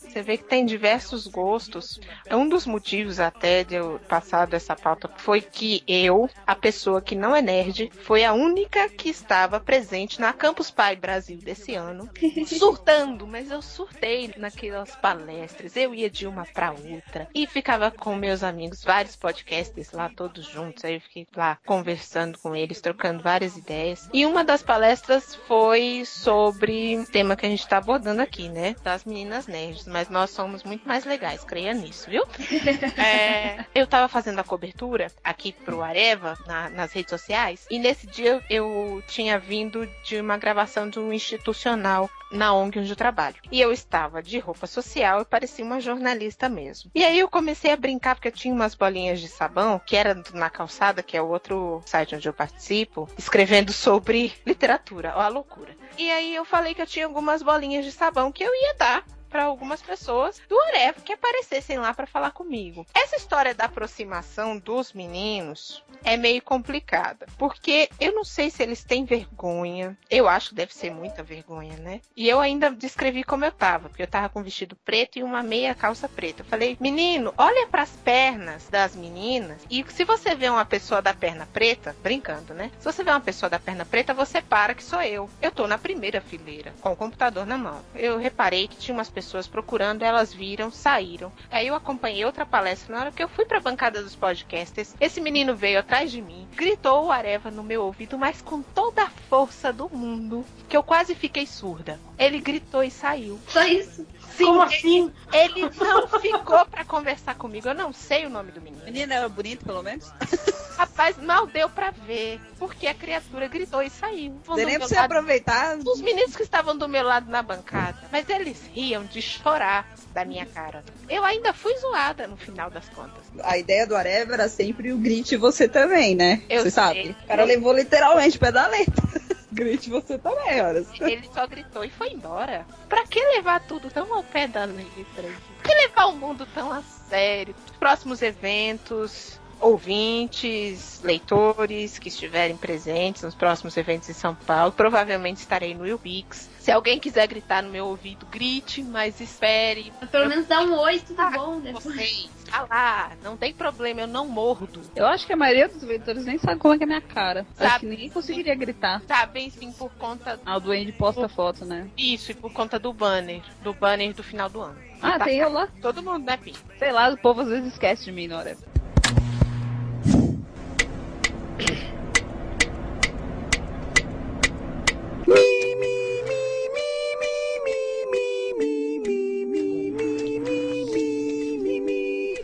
Você 0.00 0.22
vê 0.22 0.36
que 0.36 0.44
tem 0.44 0.64
diversos 0.64 1.26
gostos. 1.26 2.00
Um 2.30 2.48
dos 2.48 2.66
motivos 2.66 3.20
até 3.20 3.62
de 3.62 3.76
eu 3.76 4.00
passar 4.08 4.46
dessa 4.46 4.74
pauta 4.74 5.08
foi 5.16 5.40
que 5.40 5.82
eu, 5.86 6.28
a 6.46 6.54
pessoa 6.54 7.00
que 7.00 7.14
não 7.14 7.34
é 7.34 7.42
nerd, 7.42 7.90
foi 8.02 8.24
a 8.24 8.32
única 8.32 8.88
que 8.88 9.08
estava 9.08 9.60
presente 9.60 10.20
na 10.20 10.32
Campus 10.32 10.70
Pai 10.70 10.96
Brasil 10.96 11.38
desse 11.38 11.74
ano, 11.74 12.08
surtando, 12.46 13.26
mas 13.26 13.50
eu 13.50 13.62
surtei 13.62 14.32
naquelas 14.36 14.96
palestras. 14.96 15.76
Eu 15.76 15.94
ia 15.94 16.10
de 16.10 16.26
uma 16.26 16.44
para 16.44 16.72
outra 16.72 17.28
e 17.34 17.46
ficava 17.46 17.90
com 17.90 18.16
meus 18.16 18.42
amigos, 18.42 18.82
vários 18.82 19.16
podcasts 19.16 19.92
lá 19.92 20.08
todos 20.08 20.46
juntos. 20.46 20.84
Aí 20.84 20.94
eu 20.94 21.00
fiquei 21.00 21.26
lá 21.36 21.58
conversando 21.64 22.38
com 22.38 22.56
eles, 22.56 22.80
trocando 22.80 23.22
várias 23.22 23.56
ideias. 23.56 24.08
E 24.12 24.26
uma 24.26 24.44
das 24.44 24.62
palestras 24.62 25.34
foi 25.34 26.02
sobre 26.04 26.69
o 26.70 27.06
tema 27.06 27.36
que 27.36 27.46
a 27.46 27.48
gente 27.48 27.60
está 27.60 27.78
abordando 27.78 28.22
aqui, 28.22 28.48
né? 28.48 28.76
Das 28.82 29.04
meninas 29.04 29.46
nerds. 29.46 29.86
Mas 29.86 30.08
nós 30.08 30.30
somos 30.30 30.62
muito 30.64 30.86
mais 30.86 31.04
legais, 31.04 31.44
creia 31.44 31.72
nisso, 31.74 32.08
viu? 32.10 32.24
É, 32.96 33.64
eu 33.74 33.86
tava 33.86 34.08
fazendo 34.08 34.38
a 34.40 34.44
cobertura 34.44 35.10
aqui 35.24 35.52
pro 35.52 35.82
Areva, 35.82 36.36
na- 36.46 36.68
nas 36.70 36.92
redes 36.92 37.10
sociais, 37.10 37.66
e 37.70 37.78
nesse 37.78 38.06
dia 38.06 38.42
eu 38.50 39.02
tinha 39.06 39.38
vindo 39.38 39.86
de 40.04 40.20
uma 40.20 40.36
gravação 40.36 40.88
de 40.88 40.98
um 40.98 41.12
institucional 41.12 42.10
na 42.30 42.52
ONG 42.54 42.78
onde 42.78 42.90
eu 42.90 42.96
trabalho. 42.96 43.36
E 43.50 43.60
eu 43.60 43.72
estava 43.72 44.22
de 44.22 44.38
roupa 44.38 44.66
social 44.66 45.20
e 45.22 45.24
parecia 45.24 45.64
uma 45.64 45.80
jornalista 45.80 46.48
mesmo. 46.48 46.90
E 46.94 47.04
aí 47.04 47.18
eu 47.18 47.28
comecei 47.28 47.72
a 47.72 47.76
brincar, 47.76 48.14
porque 48.14 48.28
eu 48.28 48.32
tinha 48.32 48.54
umas 48.54 48.74
bolinhas 48.74 49.20
de 49.20 49.26
sabão, 49.28 49.80
que 49.84 49.96
era 49.96 50.14
na 50.32 50.48
calçada, 50.48 51.02
que 51.02 51.16
é 51.16 51.22
o 51.22 51.28
outro 51.28 51.82
site 51.86 52.14
onde 52.14 52.28
eu 52.28 52.32
participo, 52.32 53.08
escrevendo 53.18 53.72
sobre 53.72 54.32
literatura, 54.46 55.12
ó 55.16 55.20
a 55.20 55.28
loucura. 55.28 55.74
E 55.98 56.08
aí 56.10 56.34
eu 56.34 56.44
falei 56.50 56.74
que 56.74 56.82
eu 56.82 56.86
tinha 56.86 57.06
algumas 57.06 57.42
bolinhas 57.42 57.84
de 57.84 57.92
sabão 57.92 58.32
que 58.32 58.42
eu 58.42 58.52
ia 58.52 58.74
dar 58.74 59.06
para 59.30 59.44
algumas 59.44 59.80
pessoas 59.80 60.42
do 60.48 60.60
Areva 60.60 61.00
que 61.00 61.12
aparecessem 61.12 61.78
lá 61.78 61.94
para 61.94 62.06
falar 62.06 62.32
comigo. 62.32 62.84
Essa 62.92 63.16
história 63.16 63.54
da 63.54 63.64
aproximação 63.64 64.58
dos 64.58 64.92
meninos 64.92 65.82
é 66.04 66.16
meio 66.16 66.42
complicada, 66.42 67.26
porque 67.38 67.88
eu 68.00 68.12
não 68.12 68.24
sei 68.24 68.50
se 68.50 68.62
eles 68.62 68.82
têm 68.82 69.04
vergonha. 69.04 69.96
Eu 70.10 70.28
acho 70.28 70.50
que 70.50 70.54
deve 70.56 70.74
ser 70.74 70.90
muita 70.90 71.22
vergonha, 71.22 71.76
né? 71.76 72.00
E 72.16 72.28
eu 72.28 72.40
ainda 72.40 72.70
descrevi 72.70 73.22
como 73.22 73.44
eu 73.44 73.52
tava, 73.52 73.88
porque 73.88 74.02
eu 74.02 74.08
tava 74.08 74.28
com 74.28 74.40
um 74.40 74.44
vestido 74.44 74.76
preto 74.84 75.18
e 75.18 75.22
uma 75.22 75.42
meia 75.42 75.74
calça 75.74 76.08
preta. 76.08 76.42
Eu 76.42 76.46
falei: 76.46 76.76
"Menino, 76.80 77.32
olha 77.38 77.68
para 77.68 77.82
as 77.82 77.90
pernas 77.90 78.68
das 78.68 78.96
meninas 78.96 79.62
e 79.70 79.84
se 79.90 80.04
você 80.04 80.34
vê 80.34 80.48
uma 80.48 80.64
pessoa 80.64 81.00
da 81.00 81.14
perna 81.14 81.46
preta, 81.52 81.94
brincando, 82.02 82.52
né? 82.54 82.70
Se 82.78 82.84
você 82.84 83.04
vê 83.04 83.10
uma 83.10 83.20
pessoa 83.20 83.48
da 83.48 83.58
perna 83.58 83.84
preta, 83.84 84.12
você 84.12 84.42
para 84.42 84.74
que 84.74 84.82
sou 84.82 85.02
eu. 85.02 85.30
Eu 85.40 85.52
tô 85.52 85.66
na 85.66 85.78
primeira 85.78 86.20
fileira, 86.20 86.74
com 86.80 86.92
o 86.92 86.96
computador 86.96 87.46
na 87.46 87.56
mão. 87.56 87.80
Eu 87.94 88.18
reparei 88.18 88.66
que 88.66 88.76
tinha 88.76 88.94
umas 88.94 89.08
pessoas 89.08 89.19
procurando, 89.46 90.02
elas 90.02 90.32
viram, 90.32 90.70
saíram. 90.70 91.32
Aí 91.50 91.66
eu 91.66 91.74
acompanhei 91.74 92.24
outra 92.24 92.44
palestra. 92.46 92.94
Na 92.94 93.00
hora 93.02 93.12
que 93.12 93.22
eu 93.22 93.28
fui 93.28 93.44
pra 93.44 93.60
bancada 93.60 94.02
dos 94.02 94.14
podcasters, 94.16 94.94
esse 95.00 95.20
menino 95.20 95.54
veio 95.54 95.78
atrás 95.80 96.10
de 96.10 96.20
mim, 96.22 96.48
gritou 96.54 97.06
o 97.06 97.12
Areva 97.12 97.50
no 97.50 97.62
meu 97.62 97.82
ouvido, 97.84 98.18
mas 98.18 98.40
com 98.42 98.62
toda 98.62 99.02
a 99.02 99.10
força 99.28 99.72
do 99.72 99.88
mundo, 99.88 100.44
que 100.68 100.76
eu 100.76 100.82
quase 100.82 101.14
fiquei 101.14 101.46
surda. 101.46 101.98
Ele 102.18 102.38
gritou 102.40 102.82
e 102.82 102.90
saiu. 102.90 103.38
Só 103.48 103.62
isso. 103.64 104.06
Sim, 104.36 104.44
Como 104.46 104.62
ele- 104.64 104.74
assim? 104.76 105.12
Ele 105.32 105.62
não 105.78 106.08
ficou 106.20 106.64
pra 106.66 106.84
conversar 106.84 107.34
comigo. 107.34 107.68
Eu 107.68 107.74
não 107.74 107.92
sei 107.92 108.26
o 108.26 108.30
nome 108.30 108.52
do 108.52 108.60
menino. 108.60 108.84
Menina 108.84 109.14
era 109.14 109.28
bonito, 109.28 109.64
pelo 109.64 109.82
menos? 109.82 110.10
Rapaz, 110.80 111.18
mal 111.18 111.46
deu 111.46 111.68
pra 111.68 111.90
ver, 111.90 112.40
porque 112.58 112.86
a 112.86 112.94
criatura 112.94 113.46
gritou 113.48 113.82
e 113.82 113.90
saiu. 113.90 114.40
Não 114.48 114.56
nem 114.56 114.78
pra 114.78 114.88
você 114.88 114.94
lado- 114.94 115.04
aproveitar. 115.04 115.76
Os 115.76 116.00
meninos 116.00 116.34
que 116.34 116.42
estavam 116.42 116.74
do 116.74 116.88
meu 116.88 117.02
lado 117.04 117.30
na 117.30 117.42
bancada, 117.42 117.98
mas 118.10 118.26
eles 118.30 118.62
riam 118.72 119.04
de 119.04 119.20
chorar 119.20 119.86
da 120.14 120.24
minha 120.24 120.46
cara. 120.46 120.82
Eu 121.06 121.22
ainda 121.22 121.52
fui 121.52 121.76
zoada 121.76 122.26
no 122.26 122.38
final 122.38 122.70
das 122.70 122.88
contas. 122.88 123.22
A 123.42 123.58
ideia 123.58 123.86
do 123.86 123.94
Areva 123.94 124.32
era 124.32 124.48
sempre 124.48 124.90
o 124.90 124.96
grite 124.96 125.36
você 125.36 125.68
também, 125.68 126.14
né? 126.14 126.42
Eu 126.48 126.62
você 126.62 126.70
sei. 126.70 126.82
sabe? 126.82 127.10
O 127.24 127.26
cara 127.28 127.44
levou 127.44 127.74
literalmente 127.74 128.38
o 128.38 128.40
pé 128.40 128.50
da 128.50 128.66
letra. 128.66 129.04
grite 129.52 129.90
você 129.90 130.16
também, 130.16 130.62
horas. 130.62 130.86
Ele 130.98 131.28
só 131.34 131.46
gritou 131.46 131.84
e 131.84 131.90
foi 131.90 132.08
embora. 132.08 132.64
Pra 132.88 133.06
que 133.06 133.20
levar 133.20 133.60
tudo 133.66 133.90
tão 133.90 134.14
ao 134.14 134.22
pé 134.24 134.46
da 134.48 134.64
letra? 134.64 135.28
Por 135.58 135.62
que 135.62 135.74
levar 135.74 136.06
o 136.06 136.16
mundo 136.16 136.46
tão 136.54 136.72
a 136.72 136.82
sério? 137.10 137.54
Próximos 137.78 138.22
eventos. 138.22 139.38
Ouvintes, 139.60 141.00
leitores 141.02 141.98
que 141.98 142.08
estiverem 142.08 142.56
presentes 142.56 143.22
nos 143.22 143.34
próximos 143.34 143.76
eventos 143.76 144.08
em 144.08 144.12
São 144.12 144.34
Paulo. 144.34 144.72
Provavelmente 144.72 145.38
estarei 145.38 145.74
no 145.74 145.84
Ubix. 145.94 146.48
Se 146.58 146.70
alguém 146.70 146.98
quiser 147.00 147.26
gritar 147.26 147.62
no 147.62 147.70
meu 147.70 147.86
ouvido, 147.86 148.26
grite, 148.26 148.82
mas 148.82 149.20
espere. 149.20 149.92
Pelo 150.10 150.28
menos 150.28 150.46
dá 150.46 150.60
um 150.60 150.78
oi, 150.78 150.98
tudo 151.00 151.30
bom. 151.30 151.58
Depois. 151.60 151.84
Vocês, 151.84 152.28
tá 152.50 152.66
lá, 152.68 153.12
não 153.24 153.36
tem 153.36 153.52
problema, 153.54 154.02
eu 154.02 154.06
não 154.06 154.26
mordo. 154.28 154.80
Eu 154.94 155.06
acho 155.06 155.26
que 155.26 155.32
a 155.32 155.36
maioria 155.36 155.68
dos 155.68 155.82
leitores 155.82 156.24
nem 156.26 156.38
sabe 156.38 156.58
como 156.60 156.74
é 156.74 156.76
que 156.76 156.84
é 156.84 156.86
a 156.86 156.88
minha 156.88 157.00
cara. 157.00 157.46
Acho 157.58 157.68
Sabe. 157.70 157.80
que 157.80 157.86
ninguém 157.86 158.10
conseguiria 158.10 158.54
gritar. 158.54 159.00
Sabem 159.08 159.48
sim 159.50 159.72
por 159.72 159.90
conta. 159.92 160.38
Ah, 160.44 160.56
o 160.56 160.60
Duende 160.60 160.92
posta 160.92 161.28
foto, 161.28 161.64
né? 161.64 161.88
Isso, 161.96 162.30
e 162.30 162.34
por 162.34 162.52
conta 162.52 162.78
do 162.78 162.92
banner. 162.92 163.40
Do 163.62 163.72
banner 163.72 164.12
do 164.14 164.22
final 164.22 164.48
do 164.50 164.60
ano. 164.60 164.76
Ah, 165.02 165.18
Tá- 165.18 165.24
tem 165.24 165.38
eu 165.38 165.50
lá. 165.50 165.66
Todo 165.80 166.02
mundo, 166.02 166.24
né, 166.26 166.36
Pi? 166.36 166.54
Sei 166.78 166.92
lá, 166.92 167.08
o 167.08 167.16
povo 167.16 167.40
às 167.40 167.48
vezes 167.48 167.72
esquece 167.72 168.04
de 168.04 168.12
mim 168.12 168.28
na 168.28 168.38
hora. 168.38 168.56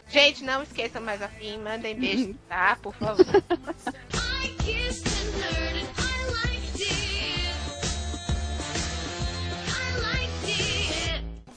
Gente, 0.08 0.44
não 0.44 0.62
esqueçam 0.62 1.02
mais 1.02 1.22
a 1.22 1.28
Pim, 1.28 1.58
mandem 1.58 1.94
beijo, 1.94 2.34
tá? 2.48 2.76
Por 2.82 2.94
favor. 2.94 3.26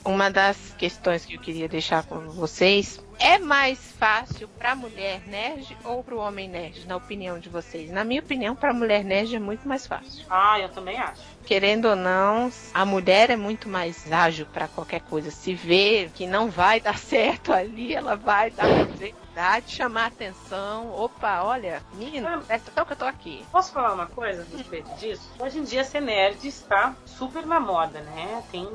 Uma 0.09 0.31
das 0.31 0.73
questões 0.75 1.23
que 1.23 1.35
eu 1.35 1.39
queria 1.39 1.69
deixar 1.69 2.03
com 2.03 2.19
vocês 2.31 2.99
é 3.19 3.37
mais 3.37 3.91
fácil 3.91 4.47
pra 4.57 4.75
mulher 4.75 5.21
nerd 5.27 5.77
ou 5.83 6.03
pro 6.03 6.17
homem 6.17 6.49
nerd, 6.49 6.87
na 6.87 6.95
opinião 6.95 7.37
de 7.37 7.47
vocês? 7.47 7.91
Na 7.91 8.03
minha 8.03 8.19
opinião, 8.19 8.55
pra 8.55 8.73
mulher 8.73 9.03
nerd 9.03 9.35
é 9.35 9.39
muito 9.39 9.67
mais 9.67 9.85
fácil. 9.85 10.25
Ah, 10.27 10.59
eu 10.59 10.69
também 10.69 10.97
acho. 10.97 11.21
Querendo 11.45 11.89
ou 11.89 11.95
não, 11.95 12.51
a 12.73 12.85
mulher 12.85 13.29
é 13.29 13.35
muito 13.35 13.69
mais 13.69 14.11
ágil 14.11 14.47
pra 14.47 14.67
qualquer 14.67 15.01
coisa. 15.01 15.29
Se 15.29 15.53
vê 15.53 16.09
que 16.15 16.25
não 16.25 16.49
vai 16.49 16.79
dar 16.79 16.97
certo 16.97 17.53
ali, 17.53 17.93
ela 17.93 18.15
vai 18.15 18.49
dar 18.49 18.67
oportunidade, 18.67 19.75
chamar 19.75 20.07
atenção. 20.07 20.91
Opa, 20.91 21.43
olha, 21.43 21.83
menino, 21.93 22.27
presta 22.47 22.71
atenção 22.71 22.85
que 22.85 22.93
eu 22.93 22.97
tô 22.97 23.05
aqui. 23.05 23.45
Posso 23.51 23.71
falar 23.71 23.93
uma 23.93 24.07
coisa 24.07 24.41
a 24.41 24.57
respeito 24.57 24.89
disso? 24.95 25.29
Hoje 25.37 25.59
em 25.59 25.63
dia 25.63 25.83
ser 25.83 26.01
nerd 26.01 26.47
está 26.47 26.95
super 27.05 27.45
na 27.45 27.59
moda, 27.59 28.01
né? 28.01 28.43
Tem 28.51 28.67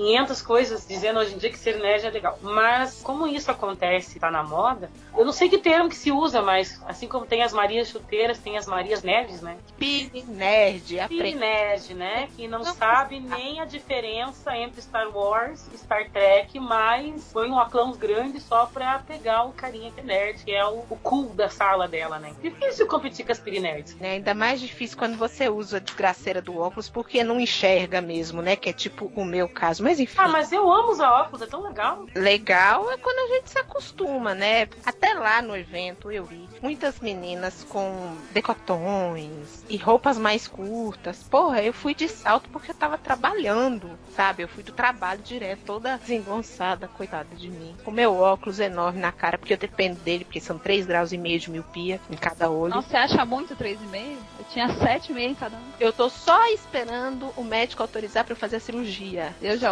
500 0.00 0.42
coisas 0.42 0.86
dizendo 0.88 1.20
hoje 1.20 1.34
em 1.34 1.38
dia 1.38 1.50
que 1.50 1.58
ser 1.58 1.78
nerd 1.78 2.06
é 2.06 2.10
legal. 2.10 2.38
Mas 2.40 3.02
como 3.02 3.26
isso 3.26 3.50
acontece, 3.50 4.18
tá 4.18 4.30
na 4.30 4.42
moda, 4.42 4.90
eu 5.16 5.24
não 5.26 5.32
sei 5.32 5.48
que 5.50 5.58
termo 5.58 5.90
que 5.90 5.96
se 5.96 6.10
usa, 6.10 6.40
mas 6.40 6.80
assim 6.86 7.06
como 7.06 7.26
tem 7.26 7.42
as 7.42 7.52
Marias 7.52 7.88
chuteiras, 7.88 8.38
tem 8.38 8.56
as 8.56 8.66
Marias 8.66 9.02
nerds, 9.02 9.42
né? 9.42 9.58
Pig 9.78 10.24
nerd, 10.26 11.00
aprende. 11.00 11.34
nerd, 11.34 11.94
né? 11.94 12.28
Que 12.34 12.48
não 12.48 12.64
sabe 12.64 13.20
nem 13.20 13.60
a 13.60 13.66
diferença 13.66 14.56
entre 14.56 14.80
Star 14.80 15.14
Wars 15.14 15.68
e 15.72 15.76
Star 15.76 16.08
Trek, 16.10 16.58
mas 16.58 17.30
põe 17.32 17.50
um 17.50 17.54
óculos 17.54 17.98
grande 17.98 18.40
só 18.40 18.66
pra 18.66 19.00
pegar 19.00 19.44
o 19.44 19.52
carinha 19.52 19.90
que 19.90 20.00
é 20.00 20.02
nerd, 20.02 20.44
que 20.44 20.52
é 20.52 20.64
o, 20.64 20.84
o 20.88 20.96
cool 20.96 21.34
da 21.34 21.50
sala 21.50 21.86
dela, 21.86 22.18
né? 22.18 22.32
Difícil 22.42 22.86
competir 22.86 23.26
com 23.26 23.32
as 23.32 23.38
Pig 23.38 23.60
nerds. 23.60 23.96
né? 23.96 24.12
Ainda 24.12 24.32
mais 24.32 24.60
difícil 24.60 24.96
quando 24.96 25.16
você 25.18 25.48
usa 25.48 25.76
a 25.76 25.80
desgraceira 25.80 26.40
do 26.40 26.58
óculos 26.58 26.88
porque 26.88 27.22
não 27.22 27.38
enxerga 27.38 28.00
mesmo, 28.00 28.40
né? 28.40 28.56
Que 28.56 28.70
é 28.70 28.72
tipo 28.72 29.12
o 29.14 29.24
meu 29.24 29.48
caso. 29.48 29.89
Mas 29.90 29.98
enfim. 29.98 30.14
Ah, 30.18 30.28
mas 30.28 30.52
eu 30.52 30.70
amo 30.70 30.92
usar 30.92 31.10
óculos, 31.10 31.42
é 31.42 31.46
tão 31.46 31.64
legal. 31.64 32.06
Legal 32.14 32.92
é 32.92 32.96
quando 32.96 33.18
a 33.18 33.34
gente 33.34 33.50
se 33.50 33.58
acostuma, 33.58 34.36
né? 34.36 34.68
Até 34.86 35.14
lá 35.14 35.42
no 35.42 35.56
evento 35.56 36.12
eu 36.12 36.24
vi 36.24 36.48
muitas 36.62 37.00
meninas 37.00 37.64
com 37.68 38.16
decotões 38.30 39.64
e 39.68 39.76
roupas 39.76 40.16
mais 40.16 40.46
curtas. 40.46 41.24
Porra, 41.24 41.60
eu 41.60 41.72
fui 41.72 41.92
de 41.92 42.08
salto 42.08 42.48
porque 42.50 42.70
eu 42.70 42.74
tava 42.74 42.96
trabalhando, 42.96 43.98
sabe? 44.14 44.44
Eu 44.44 44.48
fui 44.48 44.62
do 44.62 44.70
trabalho 44.70 45.22
direto, 45.22 45.62
toda 45.66 45.96
desengonçada, 45.98 46.86
coitada 46.86 47.34
de 47.34 47.48
mim. 47.48 47.74
Com 47.84 47.90
meu 47.90 48.14
óculos 48.14 48.60
enorme 48.60 49.00
na 49.00 49.10
cara, 49.10 49.38
porque 49.38 49.54
eu 49.54 49.58
dependo 49.58 49.98
dele, 50.00 50.24
porque 50.24 50.40
são 50.40 50.56
3 50.56 50.86
graus 50.86 51.10
e 51.10 51.18
meio 51.18 51.40
de 51.40 51.50
miopia 51.50 52.00
em 52.08 52.16
cada 52.16 52.48
olho. 52.48 52.72
Nossa, 52.72 52.90
você 52.90 52.96
acha 52.96 53.24
muito 53.24 53.56
3,5? 53.56 54.16
Eu 54.38 54.44
tinha 54.50 54.68
7,5 54.68 55.18
em 55.18 55.34
cada 55.34 55.56
um. 55.56 55.62
Eu 55.80 55.92
tô 55.92 56.08
só 56.08 56.46
esperando 56.52 57.32
o 57.36 57.42
médico 57.42 57.82
autorizar 57.82 58.24
pra 58.24 58.32
eu 58.32 58.36
fazer 58.36 58.56
a 58.56 58.60
cirurgia. 58.60 59.34
Eu 59.42 59.58
já 59.58 59.69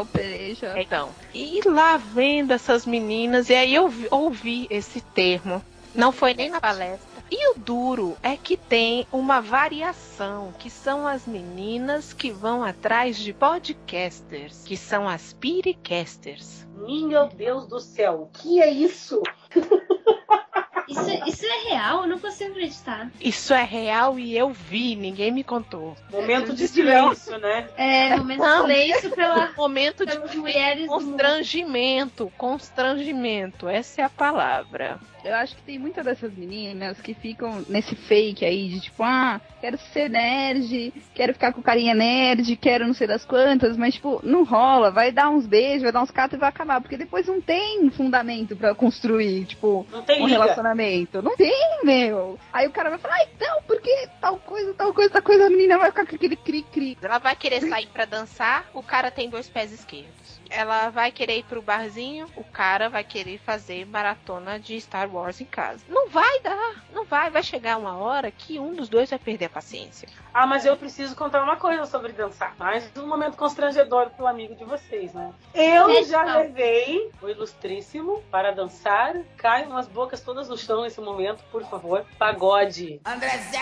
Então, 0.77 1.15
e 1.35 1.61
lá 1.67 1.97
vendo 1.97 2.53
essas 2.53 2.85
meninas, 2.87 3.49
e 3.49 3.55
aí 3.55 3.75
eu 3.75 3.89
vi- 3.89 4.09
ouvi 4.11 4.67
esse 4.71 5.01
termo. 5.01 5.63
Não 5.95 6.13
foi 6.13 6.35
nem 6.35 6.51
na 6.51 6.61
palestra. 6.61 7.25
E 7.31 7.51
o 7.51 7.59
duro 7.59 8.17
é 8.23 8.37
que 8.37 8.57
tem 8.57 9.07
uma 9.11 9.41
variação, 9.41 10.53
que 10.59 10.71
são 10.71 11.07
as 11.07 11.27
meninas 11.27 12.13
que 12.13 12.31
vão 12.31 12.63
atrás 12.63 13.17
de 13.19 13.33
podcasters, 13.33 14.63
que 14.65 14.77
são 14.77 15.09
as 15.09 15.33
piricasters. 15.33 16.67
Meu 16.77 17.27
Deus 17.29 17.67
do 17.67 17.81
céu, 17.81 18.23
o 18.23 18.27
que 18.29 18.61
é 18.63 18.71
isso? 18.71 19.21
Isso, 20.89 21.11
isso 21.27 21.47
é 21.47 21.71
real? 21.71 22.03
Eu 22.03 22.09
não 22.09 22.19
consigo 22.19 22.51
acreditar. 22.51 23.11
Isso 23.21 23.53
é 23.53 23.63
real 23.63 24.19
e 24.19 24.37
eu 24.37 24.51
vi, 24.51 24.97
ninguém 24.97 25.31
me 25.31 25.45
contou. 25.45 25.97
Momento 26.11 26.55
de 26.55 26.67
silêncio, 26.67 27.39
né? 27.39 27.69
É, 27.77 28.17
momento 28.17 28.43
de 28.43 28.57
silêncio 28.57 29.11
pela, 29.11 29.53
momento 29.57 30.07
de 30.07 30.19
mulheres 30.37 30.87
constrangimento, 30.87 32.33
constrangimento, 32.37 33.69
essa 33.69 34.01
é 34.01 34.05
a 34.05 34.09
palavra. 34.09 34.99
Eu 35.25 35.35
acho 35.35 35.57
que 35.57 35.63
tem 35.63 35.79
muitas 35.79 36.05
dessas 36.05 36.33
meninas 36.33 37.01
que 37.01 37.13
ficam 37.13 37.65
nesse 37.69 37.95
fake 37.95 38.45
aí 38.45 38.69
de 38.69 38.81
tipo, 38.81 39.03
ah, 39.03 39.41
quero 39.61 39.77
ser 39.93 40.09
nerd, 40.09 40.93
quero 41.15 41.33
ficar 41.33 41.53
com 41.53 41.61
carinha 41.61 41.95
nerd, 41.95 42.57
quero 42.57 42.87
não 42.87 42.95
sei 42.95 43.07
das 43.07 43.25
quantas, 43.25 43.77
mas 43.77 43.95
tipo, 43.95 44.21
não 44.23 44.45
rola, 44.45 44.91
vai 44.91 45.11
dar 45.11 45.29
uns 45.31 45.47
beijos, 45.47 45.83
vai 45.83 45.93
dar 45.93 46.03
uns 46.03 46.11
catos 46.11 46.37
e 46.37 46.41
vai 46.41 46.49
acabar, 46.49 46.81
porque 46.81 46.97
depois 46.97 47.27
não 47.27 47.41
tem 47.41 47.91
fundamento 47.91 48.57
pra 48.57 48.75
construir, 48.75 49.45
tipo, 49.47 49.87
Não 49.91 50.03
tem 50.03 50.23
um 50.23 50.27
liga. 50.27 50.41
relacionamento. 50.41 51.21
Não 51.21 51.37
tem, 51.37 51.81
meu. 51.85 52.39
Aí 52.53 52.67
o 52.67 52.71
cara 52.71 52.91
vai 52.91 52.99
falar, 52.99 53.17
ah, 53.17 53.27
então, 53.35 53.63
porque 53.67 54.09
tal 54.21 54.39
coisa, 54.39 54.73
tal 54.75 54.95
coisa, 54.95 55.11
tal 55.11 55.23
coisa, 55.23 55.47
a 55.47 55.51
menina 55.51 55.79
vai 55.79 55.91
ficar 55.91 56.07
com 56.07 56.15
aquele 56.15 56.37
cri-cri. 56.37 56.97
Ela 57.03 57.19
vai 57.19 57.35
querer 57.35 57.61
sair 57.63 57.87
pra 57.89 58.05
dançar, 58.05 58.67
o 58.73 58.83
cara 58.83 59.11
tem 59.11 59.29
dois 59.29 59.49
pés 59.49 59.73
esquerdos. 59.73 60.28
Ela 60.51 60.91
vai 60.91 61.11
querer 61.13 61.39
ir 61.39 61.45
pro 61.45 61.61
barzinho, 61.63 62.27
o 62.37 62.45
cara 62.45 62.89
vai 62.89 63.05
querer 63.05 63.39
fazer 63.39 63.87
maratona 63.87 64.59
de 64.59 64.81
Star 64.81 65.13
Wars 65.13 65.41
em 65.41 65.45
casa. 65.45 65.85
Não 65.89 66.09
vai 66.09 66.41
dar, 66.41 66.85
não 66.93 67.05
vai. 67.05 67.31
Vai 67.31 67.43
chegar 67.43 67.77
uma 67.77 67.97
hora 67.97 68.31
que 68.31 68.59
um 68.59 68.75
dos 68.75 68.89
dois 68.89 69.11
vai 69.11 69.19
perder 69.19 69.47
a 69.47 69.51
paciência. 69.51 70.09
Ah, 70.33 70.47
mas 70.47 70.65
eu 70.65 70.77
preciso 70.77 71.15
contar 71.17 71.43
uma 71.43 71.57
coisa 71.57 71.85
sobre 71.87 72.13
dançar. 72.13 72.55
Mais 72.59 72.91
um 72.97 73.07
momento 73.07 73.37
constrangedor 73.37 74.11
pro 74.11 74.27
amigo 74.27 74.55
de 74.55 74.65
vocês, 74.65 75.13
né? 75.13 75.33
Eu 75.55 75.87
Deixa 75.87 76.11
já 76.11 76.27
eu. 76.27 76.39
levei 76.43 77.11
o 77.21 77.29
ilustríssimo 77.29 78.23
para 78.31 78.53
dançar. 78.53 79.15
Caiam 79.37 79.77
as 79.77 79.87
bocas 79.89 80.21
todas 80.21 80.49
no 80.49 80.57
chão 80.57 80.83
nesse 80.83 81.01
momento, 81.01 81.43
por 81.51 81.63
favor. 81.65 82.05
Pagode. 82.19 83.01
Andrezé! 83.05 83.59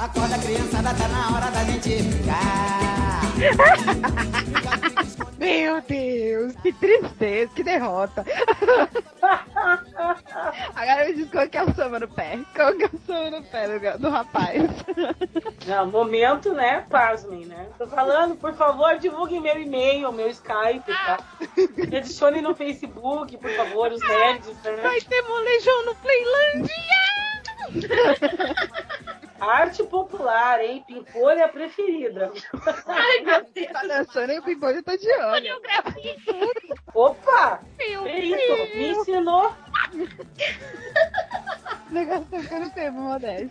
Acorda, 0.00 0.38
criançada, 0.38 0.94
tá 0.94 1.08
na 1.08 1.36
hora 1.36 1.50
da 1.50 1.62
gente 1.62 2.02
brincar. 2.02 3.20
Meu 5.38 5.82
Deus, 5.82 6.54
que 6.62 6.72
tristeza, 6.72 7.52
que 7.54 7.62
derrota. 7.62 8.24
Agora 10.74 11.04
me 11.04 11.12
diz 11.12 11.30
qual 11.30 11.46
que 11.46 11.58
é 11.58 11.64
o 11.64 11.74
samba 11.74 12.00
no 12.00 12.08
pé. 12.08 12.38
Qual 12.56 12.72
que 12.72 12.84
é 12.84 12.86
o 12.86 12.98
samba 13.06 13.30
no 13.30 13.42
pé 13.44 13.68
do, 13.68 13.78
do 13.98 14.08
rapaz? 14.08 14.62
Não, 15.68 15.90
momento, 15.90 16.54
né? 16.54 16.82
Pasmem, 16.88 17.44
né? 17.44 17.66
Tô 17.76 17.86
falando, 17.86 18.36
por 18.36 18.54
favor, 18.54 18.98
divulguem 18.98 19.38
meu 19.38 19.60
e-mail, 19.60 20.10
meu 20.12 20.30
Skype, 20.30 20.86
tá? 20.86 21.18
Me 21.76 21.98
adicione 21.98 22.40
no 22.40 22.54
Facebook, 22.54 23.36
por 23.36 23.50
favor, 23.50 23.92
os 23.92 24.00
nerds, 24.00 24.56
né? 24.64 24.76
Vai 24.82 24.98
ter 25.02 25.20
molejão 25.28 25.84
no 25.84 25.94
Playlândia! 25.96 26.80
Arte 29.40 29.82
popular, 29.84 30.60
hein? 30.62 30.84
Pimpolha 30.86 31.40
é 31.40 31.44
a 31.44 31.48
preferida. 31.48 32.30
Ai, 32.86 33.20
meu 33.20 33.44
Deus. 33.52 33.72
Tá 33.72 33.82
dançando 33.82 34.32
e 34.32 34.38
o 34.38 34.42
Pimpolho 34.42 34.82
tá 34.82 34.96
de 34.96 35.10
olho. 35.10 35.60
Opa! 36.94 37.60
Meu 37.78 38.06
isso? 38.06 38.76
Me 38.76 38.90
ensinou. 38.90 39.54
O 41.90 41.92
negócio 41.92 42.26
tá 42.26 42.38
ficando 42.38 42.70
feio, 42.70 42.92
modesto. 42.92 43.50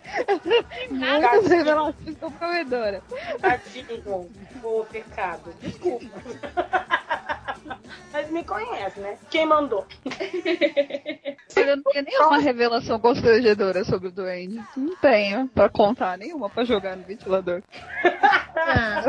Muitas 0.90 1.46
revelações 1.46 2.18
compromedoras. 2.18 3.02
Tadinho, 3.40 4.30
o 4.62 4.86
pecado. 4.90 5.52
Desculpa. 5.60 6.06
Mas 8.12 8.30
me 8.30 8.44
conhece, 8.44 9.00
né? 9.00 9.16
Quem 9.30 9.46
mandou? 9.46 9.86
Eu 11.56 11.76
não 11.76 11.82
tenho 11.84 12.04
nenhuma 12.04 12.38
revelação 12.38 12.98
constrangedora 12.98 13.84
sobre 13.84 14.08
o 14.08 14.12
Duende. 14.12 14.62
Não 14.76 14.96
tenho 14.96 15.48
pra 15.48 15.68
contar 15.68 16.16
nenhuma 16.16 16.48
pra 16.48 16.64
jogar 16.64 16.96
no 16.96 17.04
ventilador. 17.04 17.62
Ah, 18.56 19.04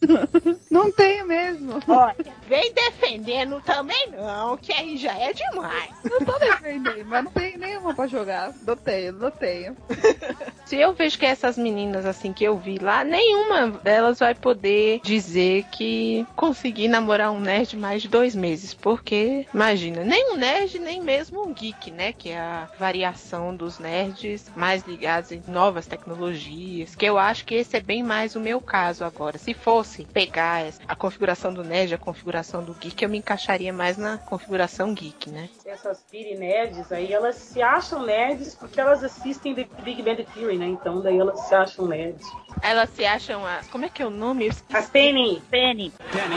Não 0.70 0.90
tenho 0.92 1.26
mesmo. 1.26 1.80
Olha, 1.88 2.16
vem 2.46 2.72
defendendo 2.72 3.60
também 3.62 4.10
não, 4.10 4.56
que 4.56 4.72
aí 4.72 4.96
já 4.96 5.16
é 5.18 5.32
demais. 5.32 5.90
Não 6.04 6.18
tô 6.26 6.38
defendendo, 6.38 7.04
mas 7.06 7.24
não 7.24 7.30
tenho 7.32 7.58
nenhuma 7.58 7.94
pra 7.94 8.06
jogar. 8.06 8.52
Não 8.66 8.76
tenho, 8.76 9.12
não 9.12 9.30
tenho. 9.30 9.76
Se 10.68 10.76
eu 10.76 10.92
vejo 10.92 11.18
que 11.18 11.24
essas 11.24 11.56
meninas 11.56 12.04
assim 12.04 12.30
que 12.30 12.44
eu 12.44 12.58
vi 12.58 12.76
lá, 12.76 13.02
nenhuma 13.02 13.68
delas 13.82 14.18
vai 14.18 14.34
poder 14.34 15.00
dizer 15.02 15.64
que 15.72 16.26
consegui 16.36 16.88
namorar 16.88 17.32
um 17.32 17.40
nerd 17.40 17.74
mais 17.74 18.02
de 18.02 18.08
dois 18.08 18.34
meses. 18.34 18.74
Porque, 18.74 19.46
imagina, 19.54 20.04
nem 20.04 20.34
um 20.34 20.36
nerd, 20.36 20.78
nem 20.78 21.00
mesmo 21.00 21.42
um 21.42 21.54
geek, 21.54 21.90
né? 21.90 22.12
Que 22.12 22.32
é 22.32 22.38
a 22.38 22.68
variação 22.78 23.56
dos 23.56 23.78
nerds 23.78 24.44
mais 24.54 24.86
ligados 24.86 25.32
em 25.32 25.42
novas 25.48 25.86
tecnologias. 25.86 26.94
Que 26.94 27.06
eu 27.06 27.16
acho 27.16 27.46
que 27.46 27.54
esse 27.54 27.74
é 27.74 27.80
bem 27.80 28.02
mais 28.02 28.36
o 28.36 28.40
meu 28.40 28.60
caso 28.60 29.04
agora. 29.04 29.38
Se 29.38 29.54
fosse 29.54 30.04
pegar 30.04 30.66
a 30.86 30.94
configuração 30.94 31.54
do 31.54 31.64
nerd, 31.64 31.94
a 31.94 31.98
configuração 31.98 32.62
do 32.62 32.74
geek, 32.74 33.02
eu 33.02 33.08
me 33.08 33.16
encaixaria 33.16 33.72
mais 33.72 33.96
na 33.96 34.18
configuração 34.18 34.92
geek, 34.92 35.30
né? 35.30 35.48
Essas 35.68 36.02
piri 36.10 36.34
nerds 36.34 36.90
aí, 36.90 37.12
elas 37.12 37.34
se 37.34 37.60
acham 37.60 38.02
nerds 38.02 38.54
porque 38.54 38.80
elas 38.80 39.04
assistem 39.04 39.54
The 39.54 39.68
Big 39.82 40.00
Bang 40.02 40.24
Theory, 40.24 40.56
né? 40.56 40.66
Então 40.66 41.02
daí 41.02 41.18
elas 41.18 41.38
se 41.40 41.54
acham 41.54 41.86
nerds. 41.86 42.26
Elas 42.62 42.88
se 42.88 43.04
acham 43.04 43.44
as. 43.44 43.68
Como 43.68 43.84
é 43.84 43.90
que 43.90 44.02
é 44.02 44.06
o 44.06 44.10
nome? 44.10 44.46
Eu 44.46 44.50
esqueci. 44.50 44.74
A 44.74 44.90
Penny. 44.90 45.42
Penny. 45.50 45.92
Penny. 46.10 46.36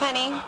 Penny. 0.00 0.42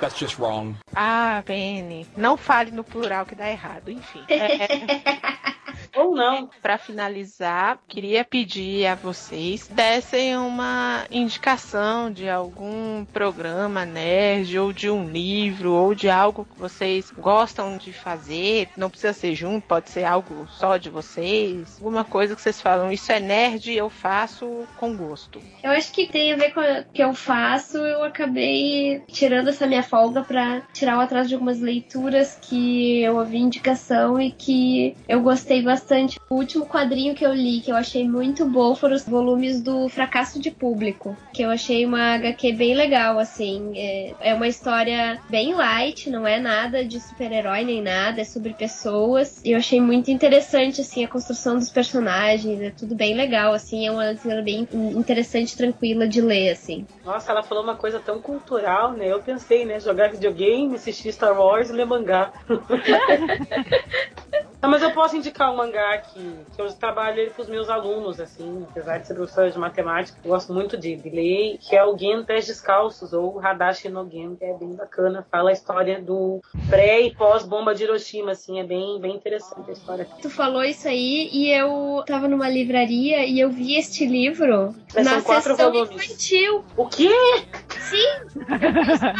That's 0.00 0.18
just 0.18 0.38
wrong. 0.38 0.76
Ah, 0.94 1.42
Penny. 1.44 2.06
Não 2.16 2.36
fale 2.36 2.70
no 2.70 2.84
plural 2.84 3.26
que 3.26 3.34
dá 3.34 3.50
errado. 3.50 3.90
Enfim. 3.90 4.24
É, 4.28 5.18
Ou 5.98 6.14
não. 6.14 6.48
Para 6.62 6.78
finalizar, 6.78 7.78
queria 7.88 8.24
pedir 8.24 8.86
a 8.86 8.94
vocês 8.94 9.66
dessem 9.68 10.36
uma 10.36 11.04
indicação 11.10 12.10
de 12.10 12.28
algum 12.28 13.04
programa 13.06 13.84
nerd 13.84 14.58
ou 14.58 14.72
de 14.72 14.90
um 14.90 15.08
livro 15.08 15.72
ou 15.72 15.94
de 15.94 16.08
algo 16.08 16.44
que 16.44 16.58
vocês 16.58 17.10
gostam 17.10 17.76
de 17.76 17.92
fazer. 17.92 18.68
Não 18.76 18.90
precisa 18.90 19.12
ser 19.12 19.34
junto, 19.34 19.66
pode 19.66 19.90
ser 19.90 20.04
algo 20.04 20.46
só 20.50 20.76
de 20.76 20.90
vocês. 20.90 21.76
Alguma 21.78 22.04
coisa 22.04 22.34
que 22.34 22.42
vocês 22.42 22.60
falam, 22.60 22.92
isso 22.92 23.10
é 23.10 23.20
nerd, 23.20 23.72
eu 23.72 23.90
faço 23.90 24.66
com 24.76 24.96
gosto. 24.96 25.40
Eu 25.62 25.72
acho 25.72 25.92
que 25.92 26.06
tem 26.06 26.32
a 26.32 26.36
ver 26.36 26.52
com 26.52 26.60
o 26.60 26.84
que 26.92 27.02
eu 27.02 27.14
faço. 27.14 27.78
Eu 27.78 28.04
acabei 28.04 29.02
tirando 29.08 29.48
essa 29.48 29.66
minha 29.66 29.82
folga 29.88 30.22
pra 30.22 30.62
tirar 30.72 30.98
o 30.98 31.00
atraso 31.00 31.28
de 31.28 31.34
algumas 31.34 31.60
leituras 31.60 32.38
que 32.40 33.02
eu 33.02 33.16
ouvi 33.16 33.38
indicação 33.38 34.20
e 34.20 34.30
que 34.30 34.94
eu 35.08 35.20
gostei 35.20 35.62
bastante. 35.62 36.18
O 36.30 36.36
último 36.36 36.66
quadrinho 36.66 37.14
que 37.14 37.24
eu 37.24 37.32
li, 37.32 37.60
que 37.60 37.70
eu 37.70 37.76
achei 37.76 38.06
muito 38.06 38.44
bom, 38.46 38.74
foram 38.74 38.94
os 38.94 39.04
volumes 39.04 39.62
do 39.62 39.88
Fracasso 39.88 40.40
de 40.40 40.50
Público, 40.50 41.16
que 41.32 41.42
eu 41.42 41.50
achei 41.50 41.86
uma 41.86 42.14
HQ 42.14 42.52
bem 42.52 42.74
legal, 42.74 43.18
assim. 43.18 43.72
É, 43.74 44.14
é 44.20 44.34
uma 44.34 44.46
história 44.46 45.18
bem 45.28 45.54
light, 45.54 46.10
não 46.10 46.26
é 46.26 46.38
nada 46.38 46.84
de 46.84 47.00
super-herói 47.00 47.64
nem 47.64 47.82
nada, 47.82 48.20
é 48.20 48.24
sobre 48.24 48.52
pessoas. 48.52 49.40
E 49.44 49.52
eu 49.52 49.58
achei 49.58 49.80
muito 49.80 50.10
interessante, 50.10 50.80
assim, 50.80 51.04
a 51.04 51.08
construção 51.08 51.56
dos 51.56 51.70
personagens, 51.70 52.60
é 52.60 52.70
tudo 52.70 52.94
bem 52.94 53.14
legal, 53.14 53.52
assim, 53.52 53.86
é 53.86 53.90
uma 53.90 54.04
leitura 54.04 54.42
bem 54.42 54.68
interessante, 54.72 55.56
tranquila 55.56 56.06
de 56.06 56.20
ler, 56.20 56.50
assim. 56.50 56.86
Nossa, 57.08 57.32
ela 57.32 57.42
falou 57.42 57.64
uma 57.64 57.74
coisa 57.74 57.98
tão 57.98 58.20
cultural, 58.20 58.92
né? 58.92 59.10
Eu 59.10 59.22
pensei, 59.22 59.64
né? 59.64 59.80
Jogar 59.80 60.10
videogame, 60.10 60.74
assistir 60.74 61.10
Star 61.10 61.40
Wars 61.40 61.70
e 61.70 61.72
ler 61.72 61.86
mangá. 61.86 62.34
Não, 64.60 64.68
mas 64.68 64.82
eu 64.82 64.90
posso 64.90 65.16
indicar 65.16 65.52
um 65.52 65.56
mangá 65.56 65.98
que, 65.98 66.20
que 66.54 66.60
eu 66.60 66.72
trabalho 66.74 67.20
ele 67.20 67.30
com 67.30 67.42
os 67.42 67.48
meus 67.48 67.70
alunos, 67.70 68.18
assim, 68.18 68.66
apesar 68.68 68.98
de 68.98 69.06
ser 69.06 69.14
professora 69.14 69.50
de 69.50 69.58
matemática, 69.58 70.18
eu 70.24 70.30
gosto 70.30 70.52
muito 70.52 70.76
de, 70.76 70.96
de 70.96 71.08
ler, 71.08 71.58
que 71.58 71.76
é 71.76 71.84
o 71.84 71.96
Gen 71.96 72.24
Pés 72.24 72.46
Descalços, 72.46 73.12
ou 73.12 73.38
Hadashi 73.38 73.88
no 73.88 74.08
Gen, 74.10 74.34
que 74.34 74.44
é 74.44 74.54
bem 74.54 74.74
bacana. 74.74 75.24
Fala 75.30 75.50
a 75.50 75.52
história 75.52 76.02
do 76.02 76.40
pré 76.68 77.02
e 77.02 77.14
pós-bomba 77.14 77.72
de 77.72 77.84
Hiroshima, 77.84 78.32
assim, 78.32 78.58
é 78.58 78.64
bem, 78.64 79.00
bem 79.00 79.14
interessante 79.14 79.70
a 79.70 79.72
história. 79.72 80.08
Tu 80.20 80.28
falou 80.28 80.64
isso 80.64 80.88
aí 80.88 81.30
e 81.32 81.52
eu 81.52 82.02
tava 82.04 82.26
numa 82.26 82.48
livraria 82.48 83.24
e 83.24 83.38
eu 83.38 83.50
vi 83.50 83.76
este 83.76 84.04
livro 84.04 84.74
Mas 84.92 85.04
na 85.04 85.20
sessão 85.20 85.72
volumes. 85.72 85.94
infantil. 85.94 86.64
O 86.76 86.86
quê? 86.98 87.44
Sim! 87.80 88.44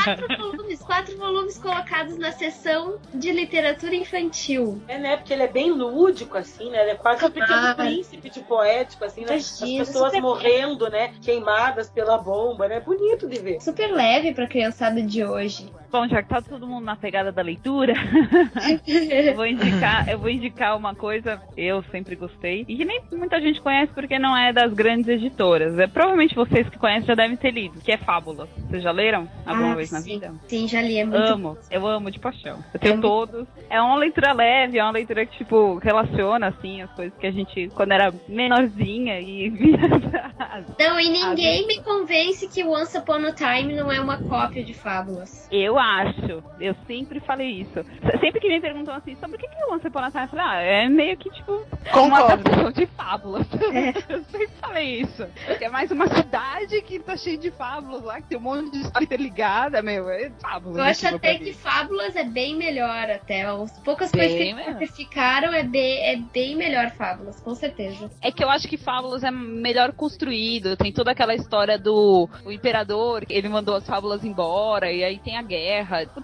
Quatro 0.05 0.37
volumes, 0.39 0.83
quatro 0.83 1.17
volumes 1.17 1.59
colocados 1.59 2.19
na 2.19 2.33
sessão 2.33 2.99
de 3.15 3.33
literatura 3.33 3.95
infantil. 3.95 4.83
É, 4.89 4.99
né? 4.99 5.17
Porque 5.17 5.33
ele 5.33 5.45
é 5.45 5.49
bem 5.49 5.71
lúdico, 5.71 6.37
assim, 6.37 6.71
né? 6.71 6.83
Ele 6.83 6.91
é 6.91 6.95
quase 6.97 7.25
um 7.25 7.31
pequeno 7.31 7.69
Ah. 7.69 7.75
príncipe 7.75 8.29
de 8.31 8.41
poético, 8.41 9.05
assim, 9.05 9.23
né? 9.23 9.39
Imagina, 9.39 9.83
As 9.83 9.89
pessoas 9.89 10.21
morrendo, 10.21 10.91
né? 10.91 11.15
Queimadas 11.23 11.89
pela 11.89 12.19
bomba, 12.19 12.69
né? 12.69 12.77
É 12.77 12.81
bonito 12.81 13.27
de 13.29 13.39
ver. 13.39 13.61
Super 13.61 13.91
leve 13.93 14.33
pra 14.35 14.47
criançada 14.47 15.01
de 15.01 15.25
hoje. 15.25 15.73
Bom, 15.91 16.07
já 16.07 16.23
que 16.23 16.29
tá 16.29 16.43
todo 16.43 16.67
mundo 16.67 16.85
na 16.85 16.97
pegada 16.97 17.33
da 17.33 17.41
leitura, 17.43 17.95
eu 18.87 19.35
vou 19.35 19.47
indicar, 19.47 20.09
eu 20.09 20.19
vou 20.19 20.29
indicar 20.29 20.77
uma 20.77 20.95
coisa 20.95 21.41
eu 21.57 21.83
sempre 21.91 22.15
gostei 22.15 22.65
e 22.69 22.77
que 22.77 22.85
nem 22.85 23.01
muita 23.13 23.41
gente 23.41 23.61
conhece 23.61 23.93
porque 23.95 24.19
não 24.19 24.37
é 24.37 24.53
das 24.53 24.73
grandes 24.75 25.09
editoras. 25.09 25.79
É 25.79 25.87
provavelmente 25.87 26.35
vocês 26.35 26.69
que 26.69 26.79
conhecem 26.79 27.07
já 27.07 27.15
devem 27.15 27.37
ter 27.37 27.51
lido, 27.53 27.81
que 27.81 27.91
é 27.93 27.97
Fábulas. 27.97 28.49
Vocês 28.69 28.83
já 28.83 28.91
leram 28.93 29.29
alguma 29.47 29.73
Ah, 29.73 29.77
vez 29.77 29.91
na 29.91 30.01
sim. 30.01 30.15
vida? 30.15 30.35
Sim, 30.47 30.69
já 30.69 30.83
li, 30.83 30.99
é 30.99 31.05
muito 31.05 31.17
amo, 31.33 31.59
eu 31.71 31.87
amo 31.87 32.11
de 32.11 32.19
paixão. 32.19 32.63
Eu 32.75 32.81
tenho 32.81 33.01
todos. 33.01 33.47
É 33.71 33.81
uma 33.81 33.97
leitura 33.97 34.33
leve, 34.33 34.79
é 34.79 34.83
uma 34.83 34.93
leitura 34.93 35.25
que, 35.25 35.39
tipo, 35.39 35.77
relaciona, 35.79 36.49
assim, 36.49 36.83
as 36.83 36.91
coisas 36.93 37.17
que 37.19 37.27
a 37.27 37.31
gente, 37.31 37.71
quando 37.75 37.93
era 37.93 38.13
menorzinha 38.29 39.21
e. 39.21 39.51
Não, 40.79 40.99
e 41.01 41.09
ninguém 41.09 41.67
me 41.67 41.81
convence 41.83 42.49
que 42.49 42.65
Once 42.65 42.97
Upon 42.97 43.27
a 43.27 43.33
Time 43.33 43.75
não 43.75 43.91
é 43.93 44.01
uma 44.01 44.19
cópia 44.19 44.63
de 44.65 44.75
Fábulas. 44.75 45.49
Eu 45.51 45.78
acho, 45.79 46.43
eu 46.61 46.75
sempre 46.87 47.21
falei 47.21 47.63
isso. 47.63 47.85
Sempre 48.21 48.41
que 48.41 48.49
me 48.49 48.61
perguntam 48.61 48.95
assim, 48.95 49.15
sobre 49.17 49.37
o 49.37 49.39
que 49.39 49.47
é 49.47 49.73
Once 49.73 49.87
Upon 49.87 49.99
a 50.01 50.11
Time, 50.11 50.25
eu 50.25 50.29
falei, 50.29 50.45
ah, 50.47 50.61
é 50.61 50.89
meio 50.89 51.17
que 51.17 51.31
tipo 51.31 51.53
uma 51.53 51.93
Concordo. 51.93 52.33
adaptação 52.33 52.73
de 52.73 52.87
fábulas. 52.87 53.47
Eu 54.09 54.23
sempre 54.25 54.49
falei 54.61 55.01
isso. 55.01 55.27
É 55.61 55.69
mais 55.69 55.91
uma 55.91 56.07
cidade 56.07 56.81
que 56.83 56.99
tá 56.99 57.17
cheia 57.17 57.39
de 57.39 57.51
fábulas 57.51 58.03
lá, 58.03 58.21
que 58.21 58.29
tem 58.29 58.39
um 58.39 58.43
monte 58.43 58.73
de 58.73 58.81
história 58.81 59.05
interligada, 59.05 59.83
meu, 59.83 60.09
é 60.09 60.31
fábulas. 60.41 60.77
Eu 60.77 60.83
acho 60.85 61.01
que 61.01 61.07
até 61.07 61.39
que. 61.39 61.53
Fábulas 61.53 62.15
é 62.17 62.25
bem 62.25 62.57
melhor 62.57 63.11
até. 63.11 63.43
As 63.43 63.79
poucas 63.81 64.11
Bem 64.13 64.55
coisas 64.55 64.79
que 64.79 64.87
ficaram 64.87 65.53
é 65.53 65.63
bem, 65.63 65.99
é 66.05 66.17
bem 66.17 66.57
melhor 66.57 66.91
Fábulas, 66.91 67.41
com 67.41 67.55
certeza. 67.55 68.11
É 68.23 68.31
que 68.31 68.43
eu 68.43 68.51
acho 68.51 68.69
que 68.69 68.77
Fábulas 68.77 69.25
é 69.25 69.31
melhor 69.31 69.93
construído. 69.93 70.77
Tem 70.77 70.93
toda 70.93 71.13
aquela 71.13 71.35
história 71.35 71.79
do 71.79 72.29
o 72.45 72.53
imperador, 72.53 73.25
ele 73.29 73.49
mandou 73.49 73.77
as 73.77 73.87
fábulas 73.87 74.25
embora, 74.25 74.91
e 74.93 75.03
aí 75.05 75.19
tem 75.19 75.37
a 75.37 75.43
guerra. 75.43 75.68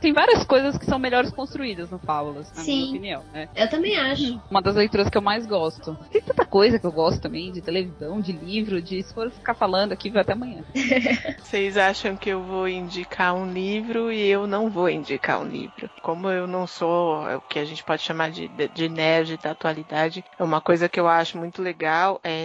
Tem 0.01 0.13
várias 0.13 0.45
coisas 0.45 0.77
que 0.77 0.87
são 0.87 0.99
melhores 0.99 1.31
construídas 1.31 1.91
no 1.91 1.99
Fábulas, 1.99 2.53
na 2.55 2.63
Sim. 2.63 2.77
minha 2.77 2.89
opinião, 3.19 3.25
né? 3.33 3.49
Eu 3.55 3.69
também 3.69 3.97
acho. 3.97 4.41
Uma 4.51 4.63
das 4.63 4.75
leituras 4.75 5.09
que 5.09 5.17
eu 5.17 5.23
mais 5.23 5.47
gosto. 5.47 5.97
Tem 6.11 6.23
tanta 6.23 6.45
coisa 6.45 6.79
que 6.79 6.87
eu 6.87 6.93
gosto 6.93 7.21
também, 7.21 7.53
de 7.53 7.61
televisão, 7.61 8.21
de 8.21 8.33
livro, 8.33 8.81
de 8.81 9.03
se 9.03 9.13
for 9.13 9.31
ficar 9.31 9.55
falando 9.55 9.93
aqui, 9.93 10.11
vai 10.11 10.23
até 10.23 10.33
amanhã. 10.33 10.65
Vocês 11.43 11.77
acham 11.77 12.17
que 12.17 12.31
eu 12.31 12.43
vou 12.43 12.69
indicar 12.69 13.35
um 13.35 13.53
livro 13.53 14.13
e 14.13 14.27
eu 14.27 14.47
não 14.47 14.71
vou 14.71 14.89
indicar 14.89 15.41
um 15.41 15.47
livro. 15.47 15.91
Como 16.03 16.29
eu 16.29 16.47
não 16.47 16.67
sou 16.67 17.29
é 17.29 17.37
o 17.37 17.41
que 17.41 17.59
a 17.59 17.65
gente 17.65 17.85
pode 17.85 18.03
chamar 18.03 18.31
de, 18.31 18.49
de 18.49 18.89
nerd 18.89 19.37
da 19.39 19.51
atualidade, 19.51 20.25
é 20.39 20.43
uma 20.43 20.61
coisa 20.61 20.89
que 20.89 20.99
eu 20.99 21.09
acho 21.09 21.39
muito 21.39 21.63
legal 21.63 22.21
é 22.23 22.44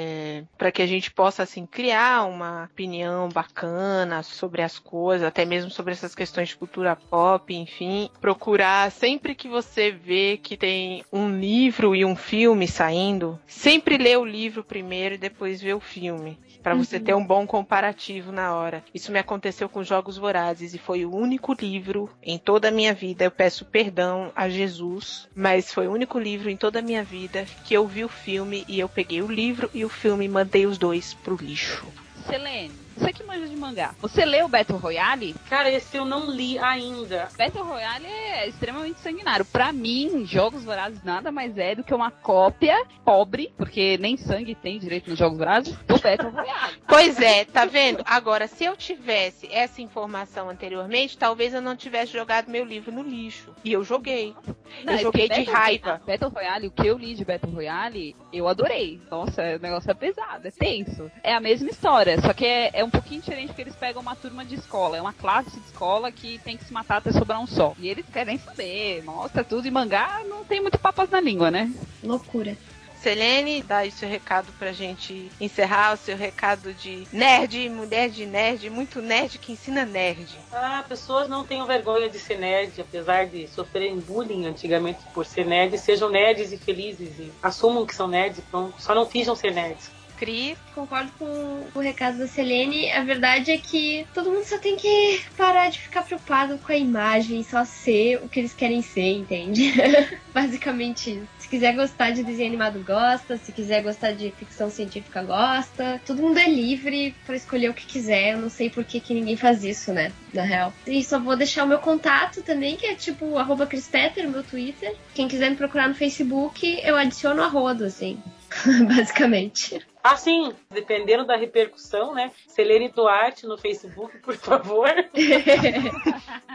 para 0.57 0.71
que 0.71 0.81
a 0.81 0.85
gente 0.85 1.11
possa 1.11 1.43
assim 1.43 1.65
criar 1.65 2.25
uma 2.25 2.65
opinião 2.65 3.29
bacana 3.29 4.23
sobre 4.23 4.61
as 4.61 4.79
coisas, 4.79 5.27
até 5.27 5.45
mesmo 5.45 5.71
sobre 5.71 5.93
essas 5.93 6.15
questões 6.15 6.49
de 6.49 6.57
cultura 6.57 6.95
pop, 6.95 7.53
enfim, 7.53 8.09
procurar 8.21 8.91
sempre 8.91 9.35
que 9.35 9.47
você 9.47 9.91
vê 9.91 10.37
que 10.41 10.57
tem 10.57 11.03
um 11.11 11.29
livro 11.39 11.95
e 11.95 12.05
um 12.05 12.15
filme 12.15 12.67
saindo, 12.67 13.39
sempre 13.47 13.97
ler 13.97 14.17
o 14.17 14.25
livro 14.25 14.63
primeiro 14.63 15.15
e 15.15 15.17
depois 15.17 15.61
ver 15.61 15.73
o 15.75 15.79
filme. 15.79 16.37
Você 16.79 16.97
Uhum. 16.97 17.03
ter 17.03 17.13
um 17.15 17.25
bom 17.25 17.47
comparativo 17.47 18.31
na 18.31 18.53
hora. 18.53 18.83
Isso 18.93 19.11
me 19.11 19.17
aconteceu 19.19 19.67
com 19.67 19.83
Jogos 19.83 20.17
Vorazes 20.17 20.73
e 20.73 20.77
foi 20.77 21.03
o 21.03 21.15
único 21.15 21.53
livro 21.53 22.09
em 22.21 22.37
toda 22.37 22.67
a 22.67 22.71
minha 22.71 22.93
vida. 22.93 23.25
Eu 23.25 23.31
peço 23.31 23.65
perdão 23.65 24.31
a 24.35 24.47
Jesus, 24.47 25.27
mas 25.35 25.73
foi 25.73 25.87
o 25.87 25.91
único 25.91 26.19
livro 26.19 26.49
em 26.49 26.55
toda 26.55 26.79
a 26.79 26.81
minha 26.83 27.03
vida 27.03 27.47
que 27.63 27.73
eu 27.73 27.87
vi 27.87 28.05
o 28.05 28.09
filme 28.09 28.65
e 28.67 28.79
eu 28.79 28.87
peguei 28.87 29.21
o 29.21 29.27
livro 29.31 29.69
e 29.73 29.83
o 29.83 29.89
filme 29.89 30.27
mandei 30.30 30.65
os 30.65 30.77
dois 30.77 31.13
pro 31.23 31.36
lixo. 31.36 31.86
Selene, 32.27 32.71
você 32.99 33.13
que 33.13 33.23
manja 33.23 33.47
de 33.47 33.55
mangá. 33.55 33.93
Você 34.01 34.25
leu 34.25 34.47
Battle 34.47 34.77
Royale? 34.77 35.35
Cara, 35.49 35.71
esse 35.71 35.95
eu 35.97 36.05
não 36.05 36.29
li 36.29 36.57
ainda. 36.59 37.29
Battle 37.37 37.63
Royale 37.63 38.05
é 38.05 38.47
extremamente 38.47 38.99
sanguinário. 38.99 39.45
Pra 39.45 39.71
mim, 39.71 40.25
Jogos 40.25 40.63
Vorazes 40.63 41.03
nada 41.03 41.31
mais 41.31 41.57
é 41.57 41.75
do 41.75 41.83
que 41.83 41.93
uma 41.93 42.11
cópia 42.11 42.75
pobre, 43.05 43.51
porque 43.57 43.97
nem 43.97 44.17
sangue 44.17 44.53
tem 44.55 44.77
direito 44.79 45.09
nos 45.09 45.17
Jogos 45.19 45.37
Vorazes, 45.37 45.75
do 45.87 45.97
Battle 45.99 46.31
Royale. 46.31 46.79
Pois 46.87 47.19
é, 47.21 47.45
tá 47.45 47.65
vendo? 47.65 48.03
Agora, 48.05 48.47
se 48.47 48.63
eu 48.65 48.75
tivesse 48.75 49.47
essa 49.51 49.81
informação 49.81 50.49
anteriormente, 50.49 51.17
talvez 51.17 51.53
eu 51.53 51.61
não 51.61 51.75
tivesse 51.75 52.11
jogado 52.13 52.49
meu 52.49 52.65
livro 52.65 52.91
no 52.91 53.01
lixo. 53.03 53.53
E 53.63 53.71
eu 53.71 53.83
joguei. 53.83 54.35
Não, 54.83 54.93
eu 54.93 54.99
joguei 54.99 55.29
de 55.29 55.35
Battle- 55.45 55.53
raiva. 55.55 56.01
Battle 56.05 56.31
Royale, 56.31 56.67
o 56.67 56.71
que 56.71 56.85
eu 56.87 56.97
li 56.97 57.13
de 57.13 57.23
Battle 57.23 57.51
Royale, 57.53 58.15
eu 58.33 58.47
adorei. 58.47 58.99
Nossa, 59.09 59.41
o 59.55 59.59
negócio 59.59 59.89
é 59.89 59.93
pesado, 59.93 60.47
é 60.47 60.51
tenso. 60.51 61.09
É 61.23 61.33
a 61.33 61.39
mesma 61.39 61.69
história, 61.69 62.19
só 62.21 62.33
que 62.33 62.45
é, 62.45 62.71
é 62.73 62.83
um 62.83 62.88
pouquinho 62.89 63.21
diferente 63.21 63.47
porque 63.47 63.61
eles 63.61 63.75
pegam 63.75 64.01
uma 64.01 64.15
turma 64.15 64.45
de 64.45 64.55
escola. 64.55 64.97
É 64.97 65.01
uma 65.01 65.13
classe 65.13 65.51
de 65.51 65.65
escola 65.65 66.11
que 66.11 66.39
tem 66.39 66.57
que 66.57 66.65
se 66.65 66.73
matar 66.73 66.97
até 66.97 67.11
sobrar 67.11 67.41
um 67.41 67.47
só. 67.47 67.73
E 67.77 67.87
eles 67.87 68.05
querem 68.11 68.37
saber, 68.37 69.03
mostra 69.03 69.43
tudo. 69.43 69.67
E 69.67 69.71
mangá 69.71 70.21
não 70.27 70.43
tem 70.43 70.61
muito 70.61 70.77
papas 70.79 71.09
na 71.09 71.19
língua, 71.19 71.51
né? 71.51 71.71
Loucura. 72.03 72.57
Selene, 73.01 73.63
dá 73.63 73.77
aí 73.77 73.91
seu 73.91 74.09
recado 74.09 74.51
pra 74.59 74.73
gente 74.73 75.31
encerrar, 75.39 75.93
o 75.93 75.97
seu 75.97 76.17
recado 76.17 76.73
de 76.73 77.07
nerd, 77.13 77.69
mulher 77.69 78.09
de 78.09 78.25
nerd, 78.25 78.69
muito 78.69 79.01
nerd 79.01 79.37
que 79.39 79.53
ensina 79.53 79.85
nerd. 79.85 80.27
Ah, 80.51 80.83
pessoas 80.87 81.29
não 81.29 81.45
tenham 81.45 81.65
vergonha 81.65 82.09
de 82.09 82.19
ser 82.19 82.37
nerd, 82.37 82.81
apesar 82.81 83.25
de 83.27 83.47
sofrerem 83.47 83.99
bullying 83.99 84.47
antigamente 84.47 84.99
por 85.13 85.25
ser 85.25 85.45
nerd, 85.45 85.77
sejam 85.77 86.09
nerds 86.09 86.51
e 86.51 86.57
felizes 86.57 87.17
e 87.19 87.31
assumam 87.41 87.85
que 87.85 87.95
são 87.95 88.07
nerds, 88.07 88.43
pronto. 88.51 88.73
Só 88.81 88.93
não 88.93 89.05
finjam 89.05 89.33
ser 89.33 89.53
nerds. 89.53 89.89
Cris, 90.20 90.57
Concordo 90.76 91.11
com 91.17 91.65
o 91.74 91.80
recado 91.80 92.17
da 92.17 92.28
Selene. 92.28 92.91
A 92.91 93.03
verdade 93.03 93.51
é 93.51 93.57
que 93.57 94.05
todo 94.13 94.30
mundo 94.30 94.45
só 94.45 94.57
tem 94.57 94.76
que 94.76 95.22
parar 95.36 95.70
de 95.70 95.80
ficar 95.80 96.03
preocupado 96.03 96.57
com 96.57 96.72
a 96.72 96.78
imagem, 96.78 97.43
só 97.43 97.65
ser 97.65 98.17
o 98.24 98.30
que 98.30 98.39
eles 98.39 98.53
querem 98.53 98.82
ser, 98.82 99.17
entende? 99.17 99.74
Basicamente 100.34 101.11
isso. 101.11 101.28
Se 101.39 101.49
quiser 101.49 101.76
gostar 101.76 102.11
de 102.11 102.24
desenho 102.24 102.49
animado, 102.49 102.84
gosta. 102.86 103.38
Se 103.38 103.51
quiser 103.51 103.82
gostar 103.82 104.11
de 104.11 104.32
ficção 104.32 104.70
científica, 104.70 105.24
gosta. 105.24 105.99
Todo 106.05 106.22
mundo 106.22 106.38
é 106.38 106.47
livre 106.47 107.15
pra 107.26 107.36
escolher 107.36 107.70
o 107.70 107.74
que 107.74 107.86
quiser. 107.86 108.34
Eu 108.34 108.38
não 108.38 108.49
sei 108.49 108.70
por 108.70 108.84
que, 108.84 108.99
que 108.99 109.13
ninguém 109.13 109.36
faz 109.36 109.63
isso, 109.63 109.91
né? 109.91 110.11
Na 110.34 110.43
real. 110.43 110.74
E 110.86 111.03
só 111.03 111.20
vou 111.20 111.36
deixar 111.36 111.63
o 111.63 111.67
meu 111.67 111.80
contato 111.80 112.41
também, 112.41 112.76
que 112.76 112.86
é 112.86 112.93
tipo 112.93 113.38
arroba 113.38 113.65
Crispetter, 113.65 114.30
meu 114.30 114.43
Twitter. 114.43 114.95
Quem 115.15 115.28
quiser 115.28 115.49
me 115.49 115.55
procurar 115.55 115.89
no 115.89 115.95
Facebook, 115.95 116.80
eu 116.84 116.95
adiciono 116.95 117.41
a 117.41 117.47
rodo, 117.47 117.84
assim. 117.84 118.22
Basicamente. 118.88 119.86
Ah, 120.03 120.16
sim, 120.16 120.53
dependendo 120.72 121.26
da 121.26 121.36
repercussão, 121.36 122.14
né? 122.14 122.32
Selene 122.47 122.89
Duarte 122.89 123.45
no 123.45 123.57
Facebook, 123.57 124.18
por 124.20 124.36
favor. 124.36 124.89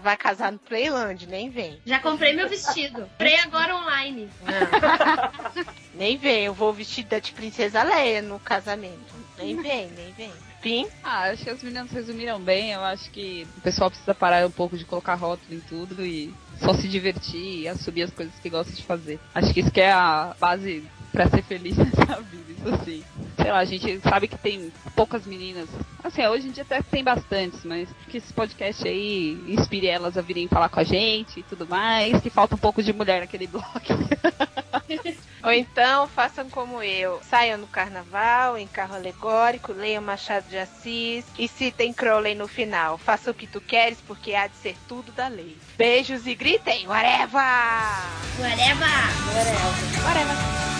vai 0.00 0.16
casar 0.16 0.50
no 0.50 0.58
Playland, 0.58 1.26
nem 1.26 1.50
vem. 1.50 1.78
Já 1.84 2.00
comprei 2.00 2.32
meu 2.32 2.48
vestido. 2.48 3.02
Comprei 3.02 3.36
agora 3.36 3.76
online. 3.76 4.28
Nem 5.94 6.16
vem, 6.16 6.44
eu 6.44 6.54
vou 6.54 6.72
vestida 6.72 7.20
de 7.20 7.32
princesa 7.32 7.82
Leia 7.82 8.22
no 8.22 8.38
casamento. 8.40 9.14
Nem 9.38 9.60
vem, 9.60 9.88
nem 9.90 10.12
vem. 10.12 10.32
Fim? 10.60 10.86
Ah, 11.02 11.30
acho 11.30 11.44
que 11.44 11.50
as 11.50 11.62
meninas 11.62 11.90
resumiram 11.90 12.38
bem. 12.38 12.72
Eu 12.72 12.80
acho 12.82 13.10
que 13.10 13.46
o 13.56 13.60
pessoal 13.60 13.90
precisa 13.90 14.14
parar 14.14 14.46
um 14.46 14.50
pouco 14.50 14.76
de 14.76 14.84
colocar 14.84 15.14
rótulo 15.14 15.54
em 15.54 15.60
tudo 15.60 16.04
e 16.04 16.34
só 16.58 16.74
se 16.74 16.86
divertir 16.86 17.60
e 17.60 17.68
assumir 17.68 18.02
as 18.02 18.10
coisas 18.10 18.34
que 18.40 18.50
gosta 18.50 18.72
de 18.72 18.82
fazer. 18.82 19.18
Acho 19.34 19.54
que 19.54 19.60
isso 19.60 19.70
que 19.70 19.80
é 19.80 19.90
a 19.90 20.34
base 20.38 20.84
pra 21.12 21.28
ser 21.28 21.42
feliz 21.42 21.76
nessa 21.78 22.20
vida, 22.20 22.52
isso 22.52 22.68
assim. 22.68 23.04
Sei 23.36 23.50
lá, 23.50 23.58
a 23.58 23.64
gente 23.64 24.00
sabe 24.00 24.28
que 24.28 24.38
tem 24.38 24.72
poucas 24.94 25.26
meninas. 25.26 25.68
Assim, 26.02 26.26
hoje 26.26 26.48
em 26.48 26.50
dia 26.50 26.62
até 26.62 26.82
tem 26.82 27.02
bastantes, 27.02 27.64
mas 27.64 27.88
que 28.08 28.18
esse 28.18 28.32
podcast 28.32 28.86
aí 28.86 29.32
inspire 29.48 29.86
elas 29.86 30.16
a 30.16 30.22
virem 30.22 30.48
falar 30.48 30.68
com 30.68 30.80
a 30.80 30.84
gente 30.84 31.40
e 31.40 31.42
tudo 31.42 31.66
mais. 31.66 32.20
Que 32.20 32.30
falta 32.30 32.54
um 32.54 32.58
pouco 32.58 32.82
de 32.82 32.92
mulher 32.92 33.20
naquele 33.20 33.46
bloco. 33.46 33.70
Ou 35.42 35.52
então 35.52 36.06
façam 36.08 36.50
como 36.50 36.82
eu, 36.82 37.18
saiam 37.22 37.56
no 37.56 37.66
carnaval, 37.66 38.58
em 38.58 38.66
carro 38.66 38.94
alegórico, 38.94 39.72
leiam 39.72 40.02
Machado 40.02 40.46
de 40.48 40.58
Assis 40.58 41.24
e 41.38 41.48
citem 41.48 41.94
Crowley 41.94 42.34
no 42.34 42.46
final. 42.46 42.98
Faça 42.98 43.30
o 43.30 43.34
que 43.34 43.46
tu 43.46 43.60
queres, 43.60 43.98
porque 44.06 44.34
há 44.34 44.46
de 44.46 44.56
ser 44.56 44.76
tudo 44.86 45.12
da 45.12 45.28
lei. 45.28 45.56
Beijos 45.78 46.26
e 46.26 46.34
gritem, 46.34 46.86
whatever! 46.86 47.40
Whatever! 48.38 48.88
Whatever! 49.34 50.04
Whatever! 50.04 50.79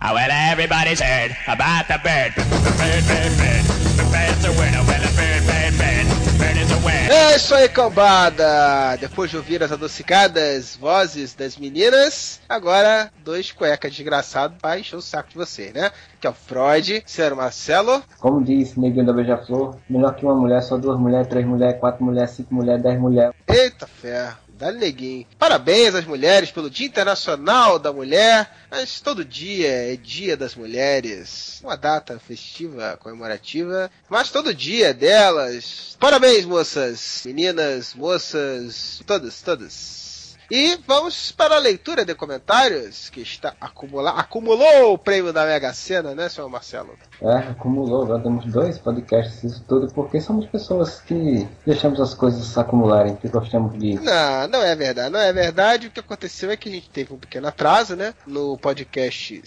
Oh, 0.00 0.14
well, 0.14 0.30
everybody's 0.30 1.00
heard 1.00 1.36
about 1.48 1.88
the 1.88 1.98
bird. 1.98 2.32
Bird, 2.36 3.04
bird, 3.08 3.36
bird. 3.36 3.64
The 3.98 4.06
bird's 4.12 4.44
a 4.44 4.52
winner. 4.52 4.84
Well, 4.86 5.02
the 5.02 5.12
bird, 5.16 5.42
bird, 5.44 5.74
bird. 5.76 6.06
Bird 6.38 6.56
is 6.56 6.70
a 6.70 6.76
winner. 6.76 7.10
É 7.10 7.34
isso 7.34 7.52
aí, 7.52 7.68
cambada! 7.68 8.96
Depois 9.00 9.28
de 9.28 9.36
ouvir 9.36 9.60
as 9.60 9.72
adocicadas 9.72 10.76
vozes 10.76 11.34
das 11.34 11.56
meninas, 11.56 12.40
agora 12.48 13.10
dois 13.24 13.50
cuecas 13.50 13.92
desgraçados 13.92 14.56
pra 14.62 14.78
encher 14.78 14.94
o 14.94 15.02
saco 15.02 15.30
de 15.30 15.34
você, 15.34 15.72
né? 15.74 15.90
Que 16.20 16.28
é 16.28 16.30
o 16.30 16.32
Freud, 16.32 17.02
Senhor 17.04 17.34
Marcelo. 17.34 18.00
Como 18.20 18.44
diz 18.44 18.76
Neguinho 18.76 19.04
da 19.04 19.12
Beija-Flor, 19.12 19.78
melhor 19.90 20.14
que 20.14 20.24
uma 20.24 20.36
mulher, 20.36 20.62
só 20.62 20.76
duas 20.78 20.96
mulheres, 20.96 21.26
três 21.26 21.44
mulheres, 21.44 21.80
quatro 21.80 22.04
mulheres, 22.04 22.30
cinco 22.30 22.54
mulheres, 22.54 22.84
dez 22.84 23.00
mulheres. 23.00 23.34
Eita 23.48 23.88
ferro, 23.88 24.36
dá 24.58 24.72
neguinho. 24.72 25.26
Parabéns 25.38 25.94
às 25.94 26.04
mulheres 26.04 26.50
pelo 26.50 26.68
Dia 26.68 26.86
Internacional 26.86 27.78
da 27.78 27.92
Mulher. 27.92 28.50
Mas 28.70 29.00
todo 29.00 29.24
dia 29.24 29.92
é 29.92 29.96
Dia 29.96 30.36
das 30.36 30.54
Mulheres. 30.54 31.60
Uma 31.62 31.76
data 31.76 32.18
festiva, 32.18 32.98
comemorativa. 33.00 33.90
Mas 34.08 34.30
todo 34.30 34.52
dia 34.52 34.88
é 34.88 34.92
delas. 34.92 35.96
Parabéns, 35.98 36.44
moças, 36.44 37.22
meninas, 37.24 37.94
moças, 37.94 39.00
todas, 39.06 39.40
todas. 39.40 40.07
E 40.50 40.78
vamos 40.86 41.30
para 41.30 41.56
a 41.56 41.58
leitura 41.58 42.06
de 42.06 42.14
comentários, 42.14 43.10
que 43.10 43.20
está 43.20 43.54
acumula 43.60 44.12
acumulou 44.12 44.94
o 44.94 44.98
prêmio 44.98 45.30
da 45.30 45.44
Mega 45.44 45.74
Sena, 45.74 46.14
né, 46.14 46.28
senhor 46.30 46.48
Marcelo? 46.48 46.96
É, 47.20 47.36
acumulou, 47.50 48.04
agora 48.04 48.22
temos 48.22 48.46
dois 48.46 48.78
podcasts, 48.78 49.44
isso 49.44 49.62
tudo, 49.68 49.92
porque 49.92 50.20
somos 50.22 50.46
pessoas 50.46 51.00
que 51.00 51.46
deixamos 51.66 52.00
as 52.00 52.14
coisas 52.14 52.56
acumularem, 52.56 53.16
que 53.16 53.28
gostamos 53.28 53.78
de. 53.78 53.94
Não, 53.96 54.48
não 54.48 54.62
é 54.62 54.74
verdade, 54.74 55.10
não 55.10 55.20
é 55.20 55.32
verdade. 55.34 55.88
O 55.88 55.90
que 55.90 56.00
aconteceu 56.00 56.50
é 56.50 56.56
que 56.56 56.70
a 56.70 56.72
gente 56.72 56.88
teve 56.88 57.12
um 57.12 57.18
pequeno 57.18 57.48
atraso, 57.48 57.94
né? 57.94 58.14
No 58.26 58.56
podcast 58.56 59.42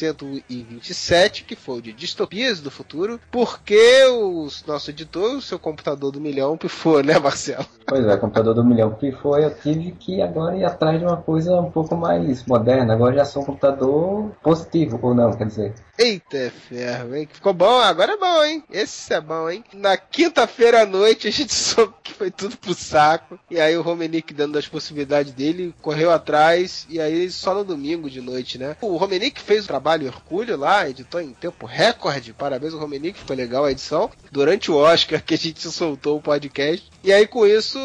127, 0.00 1.44
que 1.44 1.54
foi 1.54 1.78
o 1.78 1.82
de 1.82 1.92
Distopias 1.92 2.60
do 2.60 2.70
Futuro, 2.70 3.20
porque 3.30 4.04
o 4.06 4.48
nosso 4.66 4.90
editor, 4.90 5.36
o 5.36 5.42
seu 5.42 5.58
computador 5.58 6.10
do 6.10 6.20
milhão, 6.20 6.56
pifou, 6.56 7.02
né, 7.02 7.18
Marcelo? 7.18 7.66
Pois 7.86 8.06
é, 8.06 8.16
computador 8.16 8.54
do 8.54 8.64
milhão 8.64 8.96
foi, 9.20 9.44
eu 9.44 9.54
tive 9.54 9.92
que 9.92 10.22
agora 10.30 10.56
ir 10.56 10.64
atrás 10.64 10.98
de 10.98 11.04
uma 11.04 11.16
coisa 11.16 11.60
um 11.60 11.70
pouco 11.70 11.96
mais 11.96 12.44
moderna. 12.46 12.94
Agora 12.94 13.14
já 13.14 13.24
sou 13.24 13.42
um 13.42 13.46
computador 13.46 14.30
positivo, 14.42 14.98
ou 15.02 15.14
não, 15.14 15.32
quer 15.32 15.46
dizer. 15.46 15.74
Eita 16.02 16.50
ferro, 16.66 17.14
hein? 17.14 17.28
Ficou 17.30 17.52
bom, 17.52 17.78
agora 17.78 18.14
é 18.14 18.16
bom, 18.16 18.42
hein? 18.42 18.64
Esse 18.70 19.12
é 19.12 19.20
bom, 19.20 19.50
hein? 19.50 19.62
Na 19.74 19.98
quinta-feira 19.98 20.80
à 20.80 20.86
noite 20.86 21.28
a 21.28 21.30
gente 21.30 21.52
soube 21.52 21.92
que 22.02 22.14
foi 22.14 22.30
tudo 22.30 22.56
pro 22.56 22.72
saco. 22.72 23.38
E 23.50 23.60
aí 23.60 23.76
o 23.76 23.82
Romenick, 23.82 24.32
dando 24.32 24.58
as 24.58 24.66
possibilidades 24.66 25.34
dele, 25.34 25.74
correu 25.82 26.10
atrás. 26.10 26.86
E 26.88 26.98
aí 26.98 27.30
só 27.30 27.52
no 27.52 27.64
domingo 27.64 28.08
de 28.08 28.22
noite, 28.22 28.56
né? 28.56 28.78
O 28.80 28.96
Romenick 28.96 29.42
fez 29.42 29.64
o 29.64 29.68
trabalho 29.68 30.06
hercúleo 30.06 30.56
lá, 30.56 30.88
editou 30.88 31.20
em 31.20 31.34
tempo 31.34 31.66
recorde. 31.66 32.32
Parabéns 32.32 32.72
ao 32.72 32.80
Romenick, 32.80 33.18
ficou 33.18 33.36
legal 33.36 33.66
a 33.66 33.70
edição. 33.70 34.10
Durante 34.32 34.70
o 34.70 34.76
Oscar 34.76 35.22
que 35.22 35.34
a 35.34 35.38
gente 35.38 35.60
soltou 35.70 36.16
o 36.16 36.22
podcast. 36.22 36.90
E 37.04 37.12
aí 37.12 37.26
com 37.26 37.46
isso 37.46 37.78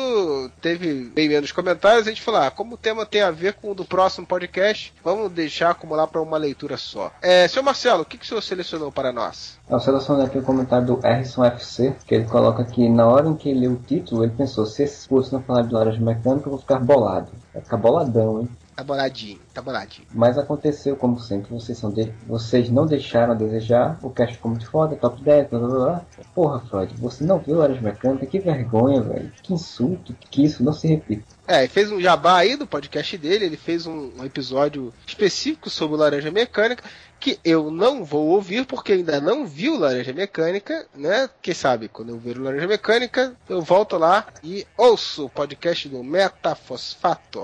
teve 0.61 1.03
bem 1.13 1.27
menos 1.27 1.51
comentários. 1.51 2.07
A 2.07 2.11
gente 2.11 2.21
falou, 2.21 2.39
ah, 2.39 2.51
como 2.51 2.75
o 2.75 2.77
tema 2.77 3.05
tem 3.05 3.21
a 3.21 3.31
ver 3.31 3.55
com 3.55 3.71
o 3.71 3.75
do 3.75 3.83
próximo 3.83 4.25
podcast, 4.25 4.93
vamos 5.03 5.33
deixar 5.33 5.71
acumular 5.71 6.07
para 6.07 6.21
uma 6.21 6.37
leitura 6.37 6.77
só. 6.77 7.11
É, 7.21 7.45
seu 7.49 7.61
Marcelo, 7.61 8.04
o 8.05 8.07
que, 8.07 8.17
que 8.17 8.25
o 8.25 8.27
senhor 8.27 8.41
selecionou 8.41 8.91
para 8.91 9.11
nós? 9.11 9.57
Eu 9.67 9.79
selecionei 9.79 10.25
aqui 10.25 10.37
o 10.37 10.43
comentário 10.43 10.85
do 10.85 10.99
Harrison 10.99 11.43
FC, 11.43 11.95
que 12.05 12.15
ele 12.15 12.25
coloca 12.25 12.63
que 12.63 12.87
na 12.87 13.07
hora 13.07 13.27
em 13.27 13.35
que 13.35 13.49
ele 13.49 13.61
leu 13.61 13.71
o 13.73 13.77
título, 13.77 14.23
ele 14.23 14.33
pensou, 14.33 14.65
se 14.65 14.83
esses 14.83 15.07
cursos 15.07 15.31
não 15.31 15.41
falar 15.41 15.63
de 15.63 15.73
laranja 15.73 15.99
mecânica, 15.99 16.47
eu 16.47 16.51
vou 16.51 16.59
ficar 16.59 16.79
bolado. 16.79 17.31
Vai 17.53 17.63
ficar 17.63 17.77
boladão, 17.77 18.41
hein? 18.41 18.49
Tá 18.75 18.83
boladinho, 18.83 19.39
tá 19.53 19.61
boladinho. 19.61 20.05
Mas 20.13 20.37
aconteceu 20.37 20.97
como 20.97 21.17
sempre, 21.17 21.53
vocês, 21.53 21.77
são 21.77 21.89
de... 21.89 22.11
vocês 22.27 22.69
não 22.69 22.85
deixaram 22.85 23.31
a 23.31 23.35
desejar, 23.35 23.97
o 24.03 24.09
cast 24.09 24.35
ficou 24.35 24.51
muito 24.51 24.69
foda, 24.69 24.97
top 24.97 25.21
10, 25.23 25.49
blá 25.49 25.59
blá 25.59 25.69
blá. 25.69 26.01
Porra, 26.33 26.59
Freud, 26.59 26.93
você 26.97 27.23
não 27.23 27.39
viu 27.39 27.57
Laranja 27.57 27.79
Mecânica? 27.79 28.25
Que 28.25 28.37
vergonha, 28.37 29.01
velho. 29.01 29.31
Que 29.41 29.53
insulto, 29.53 30.13
que 30.29 30.43
isso 30.43 30.61
não 30.61 30.73
se 30.73 30.87
repita. 30.87 31.23
É, 31.47 31.59
ele 31.59 31.69
fez 31.69 31.89
um 31.89 32.01
jabá 32.01 32.39
aí 32.39 32.57
do 32.57 32.67
podcast 32.67 33.17
dele, 33.17 33.45
ele 33.45 33.55
fez 33.55 33.87
um, 33.87 34.11
um 34.19 34.25
episódio 34.25 34.93
específico 35.07 35.69
sobre 35.69 35.95
o 35.95 35.99
Laranja 35.99 36.29
Mecânica, 36.29 36.83
que 37.25 37.39
eu 37.43 37.71
não 37.71 38.03
vou 38.05 38.27
ouvir 38.27 38.67
porque 38.67 38.93
ainda 38.93 39.19
não 39.19 39.47
vi 39.47 39.67
o 39.67 39.79
Laranja 39.79 40.13
Mecânica, 40.13 40.85
né? 40.93 41.27
Quem 41.41 41.55
sabe, 41.55 41.87
quando 41.87 42.09
eu 42.09 42.19
ver 42.19 42.37
o 42.37 42.43
Laranja 42.43 42.67
Mecânica, 42.67 43.33
eu 43.49 43.63
volto 43.63 43.97
lá 43.97 44.27
e 44.43 44.63
ouço 44.77 45.25
o 45.25 45.29
podcast 45.29 45.89
do 45.89 46.03
Metafosfato. 46.03 47.41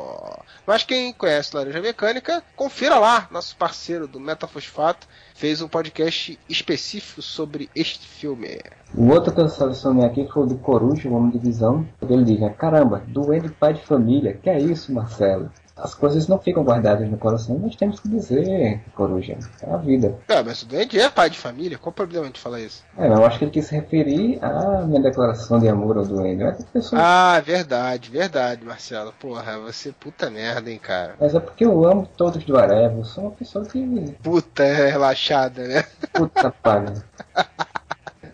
Mas 0.67 0.83
quem 0.83 1.11
conhece 1.11 1.55
Laranja 1.55 1.81
Mecânica, 1.81 2.43
confira 2.55 2.99
lá, 2.99 3.27
nosso 3.31 3.55
parceiro 3.55 4.07
do 4.07 4.19
Metafosfato 4.19 5.07
fez 5.33 5.63
um 5.63 5.67
podcast 5.67 6.37
específico 6.47 7.23
sobre 7.23 7.67
este 7.75 8.05
filme. 8.05 8.59
O 8.93 9.09
outro 9.09 9.33
que 9.33 9.41
eu 9.41 9.49
selecionei 9.49 10.05
aqui 10.05 10.27
foi 10.31 10.43
o 10.43 10.45
do 10.45 10.59
Coruja, 10.59 11.09
o 11.09 11.13
Homem 11.13 11.31
de 11.31 11.39
Visão. 11.39 11.87
Ele 12.07 12.23
diz, 12.23 12.39
né, 12.39 12.53
caramba, 12.55 13.01
doente 13.07 13.49
pai 13.49 13.73
de 13.73 13.81
família, 13.81 14.37
que 14.39 14.47
é 14.47 14.59
isso, 14.59 14.93
Marcelo? 14.93 15.49
As 15.75 15.93
coisas 15.93 16.27
não 16.27 16.37
ficam 16.37 16.63
guardadas 16.63 17.09
no 17.09 17.17
coração, 17.17 17.57
nós 17.57 17.75
temos 17.75 17.99
que 17.99 18.07
dizer, 18.07 18.81
Coruja, 18.93 19.37
é 19.61 19.73
a 19.73 19.77
vida. 19.77 20.15
É, 20.27 20.43
mas 20.43 20.61
o 20.61 20.65
doente 20.65 20.99
é 20.99 21.09
pai 21.09 21.29
de 21.29 21.37
família, 21.37 21.77
qual 21.77 21.91
o 21.91 21.95
problema 21.95 22.29
de 22.29 22.39
falar 22.39 22.59
isso? 22.59 22.83
É, 22.97 23.07
eu 23.07 23.25
acho 23.25 23.39
que 23.39 23.45
ele 23.45 23.51
quis 23.51 23.65
se 23.65 23.75
referir 23.75 24.39
à 24.43 24.81
minha 24.81 25.01
declaração 25.01 25.59
de 25.59 25.67
amor 25.67 25.97
ao 25.97 26.05
doente. 26.05 26.43
Mas, 26.43 26.63
pessoa... 26.65 27.01
Ah, 27.03 27.39
verdade, 27.39 28.11
verdade, 28.11 28.65
Marcelo. 28.65 29.13
Porra, 29.19 29.57
você 29.59 29.91
puta 29.91 30.29
merda, 30.29 30.69
hein, 30.69 30.79
cara. 30.81 31.15
mas 31.19 31.33
é 31.33 31.39
porque 31.39 31.65
eu 31.65 31.85
amo 31.85 32.07
todos 32.17 32.43
do 32.43 32.57
Areva, 32.57 32.97
eu 32.97 33.05
sou 33.05 33.25
uma 33.25 33.31
pessoa 33.31 33.65
que... 33.65 34.15
Puta 34.21 34.63
relaxada, 34.63 35.67
né? 35.67 35.83
Puta 36.13 36.51
paga. 36.61 36.93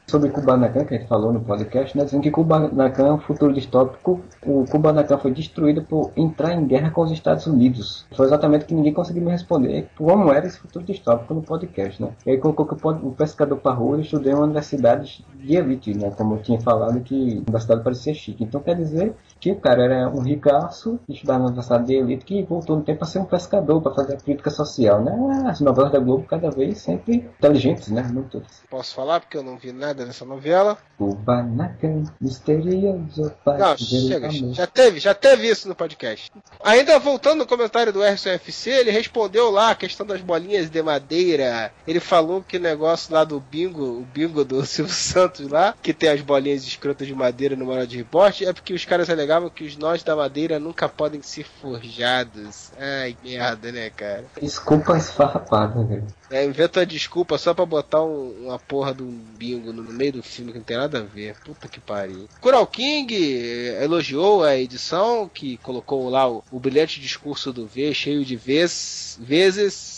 Sobre 0.09 0.29
Kubanacan, 0.29 0.85
que 0.85 0.95
a 0.95 0.97
gente 0.99 1.09
falou 1.09 1.33
no 1.33 1.41
podcast, 1.41 1.97
né, 1.97 2.05
dizendo 2.05 2.23
que 2.23 2.31
Kubanacan 2.31 3.07
é 3.07 3.11
um 3.11 3.19
futuro 3.19 3.51
distópico. 3.51 4.21
O 4.41 4.63
Kubanacan 4.63 5.17
foi 5.17 5.31
destruído 5.31 5.83
por 5.83 6.13
entrar 6.15 6.53
em 6.53 6.65
guerra 6.65 6.91
com 6.91 7.01
os 7.01 7.11
Estados 7.11 7.45
Unidos. 7.45 8.05
Foi 8.15 8.25
exatamente 8.25 8.63
o 8.63 8.67
que 8.67 8.73
ninguém 8.73 8.93
conseguiu 8.93 9.21
me 9.21 9.31
responder 9.31 9.89
como 9.97 10.31
era 10.31 10.47
esse 10.47 10.59
futuro 10.59 10.85
distópico 10.85 11.33
no 11.33 11.41
podcast. 11.41 12.01
Né? 12.01 12.11
E 12.25 12.31
aí 12.31 12.37
colocou 12.37 12.65
que 12.65 12.87
o 12.87 13.11
pescador 13.11 13.57
parrudo 13.57 14.01
estudou 14.01 14.31
em 14.31 14.35
uma 14.35 14.45
universidade 14.45 15.25
de 15.35 15.55
elite, 15.57 15.93
né, 15.93 16.09
como 16.11 16.35
eu 16.35 16.41
tinha 16.41 16.61
falado, 16.61 17.01
que 17.01 17.33
a 17.33 17.41
universidade 17.41 17.83
parecia 17.83 18.13
chique. 18.13 18.45
Então 18.45 18.61
quer 18.61 18.77
dizer 18.77 19.13
que 19.41 19.51
o 19.51 19.57
cara 19.57 19.83
era 19.83 20.09
um 20.09 20.21
ricaço, 20.21 20.97
estudava 21.09 21.39
na 21.39 21.45
universidade 21.47 21.85
de 21.85 21.95
elite, 21.95 22.23
que 22.23 22.43
voltou 22.43 22.77
no 22.77 22.81
tempo 22.81 22.99
para 22.99 23.07
ser 23.09 23.19
um 23.19 23.25
pescador, 23.25 23.81
para 23.81 23.93
fazer 23.93 24.13
a 24.13 24.17
crítica 24.17 24.49
social. 24.51 25.03
Né? 25.03 25.43
As 25.47 25.59
novelas 25.59 25.91
da 25.91 25.99
Globo 25.99 26.23
cada 26.23 26.49
vez 26.49 26.77
sempre 26.77 27.15
inteligentes, 27.15 27.89
né? 27.89 28.03
Muito 28.03 28.41
Posso 28.69 28.95
falar 28.95 29.19
porque 29.19 29.35
eu 29.35 29.43
não 29.43 29.57
vi 29.57 29.73
nada 29.73 29.96
dessa 30.05 30.25
novela? 30.25 30.77
Kubanacan, 30.97 32.03
misterioso 32.19 33.31
pai 33.45 33.57
Não, 33.57 33.77
chega, 33.77 34.29
já 34.31 34.65
teve, 34.65 34.99
já 34.99 35.13
teve 35.13 35.47
isso 35.47 35.67
no 35.67 35.75
podcast. 35.75 36.31
Ainda 36.63 36.97
voltando 36.99 37.39
no 37.39 37.47
comentário 37.47 37.93
do 37.93 38.03
RCFC, 38.03 38.69
ele 38.71 38.91
respondeu 38.91 39.51
lá 39.51 39.71
a 39.71 39.75
questão 39.75 40.05
das 40.05 40.21
bolinhas 40.21 40.69
de 40.69 40.81
madeira. 40.81 41.71
Ele 41.87 41.99
falou 41.99 42.41
que 42.41 42.57
o 42.57 42.61
negócio 42.61 43.13
lá 43.13 43.23
do 43.23 43.39
bingo, 43.39 43.83
o 43.83 44.05
bingo 44.11 44.43
do 44.43 44.63
Silvio 44.65 44.93
Santos 44.93 45.47
lá, 45.49 45.75
que 45.81 45.93
tem 45.93 46.09
as 46.09 46.21
bolinhas 46.21 46.63
escrotas 46.63 47.07
de 47.07 47.13
madeira 47.13 47.55
no 47.55 47.65
moral 47.65 47.85
de 47.85 47.97
reporte, 47.97 48.45
é 48.45 48.51
porque 48.51 48.73
os 48.73 48.85
caras 48.85 49.09
alegavam 49.09 49.49
que 49.49 49.63
os 49.63 49.77
nós 49.77 50.03
da 50.03 50.15
madeira 50.15 50.59
nunca 50.59 50.89
podem 50.89 51.21
ser 51.21 51.45
forjados. 51.61 52.71
Ai, 52.79 53.15
merda, 53.23 53.71
né, 53.71 53.89
cara? 53.89 54.25
Desculpa 54.41 54.97
esfarrapada, 54.97 55.83
velho. 55.83 56.07
É, 56.29 56.43
inventa 56.45 56.85
desculpa 56.85 57.37
só 57.37 57.53
pra 57.53 57.65
botar 57.65 58.03
um- 58.03 58.47
uma 58.47 58.59
porra 58.59 58.93
de 58.93 59.01
um 59.01 59.11
bingo 59.37 59.71
no, 59.71 59.81
meio 59.93 60.13
do 60.13 60.23
filme 60.23 60.51
que 60.51 60.57
não 60.57 60.65
tem 60.65 60.77
nada 60.77 60.99
a 60.99 61.03
ver. 61.03 61.35
Puta 61.43 61.67
que 61.67 61.79
pariu. 61.79 62.27
Kural 62.41 62.67
King 62.67 63.15
eh, 63.15 63.83
elogiou 63.83 64.43
a 64.43 64.57
edição, 64.57 65.29
que 65.33 65.57
colocou 65.57 66.09
lá 66.09 66.29
o, 66.29 66.43
o 66.51 66.59
brilhante 66.59 66.99
discurso 66.99 67.53
do 67.53 67.65
V, 67.65 67.93
cheio 67.93 68.25
de 68.25 68.35
vez, 68.35 69.17
vezes 69.21 69.96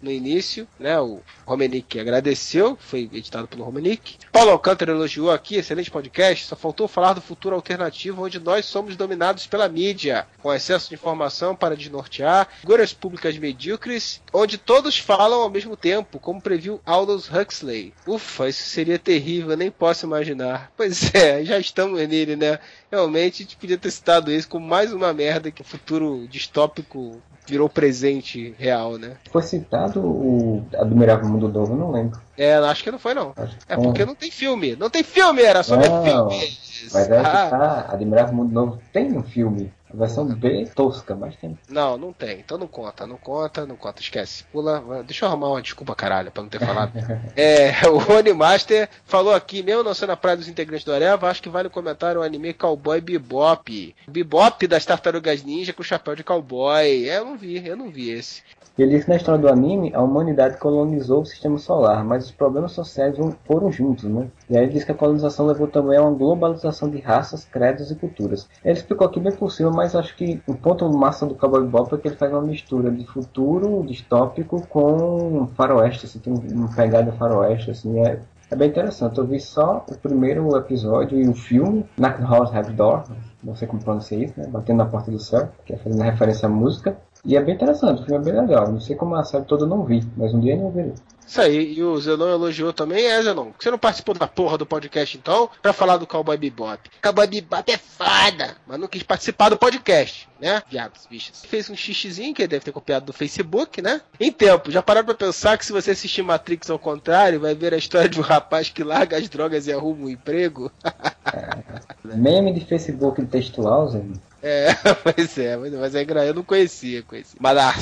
no 0.00 0.10
início, 0.10 0.66
né? 0.78 0.98
O 1.00 1.20
Romenick 1.46 1.98
agradeceu, 1.98 2.76
foi 2.80 3.08
editado 3.12 3.46
pelo 3.46 3.64
Romenick. 3.64 4.16
Paulo 4.32 4.50
Alcântara 4.50 4.92
elogiou 4.92 5.30
aqui, 5.30 5.56
excelente 5.56 5.90
podcast. 5.90 6.46
Só 6.46 6.56
faltou 6.56 6.88
falar 6.88 7.12
do 7.12 7.20
futuro 7.20 7.54
alternativo 7.54 8.24
onde 8.24 8.38
nós 8.38 8.64
somos 8.64 8.96
dominados 8.96 9.46
pela 9.46 9.68
mídia, 9.68 10.26
com 10.42 10.52
excesso 10.52 10.88
de 10.88 10.94
informação 10.94 11.54
para 11.54 11.76
desnortear, 11.76 12.48
figuras 12.60 12.92
públicas 12.92 13.36
medíocres, 13.36 14.20
onde 14.32 14.58
todos 14.58 14.98
falam 14.98 15.40
ao 15.40 15.50
mesmo 15.50 15.76
tempo, 15.76 16.18
como 16.18 16.40
previu 16.40 16.80
Aldous 16.84 17.30
Huxley. 17.30 17.92
Ufa, 18.06 18.48
isso 18.48 18.62
seria 18.64 18.98
terrível, 18.98 19.56
nem 19.56 19.70
posso 19.70 20.06
imaginar. 20.06 20.70
Pois 20.76 21.14
é, 21.14 21.44
já 21.44 21.58
estamos 21.58 22.00
nele, 22.08 22.36
né? 22.36 22.58
Realmente 22.90 23.42
a 23.42 23.44
gente 23.44 23.56
podia 23.56 23.78
ter 23.78 23.90
citado 23.90 24.30
isso 24.30 24.48
como 24.48 24.66
mais 24.66 24.92
uma 24.92 25.12
merda 25.12 25.50
que 25.50 25.62
o 25.62 25.64
futuro 25.64 26.26
distópico 26.28 27.20
virou 27.50 27.68
presente 27.68 28.54
real, 28.58 28.96
né? 28.96 29.12
Foi 29.30 29.42
citado 29.42 30.00
o 30.00 30.64
Admirável 30.78 31.28
Mundo 31.28 31.48
Novo, 31.48 31.74
não 31.76 31.90
lembro. 31.90 32.20
É, 32.38 32.54
acho 32.54 32.84
que 32.84 32.90
não 32.90 32.98
foi 32.98 33.12
não. 33.12 33.34
É 33.68 33.76
Bom. 33.76 33.82
porque 33.82 34.04
não 34.04 34.14
tem 34.14 34.30
filme. 34.30 34.76
Não 34.76 34.88
tem 34.88 35.02
filme, 35.02 35.42
era 35.42 35.62
só 35.62 35.76
Não, 35.76 36.04
filme. 36.04 36.58
Mas 36.92 37.10
é 37.10 37.20
que 37.20 37.26
Ah. 37.26 37.48
tá, 37.50 37.86
Admirável 37.92 38.34
Mundo 38.34 38.52
Novo 38.52 38.78
tem 38.92 39.12
um 39.16 39.22
filme. 39.22 39.72
A 39.92 39.96
versão 39.96 40.24
B 40.26 40.66
tosca, 40.74 41.14
mas 41.14 41.36
tem. 41.36 41.58
Não, 41.68 41.98
não 41.98 42.12
tem. 42.12 42.38
Então 42.38 42.56
não 42.56 42.66
conta, 42.66 43.06
não 43.06 43.16
conta, 43.16 43.66
não 43.66 43.76
conta. 43.76 44.00
Esquece. 44.00 44.44
Pula. 44.44 45.02
Deixa 45.04 45.24
eu 45.24 45.28
arrumar 45.28 45.48
uma 45.48 45.62
desculpa, 45.62 45.94
caralho, 45.94 46.30
pra 46.30 46.42
não 46.42 46.50
ter 46.50 46.60
falado. 46.60 46.92
é, 47.36 47.72
o 47.88 47.98
Rony 47.98 48.32
Master 48.32 48.88
falou 49.04 49.34
aqui, 49.34 49.62
mesmo 49.62 49.82
não 49.82 49.94
sendo 49.94 50.12
a 50.12 50.16
praia 50.16 50.36
dos 50.36 50.48
integrantes 50.48 50.84
do 50.84 50.92
Areva, 50.92 51.28
acho 51.28 51.42
que 51.42 51.48
vale 51.48 51.68
comentar 51.68 52.16
o 52.16 52.22
anime 52.22 52.54
Cowboy 52.54 53.00
Bebop. 53.00 53.94
Bebop 54.06 54.66
das 54.66 54.84
Tartarugas 54.84 55.42
Ninja 55.42 55.72
com 55.72 55.82
chapéu 55.82 56.14
de 56.14 56.24
cowboy. 56.24 57.08
É, 57.08 57.18
eu 57.18 57.24
não 57.24 57.36
vi, 57.36 57.66
eu 57.66 57.76
não 57.76 57.90
vi 57.90 58.10
esse. 58.10 58.42
Ele 58.82 58.96
diz 58.96 59.04
que 59.04 59.10
na 59.10 59.16
história 59.16 59.40
do 59.40 59.48
anime, 59.48 59.92
a 59.94 60.02
humanidade 60.02 60.56
colonizou 60.58 61.22
o 61.22 61.26
sistema 61.26 61.58
solar, 61.58 62.04
mas 62.04 62.26
os 62.26 62.30
problemas 62.30 62.72
sociais 62.72 63.16
foram 63.44 63.70
juntos, 63.70 64.04
né? 64.04 64.28
E 64.48 64.56
aí 64.56 64.64
ele 64.64 64.72
diz 64.72 64.84
que 64.84 64.92
a 64.92 64.94
colonização 64.94 65.46
levou 65.46 65.66
também 65.66 65.98
a 65.98 66.02
uma 66.02 66.16
globalização 66.16 66.88
de 66.88 66.98
raças, 66.98 67.44
credos 67.44 67.90
e 67.90 67.94
culturas. 67.94 68.48
Ele 68.64 68.74
explicou 68.74 69.06
aqui 69.06 69.20
bem 69.20 69.32
por 69.32 69.50
cima, 69.50 69.70
mas 69.70 69.94
acho 69.94 70.16
que 70.16 70.40
o 70.46 70.54
ponto 70.54 70.88
massa 70.90 71.26
do 71.26 71.34
Cowboy 71.34 71.62
Bebop 71.62 71.94
é 71.94 71.98
que 71.98 72.08
ele 72.08 72.16
faz 72.16 72.32
uma 72.32 72.42
mistura 72.42 72.90
de 72.90 73.04
futuro 73.06 73.84
distópico 73.86 74.66
com 74.68 75.46
faroeste, 75.54 76.06
assim, 76.06 76.18
tem 76.18 76.32
uma 76.32 76.74
pegada 76.74 77.12
faroeste, 77.12 77.70
assim, 77.70 78.00
é, 78.00 78.20
é 78.50 78.56
bem 78.56 78.68
interessante. 78.68 79.18
Eu 79.18 79.26
vi 79.26 79.38
só 79.38 79.84
o 79.88 79.94
primeiro 79.96 80.56
episódio 80.56 81.20
e 81.20 81.28
o 81.28 81.34
filme, 81.34 81.84
Knock 81.96 82.20
House 82.22 82.54
Have 82.54 82.72
Door, 82.72 83.04
não 83.44 83.54
sei 83.54 83.68
como 83.68 83.82
pronunciar 83.82 84.20
isso, 84.20 84.34
né? 84.38 84.46
Batendo 84.48 84.78
na 84.78 84.86
porta 84.86 85.10
do 85.10 85.18
céu, 85.18 85.48
que 85.64 85.72
é 85.72 85.76
fazendo 85.76 86.02
referência 86.02 86.46
à 86.46 86.48
música. 86.48 86.96
E 87.24 87.36
é 87.36 87.40
bem 87.40 87.54
interessante, 87.54 88.02
o 88.02 88.04
filme 88.04 88.20
é 88.20 88.32
bem 88.32 88.40
legal. 88.40 88.72
Não 88.72 88.80
sei 88.80 88.96
como 88.96 89.14
a 89.14 89.24
série 89.24 89.44
toda 89.44 89.64
eu 89.64 89.68
não 89.68 89.84
vi, 89.84 90.02
mas 90.16 90.32
um 90.32 90.40
dia 90.40 90.56
eu 90.56 90.70
verei. 90.70 90.94
Isso 91.30 91.40
aí, 91.40 91.74
e 91.74 91.84
o 91.84 91.96
Zenon 92.00 92.28
elogiou 92.28 92.72
também. 92.72 93.06
É, 93.06 93.22
Zenon, 93.22 93.50
você 93.56 93.70
não 93.70 93.78
participou 93.78 94.16
da 94.16 94.26
porra 94.26 94.58
do 94.58 94.66
podcast 94.66 95.16
então, 95.16 95.48
pra 95.62 95.72
falar 95.72 95.96
do 95.96 96.04
Cowboy 96.04 96.36
Bebop? 96.36 96.90
Cowboy 97.00 97.26
Bebop 97.28 97.70
é 97.70 97.78
foda, 97.78 98.56
mas 98.66 98.80
não 98.80 98.88
quis 98.88 99.04
participar 99.04 99.48
do 99.48 99.56
podcast, 99.56 100.28
né? 100.40 100.60
Viados, 100.68 101.06
bichos. 101.08 101.44
Fez 101.44 101.70
um 101.70 101.76
xixizinho 101.76 102.34
que 102.34 102.42
ele 102.42 102.48
deve 102.48 102.64
ter 102.64 102.72
copiado 102.72 103.06
do 103.06 103.12
Facebook, 103.12 103.80
né? 103.80 104.00
Em 104.18 104.32
tempo, 104.32 104.72
já 104.72 104.82
pararam 104.82 105.06
pra 105.06 105.14
pensar 105.14 105.56
que 105.56 105.64
se 105.64 105.72
você 105.72 105.92
assistir 105.92 106.22
Matrix 106.22 106.68
ao 106.68 106.80
contrário, 106.80 107.38
vai 107.38 107.54
ver 107.54 107.74
a 107.74 107.78
história 107.78 108.08
de 108.08 108.18
um 108.18 108.24
rapaz 108.24 108.68
que 108.68 108.82
larga 108.82 109.16
as 109.16 109.28
drogas 109.28 109.68
e 109.68 109.72
arruma 109.72 110.06
um 110.06 110.08
emprego? 110.08 110.72
Meme 112.02 112.52
de 112.52 112.64
Facebook 112.64 113.24
textual, 113.26 113.88
Zé. 113.88 114.02
É, 114.42 114.68
é, 115.38 115.56
mas, 115.56 115.72
mas 115.72 115.94
é 115.94 116.02
engraçado. 116.02 116.28
Eu 116.28 116.34
não 116.34 116.44
conhecia, 116.44 117.02
conhecia. 117.02 117.38
Mas 117.40 117.58
ah, 117.58 117.74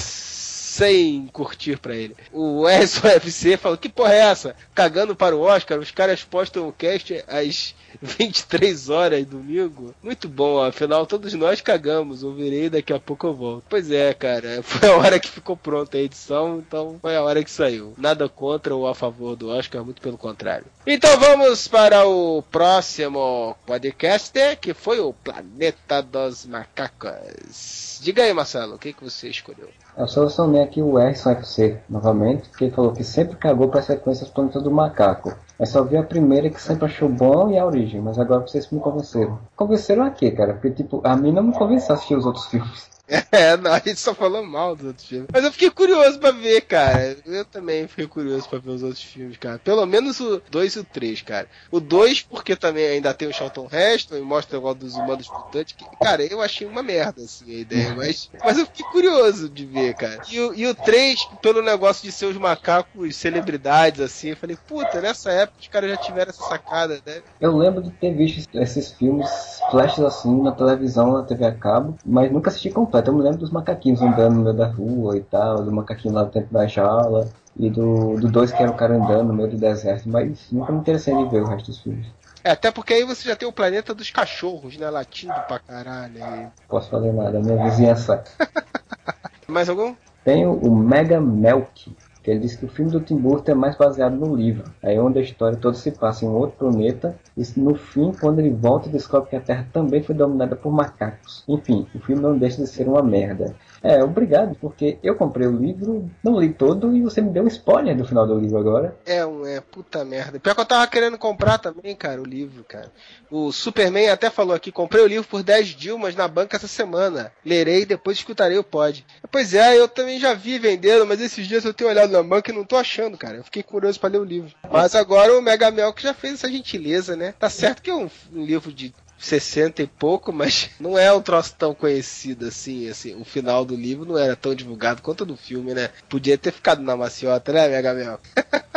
sem 0.79 1.27
curtir 1.33 1.77
pra 1.77 1.97
ele. 1.97 2.15
O 2.33 2.65
SOFC 2.87 3.57
falou: 3.59 3.77
que 3.77 3.89
porra 3.89 4.15
é 4.15 4.19
essa? 4.19 4.55
Cagando 4.73 5.17
para 5.17 5.35
o 5.35 5.41
Oscar, 5.41 5.79
os 5.81 5.91
caras 5.91 6.23
postam 6.23 6.69
o 6.69 6.73
cast 6.73 7.25
às 7.27 7.75
23 8.01 8.89
horas 8.89 9.27
domingo. 9.27 9.93
Muito 10.01 10.29
bom, 10.29 10.63
afinal 10.63 11.05
todos 11.05 11.35
nós 11.35 11.61
cagamos. 11.61 12.23
Ouvirei 12.23 12.71
daqui 12.71 12.93
a 12.93 13.01
pouco 13.01 13.27
eu 13.27 13.35
volto. 13.35 13.65
Pois 13.69 13.91
é, 13.91 14.15
cara, 14.15 14.63
foi 14.63 14.89
a 14.89 14.97
hora 14.97 15.19
que 15.19 15.29
ficou 15.29 15.57
pronta 15.57 15.97
a 15.97 16.01
edição, 16.01 16.59
então 16.59 16.99
foi 17.03 17.17
a 17.17 17.23
hora 17.23 17.43
que 17.43 17.51
saiu. 17.51 17.95
Nada 17.99 18.29
contra 18.29 18.75
ou 18.75 18.87
a 18.87 18.95
favor 18.95 19.35
do 19.35 19.49
Oscar, 19.49 19.85
muito 19.85 20.01
pelo 20.01 20.17
contrário. 20.17 20.67
Então 20.87 21.19
vamos 21.19 21.67
para 21.67 22.07
o 22.07 22.41
próximo 22.43 23.57
podcast, 23.67 24.33
que 24.61 24.73
foi 24.73 25.01
o 25.01 25.13
Planeta 25.13 26.01
dos 26.01 26.47
Macacos. 26.47 27.99
Diga 28.01 28.23
aí, 28.23 28.33
Marcelo, 28.33 28.77
o 28.77 28.79
que, 28.79 28.93
que 28.93 29.03
você 29.03 29.29
escolheu? 29.29 29.69
Eu 29.99 30.07
selecionei 30.07 30.63
aqui 30.63 30.81
o 30.81 30.97
Erson 30.97 31.31
FC 31.31 31.81
novamente, 31.91 32.49
que 32.51 32.67
ele 32.67 32.71
falou 32.71 32.93
que 32.93 33.03
sempre 33.03 33.37
cagou 33.37 33.69
para 33.69 33.83
sequências 33.83 34.31
Planeta 34.31 34.61
do 34.61 34.71
Macaco. 34.71 35.35
Mas 35.59 35.71
só 35.71 35.83
vi 35.83 35.97
a 35.97 36.05
primeira 36.05 36.49
que 36.49 36.63
sempre 36.63 36.85
achou 36.85 37.09
bom 37.09 37.51
e 37.51 37.59
a 37.59 37.67
origem, 37.67 38.01
mas 38.01 38.17
agora 38.17 38.47
vocês 38.47 38.71
me 38.71 38.79
convenceram. 38.79 39.41
Convenceram 39.57 40.05
a 40.05 40.11
quê, 40.11 40.31
cara? 40.31 40.53
Porque, 40.53 40.71
tipo, 40.71 41.01
a 41.03 41.17
mim 41.17 41.33
não 41.33 41.43
me 41.43 41.53
convenceu 41.53 41.97
a 41.97 41.99
assistir 41.99 42.15
os 42.15 42.25
outros 42.25 42.47
filmes. 42.47 42.98
É, 43.31 43.57
não, 43.57 43.73
a 43.73 43.79
gente 43.79 43.97
só 43.97 44.15
falou 44.15 44.45
mal 44.45 44.75
dos 44.75 44.87
outros 44.87 45.07
filmes. 45.07 45.29
Mas 45.33 45.45
eu 45.45 45.53
fiquei 45.53 45.71
curioso 45.71 46.19
pra 46.19 46.31
ver, 46.31 46.63
cara. 46.63 47.17
Eu 47.25 47.45
também 47.45 47.87
fiquei 47.87 48.07
curioso 48.07 48.49
pra 48.49 48.59
ver 48.59 48.71
os 48.71 48.83
outros 48.83 49.03
filmes, 49.03 49.37
cara. 49.37 49.59
Pelo 49.59 49.85
menos 49.87 50.19
o 50.21 50.43
2 50.51 50.75
e 50.75 50.79
o 50.81 50.85
3, 50.85 51.23
cara. 51.23 51.49
O 51.71 51.81
2, 51.81 52.23
porque 52.23 52.57
também 52.57 52.87
ainda 52.87 53.15
tem 53.15 53.29
o 53.29 53.33
Charlton 53.33 53.69
Heston 53.71 54.17
e 54.17 54.21
mostra 54.21 54.57
o 54.57 54.61
negócio 54.61 54.81
dos 54.81 54.95
humanos 54.97 55.31
mutantes. 55.31 55.75
Que, 55.75 55.85
cara, 56.01 56.25
eu 56.25 56.41
achei 56.41 56.67
uma 56.67 56.83
merda, 56.83 57.23
assim, 57.23 57.55
a 57.55 57.61
ideia. 57.61 57.95
Mas, 57.95 58.31
mas 58.45 58.59
eu 58.59 58.67
fiquei 58.67 58.87
curioso 58.87 59.49
de 59.49 59.65
ver, 59.65 59.95
cara. 59.95 60.21
E 60.31 60.41
o, 60.41 60.55
e 60.55 60.67
o 60.67 60.75
3, 60.75 61.25
pelo 61.41 61.63
negócio 61.63 62.03
de 62.03 62.13
ser 62.13 62.27
os 62.27 62.37
macacos 62.37 63.17
celebridades, 63.17 64.01
assim, 64.01 64.31
eu 64.31 64.37
falei, 64.37 64.57
puta, 64.67 65.01
nessa 65.01 65.31
época 65.31 65.61
os 65.61 65.69
caras 65.69 65.91
já 65.91 65.97
tiveram 65.97 66.31
essa 66.31 66.43
sacada, 66.43 67.01
né? 67.07 67.23
Eu 67.41 67.57
lembro 67.57 67.83
de 67.83 67.91
ter 67.91 68.15
visto 68.15 68.49
esses 68.55 68.93
filmes, 68.93 69.29
flashes 69.71 70.05
assim, 70.05 70.43
na 70.43 70.53
televisão, 70.53 71.13
na 71.13 71.23
TV 71.23 71.45
a 71.45 71.53
cabo, 71.53 71.97
mas 72.05 72.31
nunca 72.31 72.51
assisti 72.51 72.71
completo. 72.71 72.98
Eu 73.07 73.15
me 73.15 73.23
lembro 73.23 73.39
dos 73.39 73.51
macaquinhos 73.51 74.03
andando 74.03 74.37
no 74.37 74.43
meio 74.43 74.57
da 74.57 74.67
rua 74.67 75.17
e 75.17 75.21
tal, 75.21 75.63
do 75.63 75.73
macaquinho 75.73 76.15
lá 76.15 76.25
dentro 76.25 76.53
da 76.53 76.67
jaula, 76.67 77.29
e 77.57 77.69
do, 77.69 78.17
do 78.19 78.29
dois 78.29 78.53
que 78.53 78.63
era 78.63 78.71
o 78.71 78.77
cara 78.77 78.95
andando 78.95 79.29
no 79.29 79.35
meio 79.35 79.51
do 79.51 79.57
deserto, 79.57 80.09
mas 80.09 80.51
nunca 80.53 80.73
me 80.73 80.79
interessei 80.79 81.13
em 81.13 81.29
ver 81.29 81.43
o 81.43 81.47
resto 81.47 81.67
dos 81.67 81.81
filmes. 81.81 82.07
É, 82.45 82.53
até 82.53 82.71
porque 82.71 82.95
aí 82.95 83.05
você 83.05 83.29
já 83.29 83.35
tem 83.35 83.49
o 83.49 83.53
planeta 83.53 83.93
dos 83.93 84.11
cachorros, 84.11 84.77
né? 84.79 84.89
Latindo 84.89 85.35
pra 85.47 85.59
caralho. 85.59 86.23
aí. 86.23 86.47
Posso 86.69 86.89
fazer 86.89 87.13
nada, 87.13 87.41
minha 87.41 87.63
vizinhança. 87.65 88.23
Mais 89.47 89.69
algum? 89.69 89.95
Tem 90.25 90.47
o, 90.47 90.53
o 90.53 90.77
Mega 90.77 91.21
Melk, 91.21 91.97
que 92.23 92.31
ele 92.31 92.41
diz 92.41 92.57
que 92.57 92.65
o 92.65 92.69
filme 92.69 92.91
do 92.91 93.01
Tim 93.01 93.17
Burton 93.17 93.53
é 93.53 93.55
mais 93.55 93.77
baseado 93.77 94.15
no 94.15 94.35
livro. 94.35 94.65
Aí 94.83 94.99
onde 94.99 95.19
a 95.19 95.23
história 95.23 95.57
toda 95.57 95.77
se 95.77 95.91
passa 95.91 96.25
em 96.25 96.29
um 96.29 96.35
outro 96.35 96.59
planeta, 96.59 97.17
e 97.37 97.43
no 97.57 97.75
fim, 97.75 98.13
quando 98.21 98.41
ele 98.41 98.51
volta, 98.51 98.89
descobre 98.89 99.31
que 99.31 99.37
a 99.37 99.41
Terra 99.41 99.67
também 99.73 100.03
foi 100.03 100.15
dominada 100.15 100.57
por 100.57 100.73
macacos. 100.73 101.45
Enfim, 101.49 101.87
o 101.95 101.99
filme 101.99 102.23
não 102.23 102.37
deixa 102.37 102.63
de 102.63 102.67
ser 102.67 102.89
uma 102.89 103.03
merda. 103.03 103.55
É, 103.83 104.03
obrigado, 104.03 104.57
porque 104.61 104.99
eu 105.03 105.15
comprei 105.15 105.47
o 105.47 105.57
livro, 105.57 106.11
não 106.23 106.41
li 106.41 106.53
todo, 106.53 106.97
e 106.97 107.03
você 107.03 107.21
me 107.21 107.31
deu 107.31 107.45
um 107.45 107.49
spoiler 107.49 107.97
do 107.97 108.05
final 108.05 108.27
do 108.27 108.39
livro 108.39 108.59
agora. 108.59 108.97
É, 109.07 109.25
um, 109.25 109.47
é, 109.47 109.61
puta 109.61 110.05
merda. 110.05 110.41
Pior 110.41 110.55
que 110.55 110.61
eu 110.61 110.67
tava 110.67 110.87
querendo 110.87 111.19
comprar 111.19 111.59
também, 111.59 111.95
cara, 111.95 112.21
o 112.21 112.25
livro, 112.25 112.65
cara. 112.65 112.91
O 113.31 113.53
Superman 113.53 114.09
até 114.11 114.31
falou 114.31 114.55
aqui, 114.55 114.73
comprei 114.73 115.03
o 115.03 115.07
livro 115.07 115.29
por 115.29 115.43
10 115.43 115.69
Dilmas 115.69 116.15
na 116.15 116.27
banca 116.27 116.57
essa 116.57 116.69
semana. 116.69 117.33
Lerei 117.45 117.83
e 117.83 117.87
depois 117.87 118.19
escutarei 118.19 118.59
o 118.59 118.65
pod. 118.65 119.05
Pois 119.31 119.55
é, 119.55 119.79
eu 119.79 119.89
também 119.89 120.19
já 120.19 120.35
vi 120.35 120.59
vendendo, 120.59 121.07
mas 121.07 121.21
esses 121.21 121.47
dias 121.47 121.65
eu 121.65 121.75
tenho 121.75 121.91
olhado 121.91 122.11
na 122.11 122.23
banca 122.23 122.51
e 122.51 122.55
não 122.55 122.65
tô 122.65 122.77
achando, 122.77 123.17
cara. 123.17 123.37
Eu 123.37 123.45
fiquei 123.45 123.63
curioso 123.63 124.01
pra 124.01 124.09
ler 124.09 124.19
o 124.19 124.25
livro. 124.25 124.51
Mas 124.71 124.95
agora 124.95 125.37
o 125.37 125.43
Mega 125.43 125.71
Melk 125.71 126.03
já 126.03 126.15
fez 126.15 126.35
essa 126.35 126.51
gentileza, 126.51 127.17
né? 127.17 127.35
Tá 127.39 127.49
certo 127.49 127.83
que 127.83 127.91
é 127.91 127.95
um, 127.95 128.09
um 128.33 128.45
livro 128.45 128.73
de 128.73 128.95
60 129.19 129.83
e 129.83 129.87
pouco, 129.87 130.33
mas 130.33 130.71
não 130.81 130.97
é 130.97 131.13
um 131.13 131.21
troço 131.21 131.55
tão 131.59 131.75
conhecido 131.75 132.47
assim, 132.47 132.89
assim, 132.89 133.21
o 133.21 133.25
final 133.25 133.65
do 133.65 133.75
livro 133.75 134.07
não 134.07 134.19
era 134.19 134.37
tão 134.37 134.55
divulgado 134.55 135.03
quanto 135.03 135.25
do 135.25 135.37
filme, 135.37 135.75
né? 135.75 135.91
Podia 136.09 136.39
ter 136.39 136.53
ficado 136.53 136.83
na 136.83 136.97
maciota, 136.97 137.53
né, 137.53 137.69
Mel? 137.69 138.21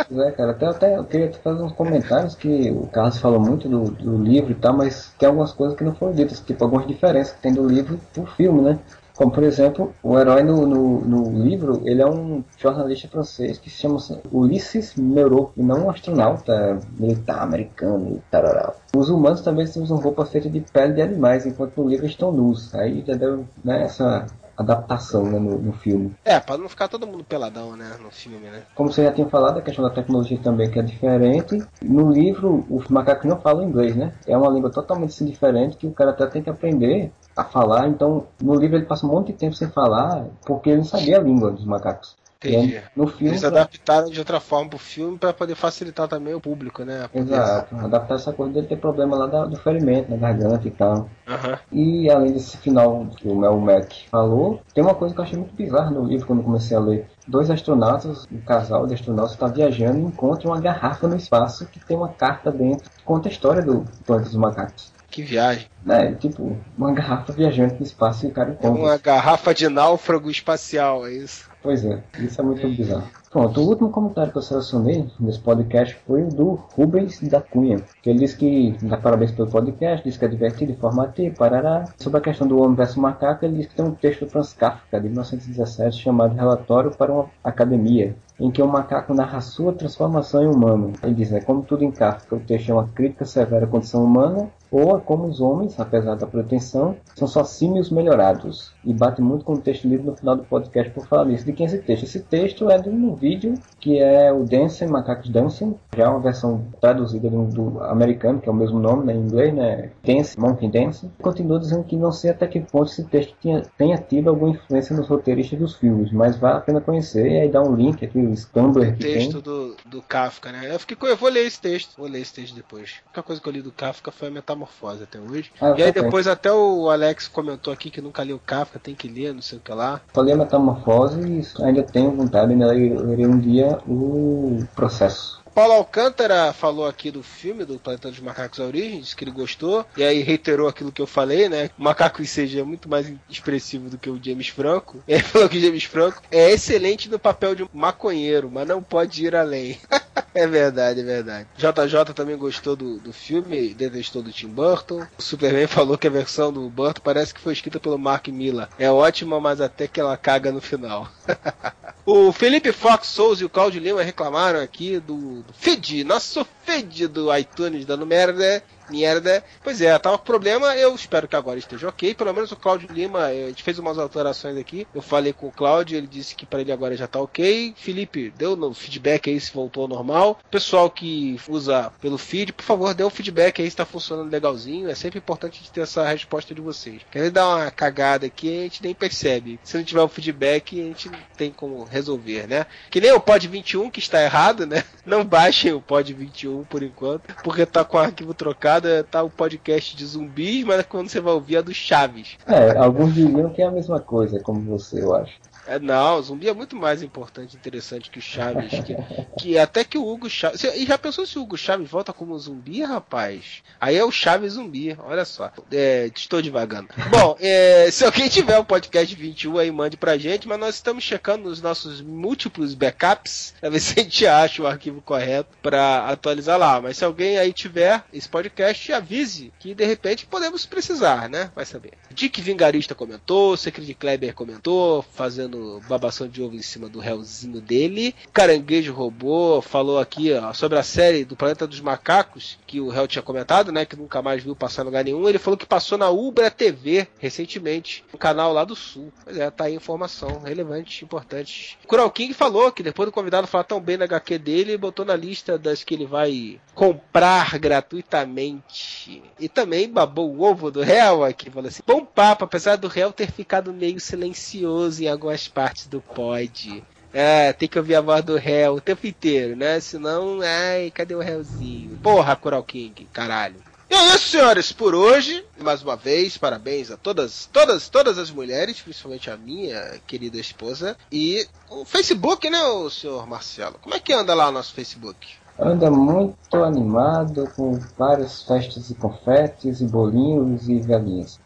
Pois 0.08 0.26
é, 0.26 0.30
cara, 0.32 0.50
até, 0.50 0.66
até 0.66 0.96
eu 0.96 1.04
queria 1.04 1.32
fazer 1.32 1.62
uns 1.62 1.72
comentários 1.72 2.34
que 2.34 2.70
o 2.70 2.86
Carlos 2.88 3.18
falou 3.18 3.40
muito 3.40 3.68
do, 3.68 3.90
do 3.90 4.22
livro 4.22 4.52
e 4.52 4.54
tal, 4.54 4.76
mas 4.76 5.12
tem 5.18 5.28
algumas 5.28 5.52
coisas 5.52 5.76
que 5.76 5.84
não 5.84 5.94
foram 5.94 6.14
ditas, 6.14 6.40
tipo 6.40 6.62
algumas 6.64 6.86
diferenças 6.86 7.34
que 7.34 7.42
tem 7.42 7.52
do 7.52 7.66
livro 7.66 8.00
pro 8.12 8.26
filme, 8.26 8.60
né? 8.62 8.78
Como, 9.22 9.30
por 9.30 9.44
exemplo, 9.44 9.94
o 10.02 10.18
herói 10.18 10.42
no, 10.42 10.66
no, 10.66 11.00
no 11.02 11.44
livro, 11.44 11.80
ele 11.84 12.02
é 12.02 12.06
um 12.06 12.42
jornalista 12.58 13.06
francês 13.06 13.56
que 13.56 13.70
se 13.70 13.76
chama 13.76 13.98
Ulisses 14.32 14.96
Meurot, 14.96 15.52
e 15.56 15.62
não 15.62 15.86
um 15.86 15.90
astronauta 15.90 16.80
militar 16.98 17.40
americano 17.40 18.16
e 18.16 18.30
tarará. 18.32 18.74
Os 18.96 19.08
humanos 19.08 19.40
também 19.40 19.64
usam 19.64 19.96
roupa 19.98 20.26
feita 20.26 20.50
de 20.50 20.60
pele 20.60 20.94
de 20.94 21.02
animais, 21.02 21.46
enquanto 21.46 21.80
no 21.80 21.88
livro 21.88 22.04
estão 22.04 22.32
nus. 22.32 22.74
Aí 22.74 23.04
já 23.06 23.14
deu 23.14 23.44
né, 23.64 23.84
essa 23.84 24.26
adaptação 24.62 25.24
né, 25.24 25.38
no, 25.38 25.58
no 25.58 25.72
filme. 25.72 26.14
É, 26.24 26.38
pra 26.40 26.56
não 26.56 26.68
ficar 26.68 26.88
todo 26.88 27.06
mundo 27.06 27.24
peladão, 27.24 27.76
né, 27.76 27.96
no 28.02 28.10
filme, 28.10 28.48
né? 28.48 28.62
Como 28.74 28.92
você 28.92 29.04
já 29.04 29.12
tinha 29.12 29.28
falado, 29.28 29.58
a 29.58 29.62
questão 29.62 29.84
da 29.84 29.90
tecnologia 29.90 30.38
também 30.42 30.70
que 30.70 30.78
é 30.78 30.82
diferente. 30.82 31.62
No 31.82 32.10
livro, 32.10 32.64
os 32.70 32.88
macacos 32.88 33.28
não 33.28 33.40
falam 33.40 33.68
inglês, 33.68 33.94
né? 33.96 34.12
É 34.26 34.36
uma 34.36 34.50
língua 34.50 34.70
totalmente 34.70 35.24
diferente 35.24 35.76
que 35.76 35.86
o 35.86 35.92
cara 35.92 36.10
até 36.10 36.26
tem 36.26 36.42
que 36.42 36.50
aprender 36.50 37.12
a 37.36 37.44
falar. 37.44 37.88
Então, 37.88 38.26
no 38.40 38.54
livro 38.54 38.76
ele 38.76 38.86
passa 38.86 39.06
um 39.06 39.10
monte 39.10 39.28
de 39.28 39.34
tempo 39.34 39.54
sem 39.54 39.68
falar 39.68 40.26
porque 40.44 40.70
ele 40.70 40.78
não 40.78 40.84
sabia 40.84 41.18
a 41.18 41.22
língua 41.22 41.50
dos 41.50 41.64
macacos. 41.64 42.16
Entendi. 42.44 42.72
E 42.74 42.76
aí, 42.78 42.82
no 42.96 43.06
filme, 43.06 43.28
Eles 43.32 43.44
adaptaram 43.44 44.10
de 44.10 44.18
outra 44.18 44.40
forma 44.40 44.70
pro 44.70 44.78
filme 44.78 45.16
pra 45.18 45.32
poder 45.32 45.54
facilitar 45.54 46.08
também 46.08 46.34
o 46.34 46.40
público, 46.40 46.84
né? 46.84 47.08
poder- 47.12 47.34
Exato, 47.34 47.76
adaptar 47.76 48.14
essa 48.16 48.32
coisa 48.32 48.52
dele 48.52 48.66
ter 48.66 48.76
problema 48.76 49.16
lá 49.16 49.26
da- 49.26 49.46
do 49.46 49.56
ferimento 49.56 50.10
na 50.10 50.16
garganta 50.16 50.66
e 50.66 50.70
tal. 50.70 51.08
Aham. 51.28 51.58
E 51.70 52.10
além 52.10 52.32
desse 52.32 52.56
final 52.58 53.06
que 53.16 53.28
o 53.28 53.34
Mel 53.36 53.58
Mac 53.58 53.92
falou, 54.10 54.60
tem 54.74 54.82
uma 54.82 54.94
coisa 54.94 55.14
que 55.14 55.20
eu 55.20 55.24
achei 55.24 55.38
muito 55.38 55.54
bizarra 55.54 55.90
no 55.90 56.04
livro 56.04 56.26
quando 56.26 56.42
comecei 56.42 56.76
a 56.76 56.80
ler. 56.80 57.06
Dois 57.26 57.50
astronautas, 57.50 58.26
um 58.32 58.40
casal 58.40 58.86
de 58.86 58.94
astronautas 58.94 59.32
está 59.32 59.46
viajando 59.46 59.98
e 59.98 60.02
encontram 60.02 60.50
uma 60.50 60.60
garrafa 60.60 61.06
no 61.06 61.16
espaço 61.16 61.66
que 61.66 61.78
tem 61.80 61.96
uma 61.96 62.08
carta 62.08 62.50
dentro 62.50 62.90
que 62.90 63.04
conta 63.04 63.28
a 63.28 63.32
história 63.32 63.62
do 63.62 63.84
planeta 64.04 64.28
dos 64.28 64.38
macacos. 64.38 64.92
Que 65.10 65.22
viagem. 65.22 65.66
É, 65.88 66.12
tipo, 66.12 66.56
uma 66.76 66.90
garrafa 66.92 67.32
viajante 67.32 67.74
no 67.74 67.82
espaço 67.84 68.24
e 68.24 68.30
o 68.30 68.32
cara 68.32 68.50
É 68.50 68.52
encontra. 68.52 68.70
uma 68.82 68.96
garrafa 68.96 69.54
de 69.54 69.68
náufrago 69.68 70.30
espacial, 70.30 71.06
é 71.06 71.12
isso? 71.12 71.51
Pois 71.62 71.84
é, 71.84 72.02
isso 72.18 72.40
é 72.40 72.44
muito 72.44 72.66
bizarro. 72.68 73.06
Pronto, 73.30 73.60
o 73.60 73.68
último 73.68 73.88
comentário 73.88 74.32
que 74.32 74.36
eu 74.36 74.42
selecionei 74.42 75.08
nesse 75.18 75.38
podcast 75.38 75.96
foi 76.06 76.24
o 76.24 76.28
do 76.28 76.60
Rubens 76.76 77.20
da 77.22 77.40
Cunha, 77.40 77.80
que 78.02 78.10
ele 78.10 78.18
disse 78.18 78.36
que 78.36 78.76
dá 78.82 78.96
parabéns 78.96 79.30
pelo 79.30 79.48
podcast, 79.48 80.04
diz 80.04 80.16
que 80.16 80.24
é 80.24 80.28
divertido, 80.28 80.72
informativo, 80.72 81.36
parará. 81.36 81.84
Sobre 81.98 82.18
a 82.18 82.20
questão 82.20 82.46
do 82.46 82.60
homem 82.60 82.74
versus 82.74 82.96
macaco, 82.96 83.44
ele 83.44 83.58
diz 83.58 83.68
que 83.68 83.76
tem 83.76 83.86
um 83.86 83.92
texto 83.92 84.24
do 84.24 84.30
Franz 84.30 84.52
Kafka, 84.52 85.00
de 85.00 85.08
1917, 85.08 86.02
chamado 86.02 86.34
Relatório 86.34 86.90
para 86.90 87.12
uma 87.12 87.30
Academia, 87.44 88.16
em 88.40 88.50
que 88.50 88.62
um 88.62 88.66
macaco 88.66 89.14
narra 89.14 89.40
sua 89.40 89.72
transformação 89.72 90.42
em 90.42 90.52
humano. 90.52 90.92
Ele 91.02 91.14
diz, 91.14 91.30
né, 91.30 91.40
como 91.40 91.62
tudo 91.62 91.84
em 91.84 91.92
Kafka, 91.92 92.34
o 92.36 92.40
texto 92.40 92.70
é 92.70 92.74
uma 92.74 92.88
crítica 92.88 93.24
severa 93.24 93.64
à 93.64 93.68
condição 93.68 94.04
humana, 94.04 94.50
ou 94.72 94.96
a 94.96 95.00
como 95.00 95.26
os 95.26 95.38
homens, 95.38 95.78
apesar 95.78 96.14
da 96.14 96.26
pretensão, 96.26 96.96
são 97.14 97.28
só 97.28 97.44
símios 97.44 97.90
melhorados. 97.90 98.72
E 98.82 98.92
bate 98.92 99.20
muito 99.20 99.44
com 99.44 99.52
o 99.52 99.60
texto 99.60 99.86
lido 99.86 100.04
no 100.04 100.16
final 100.16 100.34
do 100.34 100.44
podcast 100.44 100.90
por 100.92 101.06
falar 101.06 101.26
nisso. 101.26 101.44
De 101.44 101.52
quem 101.52 101.66
é 101.66 101.68
esse 101.68 101.78
texto? 101.78 102.04
Esse 102.04 102.20
texto 102.20 102.70
é 102.70 102.78
de 102.78 102.88
um 102.88 103.14
vídeo 103.14 103.54
que 103.78 103.98
é 103.98 104.32
o 104.32 104.44
Dancing, 104.44 104.86
Macacos 104.86 105.28
Dancing, 105.28 105.76
já 105.94 106.04
é 106.04 106.08
uma 106.08 106.20
versão 106.20 106.64
traduzida 106.80 107.28
do, 107.28 107.44
do 107.44 107.84
americano, 107.84 108.40
que 108.40 108.48
é 108.48 108.52
o 108.52 108.54
mesmo 108.54 108.78
nome 108.78 109.04
né, 109.04 109.12
em 109.12 109.18
inglês, 109.18 109.52
né? 109.54 109.90
Dance, 110.02 110.40
Monkey 110.40 110.68
Dance. 110.68 111.10
Continua 111.20 111.60
dizendo 111.60 111.84
que 111.84 111.94
não 111.94 112.10
sei 112.10 112.30
até 112.30 112.46
que 112.46 112.60
ponto 112.60 112.90
esse 112.90 113.04
texto 113.04 113.34
tinha, 113.40 113.62
tenha 113.76 113.98
tido 113.98 114.30
alguma 114.30 114.52
influência 114.52 114.96
nos 114.96 115.06
roteiristas 115.06 115.58
dos 115.58 115.76
filmes, 115.76 116.10
mas 116.10 116.38
vale 116.38 116.58
a 116.58 116.60
pena 116.60 116.80
conhecer. 116.80 117.30
E 117.30 117.40
aí 117.40 117.48
dá 117.50 117.60
um 117.60 117.74
link 117.74 118.02
aqui, 118.02 118.18
o 118.18 118.34
Tumblr 118.52 118.94
que 118.94 119.02
texto 119.02 119.42
tem. 119.42 119.42
do, 119.42 119.76
do 119.84 120.02
Kafka, 120.02 120.50
né? 120.50 120.74
Eu 120.74 120.78
fiquei 120.78 120.96
eu 121.02 121.16
vou 121.16 121.28
ler 121.28 121.44
esse 121.44 121.60
texto, 121.60 121.96
vou 121.98 122.08
ler 122.08 122.20
esse 122.20 122.32
texto 122.32 122.54
depois. 122.54 123.00
A 123.04 123.08
única 123.08 123.22
coisa 123.22 123.42
que 123.42 123.48
eu 123.48 123.52
li 123.52 123.60
do 123.60 123.72
Kafka 123.72 124.10
foi 124.10 124.28
a 124.28 124.30
Metamorfose 124.30 124.61
até 125.02 125.18
hoje. 125.18 125.50
Ah, 125.60 125.74
e 125.76 125.82
aí 125.82 125.92
depois 125.92 126.26
até 126.26 126.52
o 126.52 126.88
Alex 126.88 127.28
comentou 127.28 127.72
aqui 127.72 127.90
que 127.90 128.00
nunca 128.00 128.22
leu 128.22 128.40
Kafka, 128.44 128.78
tem 128.78 128.94
que 128.94 129.08
ler, 129.08 129.34
não 129.34 129.42
sei 129.42 129.58
o 129.58 129.60
que 129.60 129.72
lá. 129.72 130.00
Falei 130.12 130.34
a 130.34 130.36
Metamorfose 130.36 131.20
e 131.20 131.62
ainda 131.62 131.82
tenho 131.82 132.10
vontade, 132.12 132.52
ainda 132.52 132.66
lerei 132.66 133.26
um 133.26 133.38
dia 133.38 133.78
o 133.86 134.64
processo. 134.74 135.41
Paulo 135.54 135.74
Alcântara 135.74 136.52
falou 136.52 136.86
aqui 136.86 137.10
do 137.10 137.22
filme 137.22 137.64
do 137.64 137.78
Planeta 137.78 138.10
dos 138.10 138.20
Macacos 138.20 138.58
disse 138.72 139.14
que 139.14 139.24
ele 139.24 139.30
gostou, 139.30 139.84
e 139.96 140.02
aí 140.02 140.22
reiterou 140.22 140.68
aquilo 140.68 140.92
que 140.92 141.02
eu 141.02 141.06
falei, 141.06 141.48
né? 141.48 141.70
O 141.78 141.82
macaco 141.82 142.22
em 142.22 142.26
CG 142.26 142.60
é 142.60 142.62
muito 142.62 142.88
mais 142.88 143.12
expressivo 143.28 143.90
do 143.90 143.98
que 143.98 144.08
o 144.08 144.20
James 144.22 144.48
Franco. 144.48 145.02
Ele 145.06 145.22
falou 145.22 145.48
que 145.48 145.58
o 145.58 145.60
James 145.60 145.84
Franco 145.84 146.22
é 146.30 146.50
excelente 146.50 147.08
no 147.10 147.18
papel 147.18 147.54
de 147.54 147.68
maconheiro, 147.72 148.50
mas 148.50 148.66
não 148.66 148.82
pode 148.82 149.24
ir 149.24 149.34
além. 149.36 149.78
é 150.34 150.46
verdade, 150.46 151.00
é 151.00 151.04
verdade. 151.04 151.48
JJ 151.56 152.14
também 152.14 152.36
gostou 152.36 152.74
do, 152.74 152.98
do 152.98 153.12
filme, 153.12 153.74
detestou 153.74 154.22
do 154.22 154.32
Tim 154.32 154.48
Burton. 154.48 155.06
O 155.18 155.22
Superman 155.22 155.66
falou 155.66 155.98
que 155.98 156.06
a 156.06 156.10
versão 156.10 156.52
do 156.52 156.68
Burton 156.68 157.02
parece 157.04 157.34
que 157.34 157.40
foi 157.40 157.52
escrita 157.52 157.78
pelo 157.78 157.98
Mark 157.98 158.28
Miller. 158.28 158.68
É 158.78 158.90
ótima, 158.90 159.40
mas 159.40 159.60
até 159.60 159.86
que 159.86 160.00
ela 160.00 160.16
caga 160.16 160.50
no 160.50 160.60
final. 160.60 161.08
O 162.04 162.32
Felipe 162.32 162.72
Fox 162.72 163.06
Souza 163.06 163.42
e 163.42 163.46
o 163.46 163.48
Claudio 163.48 163.80
Lima 163.80 164.02
reclamaram 164.02 164.60
aqui 164.60 164.98
do, 164.98 165.41
do 165.42 165.52
feed, 165.52 166.04
nosso 166.04 166.46
feed 166.64 167.06
do 167.08 167.26
iTunes 167.26 167.84
dando 167.84 168.06
merda. 168.06 168.62
Merda. 168.90 169.44
Pois 169.62 169.80
é, 169.80 169.96
tava 169.98 170.18
com 170.18 170.24
problema, 170.24 170.76
eu 170.76 170.94
espero 170.94 171.28
que 171.28 171.36
agora 171.36 171.58
esteja 171.58 171.88
ok. 171.88 172.14
Pelo 172.14 172.32
menos 172.32 172.52
o 172.52 172.56
Claudio 172.56 172.88
Lima, 172.92 173.30
eh, 173.30 173.44
a 173.44 173.48
gente 173.48 173.62
fez 173.62 173.78
umas 173.78 173.98
alterações 173.98 174.56
aqui. 174.56 174.86
Eu 174.94 175.02
falei 175.02 175.32
com 175.32 175.48
o 175.48 175.52
Claudio, 175.52 175.96
ele 175.96 176.06
disse 176.06 176.34
que 176.34 176.46
para 176.46 176.60
ele 176.60 176.72
agora 176.72 176.96
já 176.96 177.06
tá 177.06 177.20
ok. 177.20 177.74
Felipe, 177.76 178.32
deu 178.36 178.56
no 178.56 178.74
feedback 178.74 179.30
aí 179.30 179.40
se 179.40 179.52
voltou 179.52 179.84
ao 179.84 179.88
normal. 179.88 180.38
Pessoal 180.50 180.90
que 180.90 181.38
usa 181.48 181.92
pelo 182.00 182.18
feed, 182.18 182.52
por 182.52 182.64
favor, 182.64 182.94
dê 182.94 183.04
um 183.04 183.10
feedback 183.10 183.62
aí 183.62 183.70
se 183.70 183.76
tá 183.76 183.84
funcionando 183.84 184.30
legalzinho. 184.30 184.90
É 184.90 184.94
sempre 184.94 185.18
importante 185.18 185.54
a 185.54 185.58
gente 185.58 185.72
ter 185.72 185.82
essa 185.82 186.06
resposta 186.06 186.54
de 186.54 186.60
vocês. 186.60 187.02
Quer 187.10 187.30
dar 187.30 187.48
uma 187.48 187.70
cagada 187.70 188.26
aqui, 188.26 188.48
a 188.48 188.62
gente 188.62 188.82
nem 188.82 188.94
percebe. 188.94 189.58
Se 189.62 189.76
não 189.76 189.84
tiver 189.84 190.02
o 190.02 190.08
feedback, 190.08 190.80
a 190.80 190.84
gente 190.84 191.08
não 191.08 191.18
tem 191.36 191.50
como 191.50 191.84
resolver, 191.84 192.46
né? 192.46 192.66
Que 192.90 193.00
nem 193.00 193.12
o 193.12 193.20
Pod 193.20 193.46
21 193.46 193.90
que 193.90 194.00
está 194.00 194.22
errado, 194.22 194.66
né? 194.66 194.84
Não 195.04 195.24
baixem 195.24 195.72
o 195.72 195.80
Pod 195.80 196.12
21 196.12 196.64
por 196.64 196.82
enquanto, 196.82 197.34
porque 197.42 197.66
tá 197.66 197.84
com 197.84 197.96
o 197.96 198.00
arquivo 198.00 198.32
trocado. 198.32 198.71
Madrugada 198.72 199.04
tá 199.04 199.22
o 199.22 199.30
podcast 199.30 199.96
de 199.96 200.06
zumbis, 200.06 200.64
mas 200.64 200.84
quando 200.86 201.08
você 201.08 201.20
vai 201.20 201.34
ouvir 201.34 201.56
é 201.56 201.62
do 201.62 201.74
Chaves. 201.74 202.36
É, 202.46 202.76
alguns 202.76 203.14
diriam 203.14 203.50
que 203.50 203.60
é 203.60 203.66
a 203.66 203.70
mesma 203.70 204.00
coisa, 204.00 204.40
como 204.40 204.60
você, 204.62 205.02
eu 205.02 205.14
acho. 205.14 205.34
É, 205.66 205.78
não, 205.78 206.18
o 206.18 206.22
zumbi 206.22 206.48
é 206.48 206.54
muito 206.54 206.74
mais 206.74 207.02
importante 207.02 207.54
e 207.54 207.56
interessante 207.56 208.10
que 208.10 208.18
o 208.18 208.22
Chaves. 208.22 208.70
Que, 208.84 208.96
que 209.38 209.58
até 209.58 209.84
que 209.84 209.96
o 209.96 210.06
Hugo 210.06 210.28
Chaves. 210.28 210.64
E 210.64 210.84
já 210.84 210.98
pensou 210.98 211.24
se 211.24 211.38
o 211.38 211.42
Hugo 211.42 211.56
Chaves 211.56 211.88
volta 211.88 212.12
como 212.12 212.38
zumbi, 212.38 212.82
rapaz? 212.82 213.62
Aí 213.80 213.96
é 213.96 214.04
o 214.04 214.10
Chaves 214.10 214.54
zumbi, 214.54 214.96
olha 215.04 215.24
só. 215.24 215.52
É, 215.70 216.10
estou 216.14 216.42
devagando. 216.42 216.88
Bom, 217.10 217.36
é, 217.40 217.88
se 217.90 218.04
alguém 218.04 218.28
tiver 218.28 218.58
o 218.58 218.64
podcast 218.64 219.14
21 219.14 219.58
aí, 219.58 219.70
mande 219.70 219.96
pra 219.96 220.18
gente, 220.18 220.48
mas 220.48 220.58
nós 220.58 220.74
estamos 220.74 221.04
checando 221.04 221.48
nos 221.48 221.62
nossos 221.62 222.00
múltiplos 222.00 222.74
backups 222.74 223.54
pra 223.60 223.70
ver 223.70 223.78
se 223.80 224.00
a 224.00 224.02
gente 224.02 224.26
acha 224.26 224.62
o 224.62 224.66
arquivo 224.66 225.00
correto 225.00 225.56
pra 225.62 226.08
atualizar 226.08 226.58
lá. 226.58 226.80
Mas 226.80 226.96
se 226.96 227.04
alguém 227.04 227.38
aí 227.38 227.52
tiver 227.52 228.02
esse 228.12 228.28
podcast, 228.28 228.92
avise 228.92 229.52
que 229.60 229.74
de 229.74 229.84
repente 229.84 230.26
podemos 230.26 230.66
precisar, 230.66 231.28
né? 231.28 231.52
Vai 231.54 231.64
saber. 231.64 231.92
Dick 232.10 232.40
Vingarista 232.40 232.94
comentou, 232.94 233.56
Secret 233.56 233.94
Kleber 233.94 234.34
comentou, 234.34 235.02
fazendo 235.14 235.51
babação 235.88 236.28
de 236.28 236.42
ovo 236.42 236.54
em 236.54 236.62
cima 236.62 236.88
do 236.88 237.00
réuzinho 237.00 237.60
dele. 237.60 238.14
Caranguejo 238.32 238.92
Robô 238.92 239.60
falou 239.60 239.98
aqui 239.98 240.32
ó, 240.32 240.52
sobre 240.52 240.78
a 240.78 240.82
série 240.82 241.24
do 241.24 241.36
Planeta 241.36 241.66
dos 241.66 241.80
Macacos, 241.80 242.58
que 242.66 242.80
o 242.80 242.88
réu 242.88 243.06
tinha 243.06 243.22
comentado, 243.22 243.72
né? 243.72 243.84
Que 243.84 243.96
nunca 243.96 244.22
mais 244.22 244.42
viu 244.42 244.56
passar 244.56 244.82
em 244.82 244.86
lugar 244.86 245.04
nenhum. 245.04 245.28
Ele 245.28 245.38
falou 245.38 245.56
que 245.56 245.66
passou 245.66 245.98
na 245.98 246.10
Ubra 246.10 246.50
TV 246.50 247.08
recentemente, 247.18 248.04
um 248.12 248.18
canal 248.18 248.52
lá 248.52 248.64
do 248.64 248.76
Sul. 248.76 249.12
Pois 249.24 249.36
é, 249.36 249.50
tá 249.50 249.64
aí 249.64 249.74
informação 249.74 250.40
relevante, 250.40 251.04
importante. 251.04 251.78
Kural 251.86 252.10
King 252.10 252.32
falou 252.32 252.70
que 252.70 252.82
depois 252.82 253.08
do 253.08 253.12
convidado 253.12 253.46
falar 253.46 253.64
tão 253.64 253.80
bem 253.80 253.96
na 253.96 254.04
HQ 254.04 254.38
dele, 254.38 254.76
botou 254.76 255.04
na 255.04 255.16
lista 255.16 255.58
das 255.58 255.82
que 255.82 255.94
ele 255.94 256.06
vai 256.06 256.60
comprar 256.74 257.58
gratuitamente. 257.58 259.22
E 259.38 259.48
também 259.48 259.88
babou 259.88 260.32
o 260.32 260.42
ovo 260.42 260.70
do 260.70 260.80
réu 260.82 261.24
aqui, 261.24 261.50
falou 261.50 261.68
assim: 261.68 261.82
bom 261.86 262.04
papo, 262.04 262.44
apesar 262.44 262.76
do 262.76 262.88
réu 262.88 263.12
ter 263.12 263.30
ficado 263.30 263.72
meio 263.72 264.00
silencioso 264.00 265.02
em 265.02 265.08
algumas 265.08 265.41
partes 265.48 265.86
do 265.86 266.00
pod. 266.00 266.82
É, 267.12 267.52
tem 267.52 267.68
que 267.68 267.78
ouvir 267.78 267.94
a 267.94 268.00
voz 268.00 268.24
do 268.24 268.36
réu 268.36 268.76
o 268.76 268.80
tempo 268.80 269.06
inteiro, 269.06 269.54
né? 269.54 269.78
Senão, 269.80 270.40
ai, 270.40 270.90
cadê 270.90 271.14
o 271.14 271.20
réuzinho? 271.20 271.98
Porra, 272.02 272.34
Coral 272.34 272.62
King, 272.62 273.06
caralho. 273.12 273.56
E 273.90 273.94
é 273.94 274.14
isso, 274.14 274.28
senhores, 274.28 274.72
por 274.72 274.94
hoje. 274.94 275.44
Mais 275.60 275.82
uma 275.82 275.96
vez, 275.96 276.38
parabéns 276.38 276.90
a 276.90 276.96
todas, 276.96 277.46
todas, 277.52 277.90
todas 277.90 278.16
as 278.16 278.30
mulheres, 278.30 278.80
principalmente 278.80 279.30
a 279.30 279.36
minha 279.36 280.00
querida 280.06 280.38
esposa. 280.38 280.96
E 281.12 281.46
o 281.68 281.84
Facebook, 281.84 282.48
né, 282.48 282.62
o 282.62 282.88
senhor 282.88 283.26
Marcelo? 283.26 283.78
Como 283.82 283.94
é 283.94 284.00
que 284.00 284.14
anda 284.14 284.32
lá 284.32 284.48
o 284.48 284.52
nosso 284.52 284.72
Facebook? 284.72 285.34
Anda 285.58 285.90
muito 285.90 286.56
animado, 286.56 287.46
com 287.54 287.78
várias 287.98 288.42
festas 288.42 288.88
e 288.88 288.94
confetes, 288.94 289.82
e 289.82 289.84
bolinhos 289.84 290.70
e 290.70 290.80
velhinhas. 290.80 291.38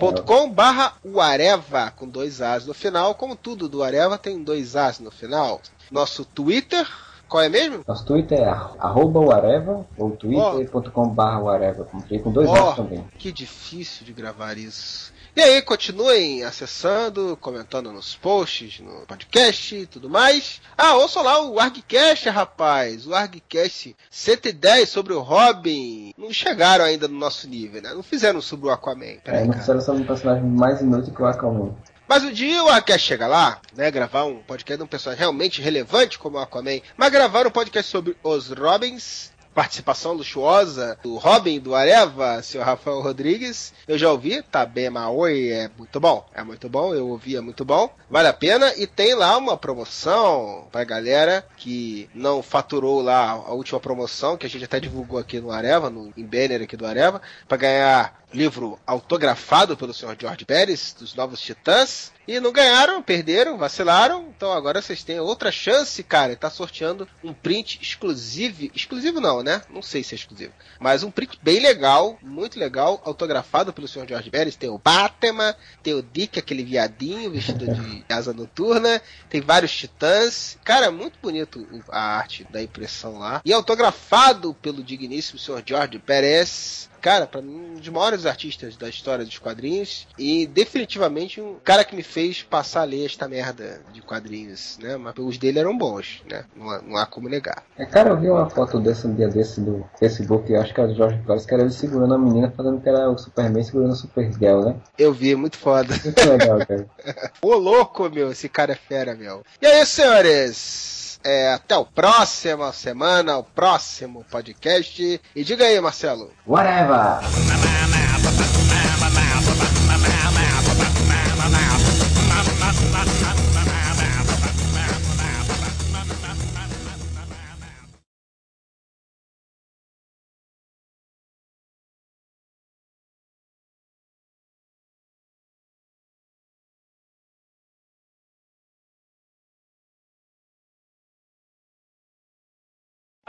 facebook.com 0.00 0.50
barra 0.50 0.94
Uareva, 1.04 1.92
com 1.94 2.08
dois 2.08 2.40
As 2.40 2.66
no 2.66 2.72
final. 2.72 3.14
Como 3.14 3.36
tudo 3.36 3.68
do 3.68 3.82
Areva 3.82 4.16
tem 4.16 4.42
dois 4.42 4.74
As 4.74 4.98
no 4.98 5.10
final. 5.10 5.60
Nosso 5.90 6.24
Twitter, 6.24 6.88
qual 7.28 7.42
é 7.42 7.48
mesmo? 7.48 7.84
Nosso 7.86 8.06
Twitter 8.06 8.40
é 8.40 8.48
arroba 8.78 9.20
Uareva, 9.20 9.86
ou 9.98 10.12
twitter.com 10.12 11.08
barra 11.10 11.40
Uareva, 11.40 11.84
com 11.84 12.00
com 12.00 12.32
dois 12.32 12.48
Ó, 12.48 12.70
As 12.70 12.76
também. 12.76 13.04
Que 13.18 13.30
difícil 13.30 14.06
de 14.06 14.12
gravar 14.12 14.56
isso. 14.56 15.12
E 15.36 15.40
aí, 15.40 15.62
continuem 15.62 16.42
acessando, 16.42 17.38
comentando 17.40 17.92
nos 17.92 18.16
posts, 18.16 18.80
no 18.80 19.06
podcast 19.06 19.76
e 19.76 19.86
tudo 19.86 20.10
mais. 20.10 20.60
Ah, 20.76 20.94
ouça 20.96 21.22
lá 21.22 21.40
o 21.40 21.60
ArgCast, 21.60 22.28
rapaz. 22.28 23.06
O 23.06 23.14
ArgCast 23.14 23.96
110 24.10 24.88
sobre 24.88 25.12
o 25.12 25.20
Robin. 25.20 26.12
Não 26.18 26.32
chegaram 26.32 26.84
ainda 26.84 27.06
no 27.06 27.16
nosso 27.16 27.48
nível, 27.48 27.80
né? 27.80 27.94
Não 27.94 28.02
fizeram 28.02 28.40
sobre 28.40 28.66
o 28.66 28.70
Aquaman. 28.70 29.18
É, 29.24 29.44
não 29.44 29.52
fizeram 29.52 29.80
sobre 29.80 30.02
um 30.02 30.06
personagem 30.06 30.42
mais 30.44 30.80
inútil 30.80 31.14
que 31.14 31.22
o 31.22 31.26
Aquaman. 31.26 31.76
Mas 32.08 32.24
um 32.24 32.32
dia 32.32 32.64
o 32.64 32.68
ArgCast 32.68 33.06
chega 33.06 33.28
lá, 33.28 33.60
né? 33.76 33.88
Gravar 33.88 34.24
um 34.24 34.38
podcast 34.38 34.78
de 34.78 34.82
um 34.82 34.88
personagem 34.88 35.20
realmente 35.20 35.62
relevante 35.62 36.18
como 36.18 36.38
o 36.38 36.40
Aquaman. 36.40 36.80
Mas 36.96 37.12
gravar 37.12 37.46
um 37.46 37.52
podcast 37.52 37.88
sobre 37.88 38.16
os 38.24 38.50
Robins. 38.50 39.30
Participação 39.54 40.12
luxuosa 40.12 40.98
do 41.02 41.16
Robin, 41.16 41.58
do 41.58 41.74
Areva, 41.74 42.42
seu 42.42 42.62
Rafael 42.62 43.00
Rodrigues. 43.00 43.72
Eu 43.86 43.98
já 43.98 44.10
ouvi, 44.10 44.42
tá 44.42 44.64
bem 44.64 44.90
Maoi, 44.90 45.50
é 45.50 45.70
muito 45.76 45.98
bom. 45.98 46.26
É 46.34 46.42
muito 46.42 46.68
bom, 46.68 46.94
eu 46.94 47.08
ouvi, 47.08 47.36
é 47.36 47.40
muito 47.40 47.64
bom. 47.64 47.90
Vale 48.08 48.28
a 48.28 48.32
pena. 48.32 48.72
E 48.76 48.86
tem 48.86 49.14
lá 49.14 49.36
uma 49.36 49.56
promoção 49.56 50.68
pra 50.70 50.84
galera 50.84 51.44
que 51.56 52.08
não 52.14 52.42
faturou 52.42 53.02
lá 53.02 53.30
a 53.30 53.52
última 53.52 53.80
promoção, 53.80 54.36
que 54.36 54.46
a 54.46 54.48
gente 54.48 54.64
até 54.64 54.78
divulgou 54.78 55.18
aqui 55.18 55.40
no 55.40 55.50
Areva, 55.50 55.90
no 55.90 56.12
em 56.16 56.24
banner 56.24 56.62
aqui 56.62 56.76
do 56.76 56.86
Areva, 56.86 57.20
pra 57.48 57.56
ganhar 57.56 58.19
livro 58.32 58.78
autografado 58.86 59.76
pelo 59.76 59.94
senhor 59.94 60.16
George 60.18 60.44
Pérez, 60.44 60.94
dos 60.98 61.14
Novos 61.14 61.40
Titãs. 61.40 62.12
E 62.28 62.38
não 62.38 62.52
ganharam, 62.52 63.02
perderam, 63.02 63.58
vacilaram. 63.58 64.28
Então 64.36 64.52
agora 64.52 64.80
vocês 64.80 65.02
têm 65.02 65.18
outra 65.18 65.50
chance, 65.50 66.00
cara. 66.04 66.36
Tá 66.36 66.48
sorteando 66.48 67.08
um 67.24 67.32
print 67.32 67.80
exclusivo. 67.82 68.70
Exclusivo 68.72 69.20
não, 69.20 69.42
né? 69.42 69.62
Não 69.68 69.82
sei 69.82 70.04
se 70.04 70.14
é 70.14 70.16
exclusivo. 70.16 70.52
Mas 70.78 71.02
um 71.02 71.10
print 71.10 71.40
bem 71.42 71.58
legal, 71.58 72.16
muito 72.22 72.56
legal, 72.56 73.02
autografado 73.04 73.72
pelo 73.72 73.88
senhor 73.88 74.06
George 74.06 74.30
Pérez. 74.30 74.54
Tem 74.54 74.70
o 74.70 74.78
Batman, 74.78 75.56
tem 75.82 75.94
o 75.94 76.02
Dick, 76.02 76.38
aquele 76.38 76.62
viadinho 76.62 77.32
vestido 77.32 77.66
de 77.66 78.04
asa 78.08 78.32
noturna. 78.32 79.02
Tem 79.28 79.40
vários 79.40 79.72
titãs. 79.72 80.56
Cara, 80.62 80.92
muito 80.92 81.18
bonito 81.20 81.66
a 81.88 82.18
arte 82.18 82.46
da 82.48 82.62
impressão 82.62 83.18
lá. 83.18 83.42
E 83.44 83.52
autografado 83.52 84.54
pelo 84.54 84.84
digníssimo 84.84 85.38
senhor 85.38 85.64
George 85.66 85.98
Pérez. 85.98 86.88
Cara, 87.00 87.26
pra 87.26 87.40
mim, 87.40 87.72
um 87.72 87.74
dos 87.74 87.88
maiores 87.88 88.26
artistas 88.26 88.76
da 88.76 88.88
história 88.88 89.24
dos 89.24 89.38
quadrinhos. 89.38 90.06
E 90.18 90.46
definitivamente 90.46 91.40
um 91.40 91.56
cara 91.62 91.84
que 91.84 91.96
me 91.96 92.02
fez 92.02 92.42
passar 92.42 92.82
a 92.82 92.84
ler 92.84 93.06
esta 93.06 93.28
merda 93.28 93.80
de 93.92 94.02
quadrinhos, 94.02 94.78
né? 94.82 94.96
Mas 94.96 95.14
os 95.18 95.38
dele 95.38 95.58
eram 95.58 95.76
bons, 95.76 96.22
né? 96.28 96.44
Não 96.54 96.70
há, 96.70 96.82
não 96.82 96.96
há 96.96 97.06
como 97.06 97.28
negar. 97.28 97.64
É, 97.78 97.86
cara, 97.86 98.10
eu 98.10 98.20
vi 98.20 98.28
uma 98.28 98.48
foto 98.48 98.78
desse 98.80 99.06
um 99.06 99.14
dia 99.14 99.28
desse 99.28 99.60
do 99.60 99.84
Facebook, 99.98 100.54
acho 100.54 100.74
que 100.74 100.80
era 100.80 100.90
o 100.90 100.94
Jorge 100.94 101.18
Pérez, 101.26 101.46
que 101.46 101.54
era 101.54 101.62
ele 101.62 101.72
segurando 101.72 102.14
a 102.14 102.18
menina, 102.18 102.52
falando 102.56 102.80
que 102.80 102.88
era 102.88 103.10
o 103.10 103.18
Superman 103.18 103.62
segurando 103.62 103.92
a 103.92 103.96
Supergirl, 103.96 104.64
né? 104.64 104.76
Eu 104.98 105.12
vi, 105.12 105.34
muito 105.34 105.56
foda. 105.56 105.94
Muito 106.04 106.28
legal, 106.28 106.58
cara. 106.66 106.86
Ô 107.40 107.54
louco, 107.54 108.08
meu, 108.10 108.30
esse 108.30 108.48
cara 108.48 108.72
é 108.72 108.76
fera, 108.76 109.14
meu. 109.14 109.42
E 109.60 109.66
aí, 109.66 109.86
senhores? 109.86 110.99
É, 111.22 111.52
até 111.52 111.76
o 111.76 111.84
próxima 111.84 112.72
semana, 112.72 113.36
o 113.36 113.44
próximo 113.44 114.24
podcast. 114.30 115.20
E 115.36 115.44
diga 115.44 115.64
aí, 115.64 115.80
Marcelo. 115.80 116.32
Whatever! 116.46 118.09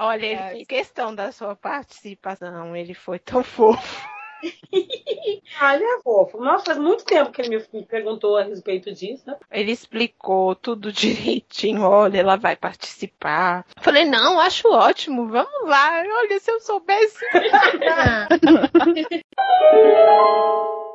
Olha, 0.02 0.26
ele 0.26 0.66
fez 0.66 0.68
questão 0.68 1.14
da 1.14 1.32
sua 1.32 1.56
participação. 1.56 2.76
Ele 2.76 2.96
foi 2.96 3.20
tão 3.20 3.44
fofo. 3.44 4.10
Ah, 5.60 5.76
ele 5.76 5.84
é 5.84 6.00
fofo. 6.02 6.40
Nossa, 6.40 6.66
faz 6.66 6.80
muito 6.80 7.06
tempo 7.06 7.32
que 7.32 7.42
ele 7.42 7.58
me, 7.58 7.64
me 7.72 7.86
perguntou 7.86 8.38
a 8.38 8.44
respeito 8.44 8.92
disso, 8.92 9.24
né? 9.28 9.38
Ele 9.52 9.72
explicou 9.72 10.56
tudo 10.56 10.92
direitinho. 10.92 11.84
Olha, 11.84 12.20
ela 12.20 12.38
vai 12.38 12.56
participar. 12.56 13.64
Falei, 13.80 14.06
não, 14.06 14.40
acho 14.40 14.68
ótimo. 14.70 15.28
Vamos 15.28 15.70
lá. 15.70 16.00
Olha, 16.00 16.40
se 16.40 16.50
eu 16.50 16.60
soubesse. 16.60 17.24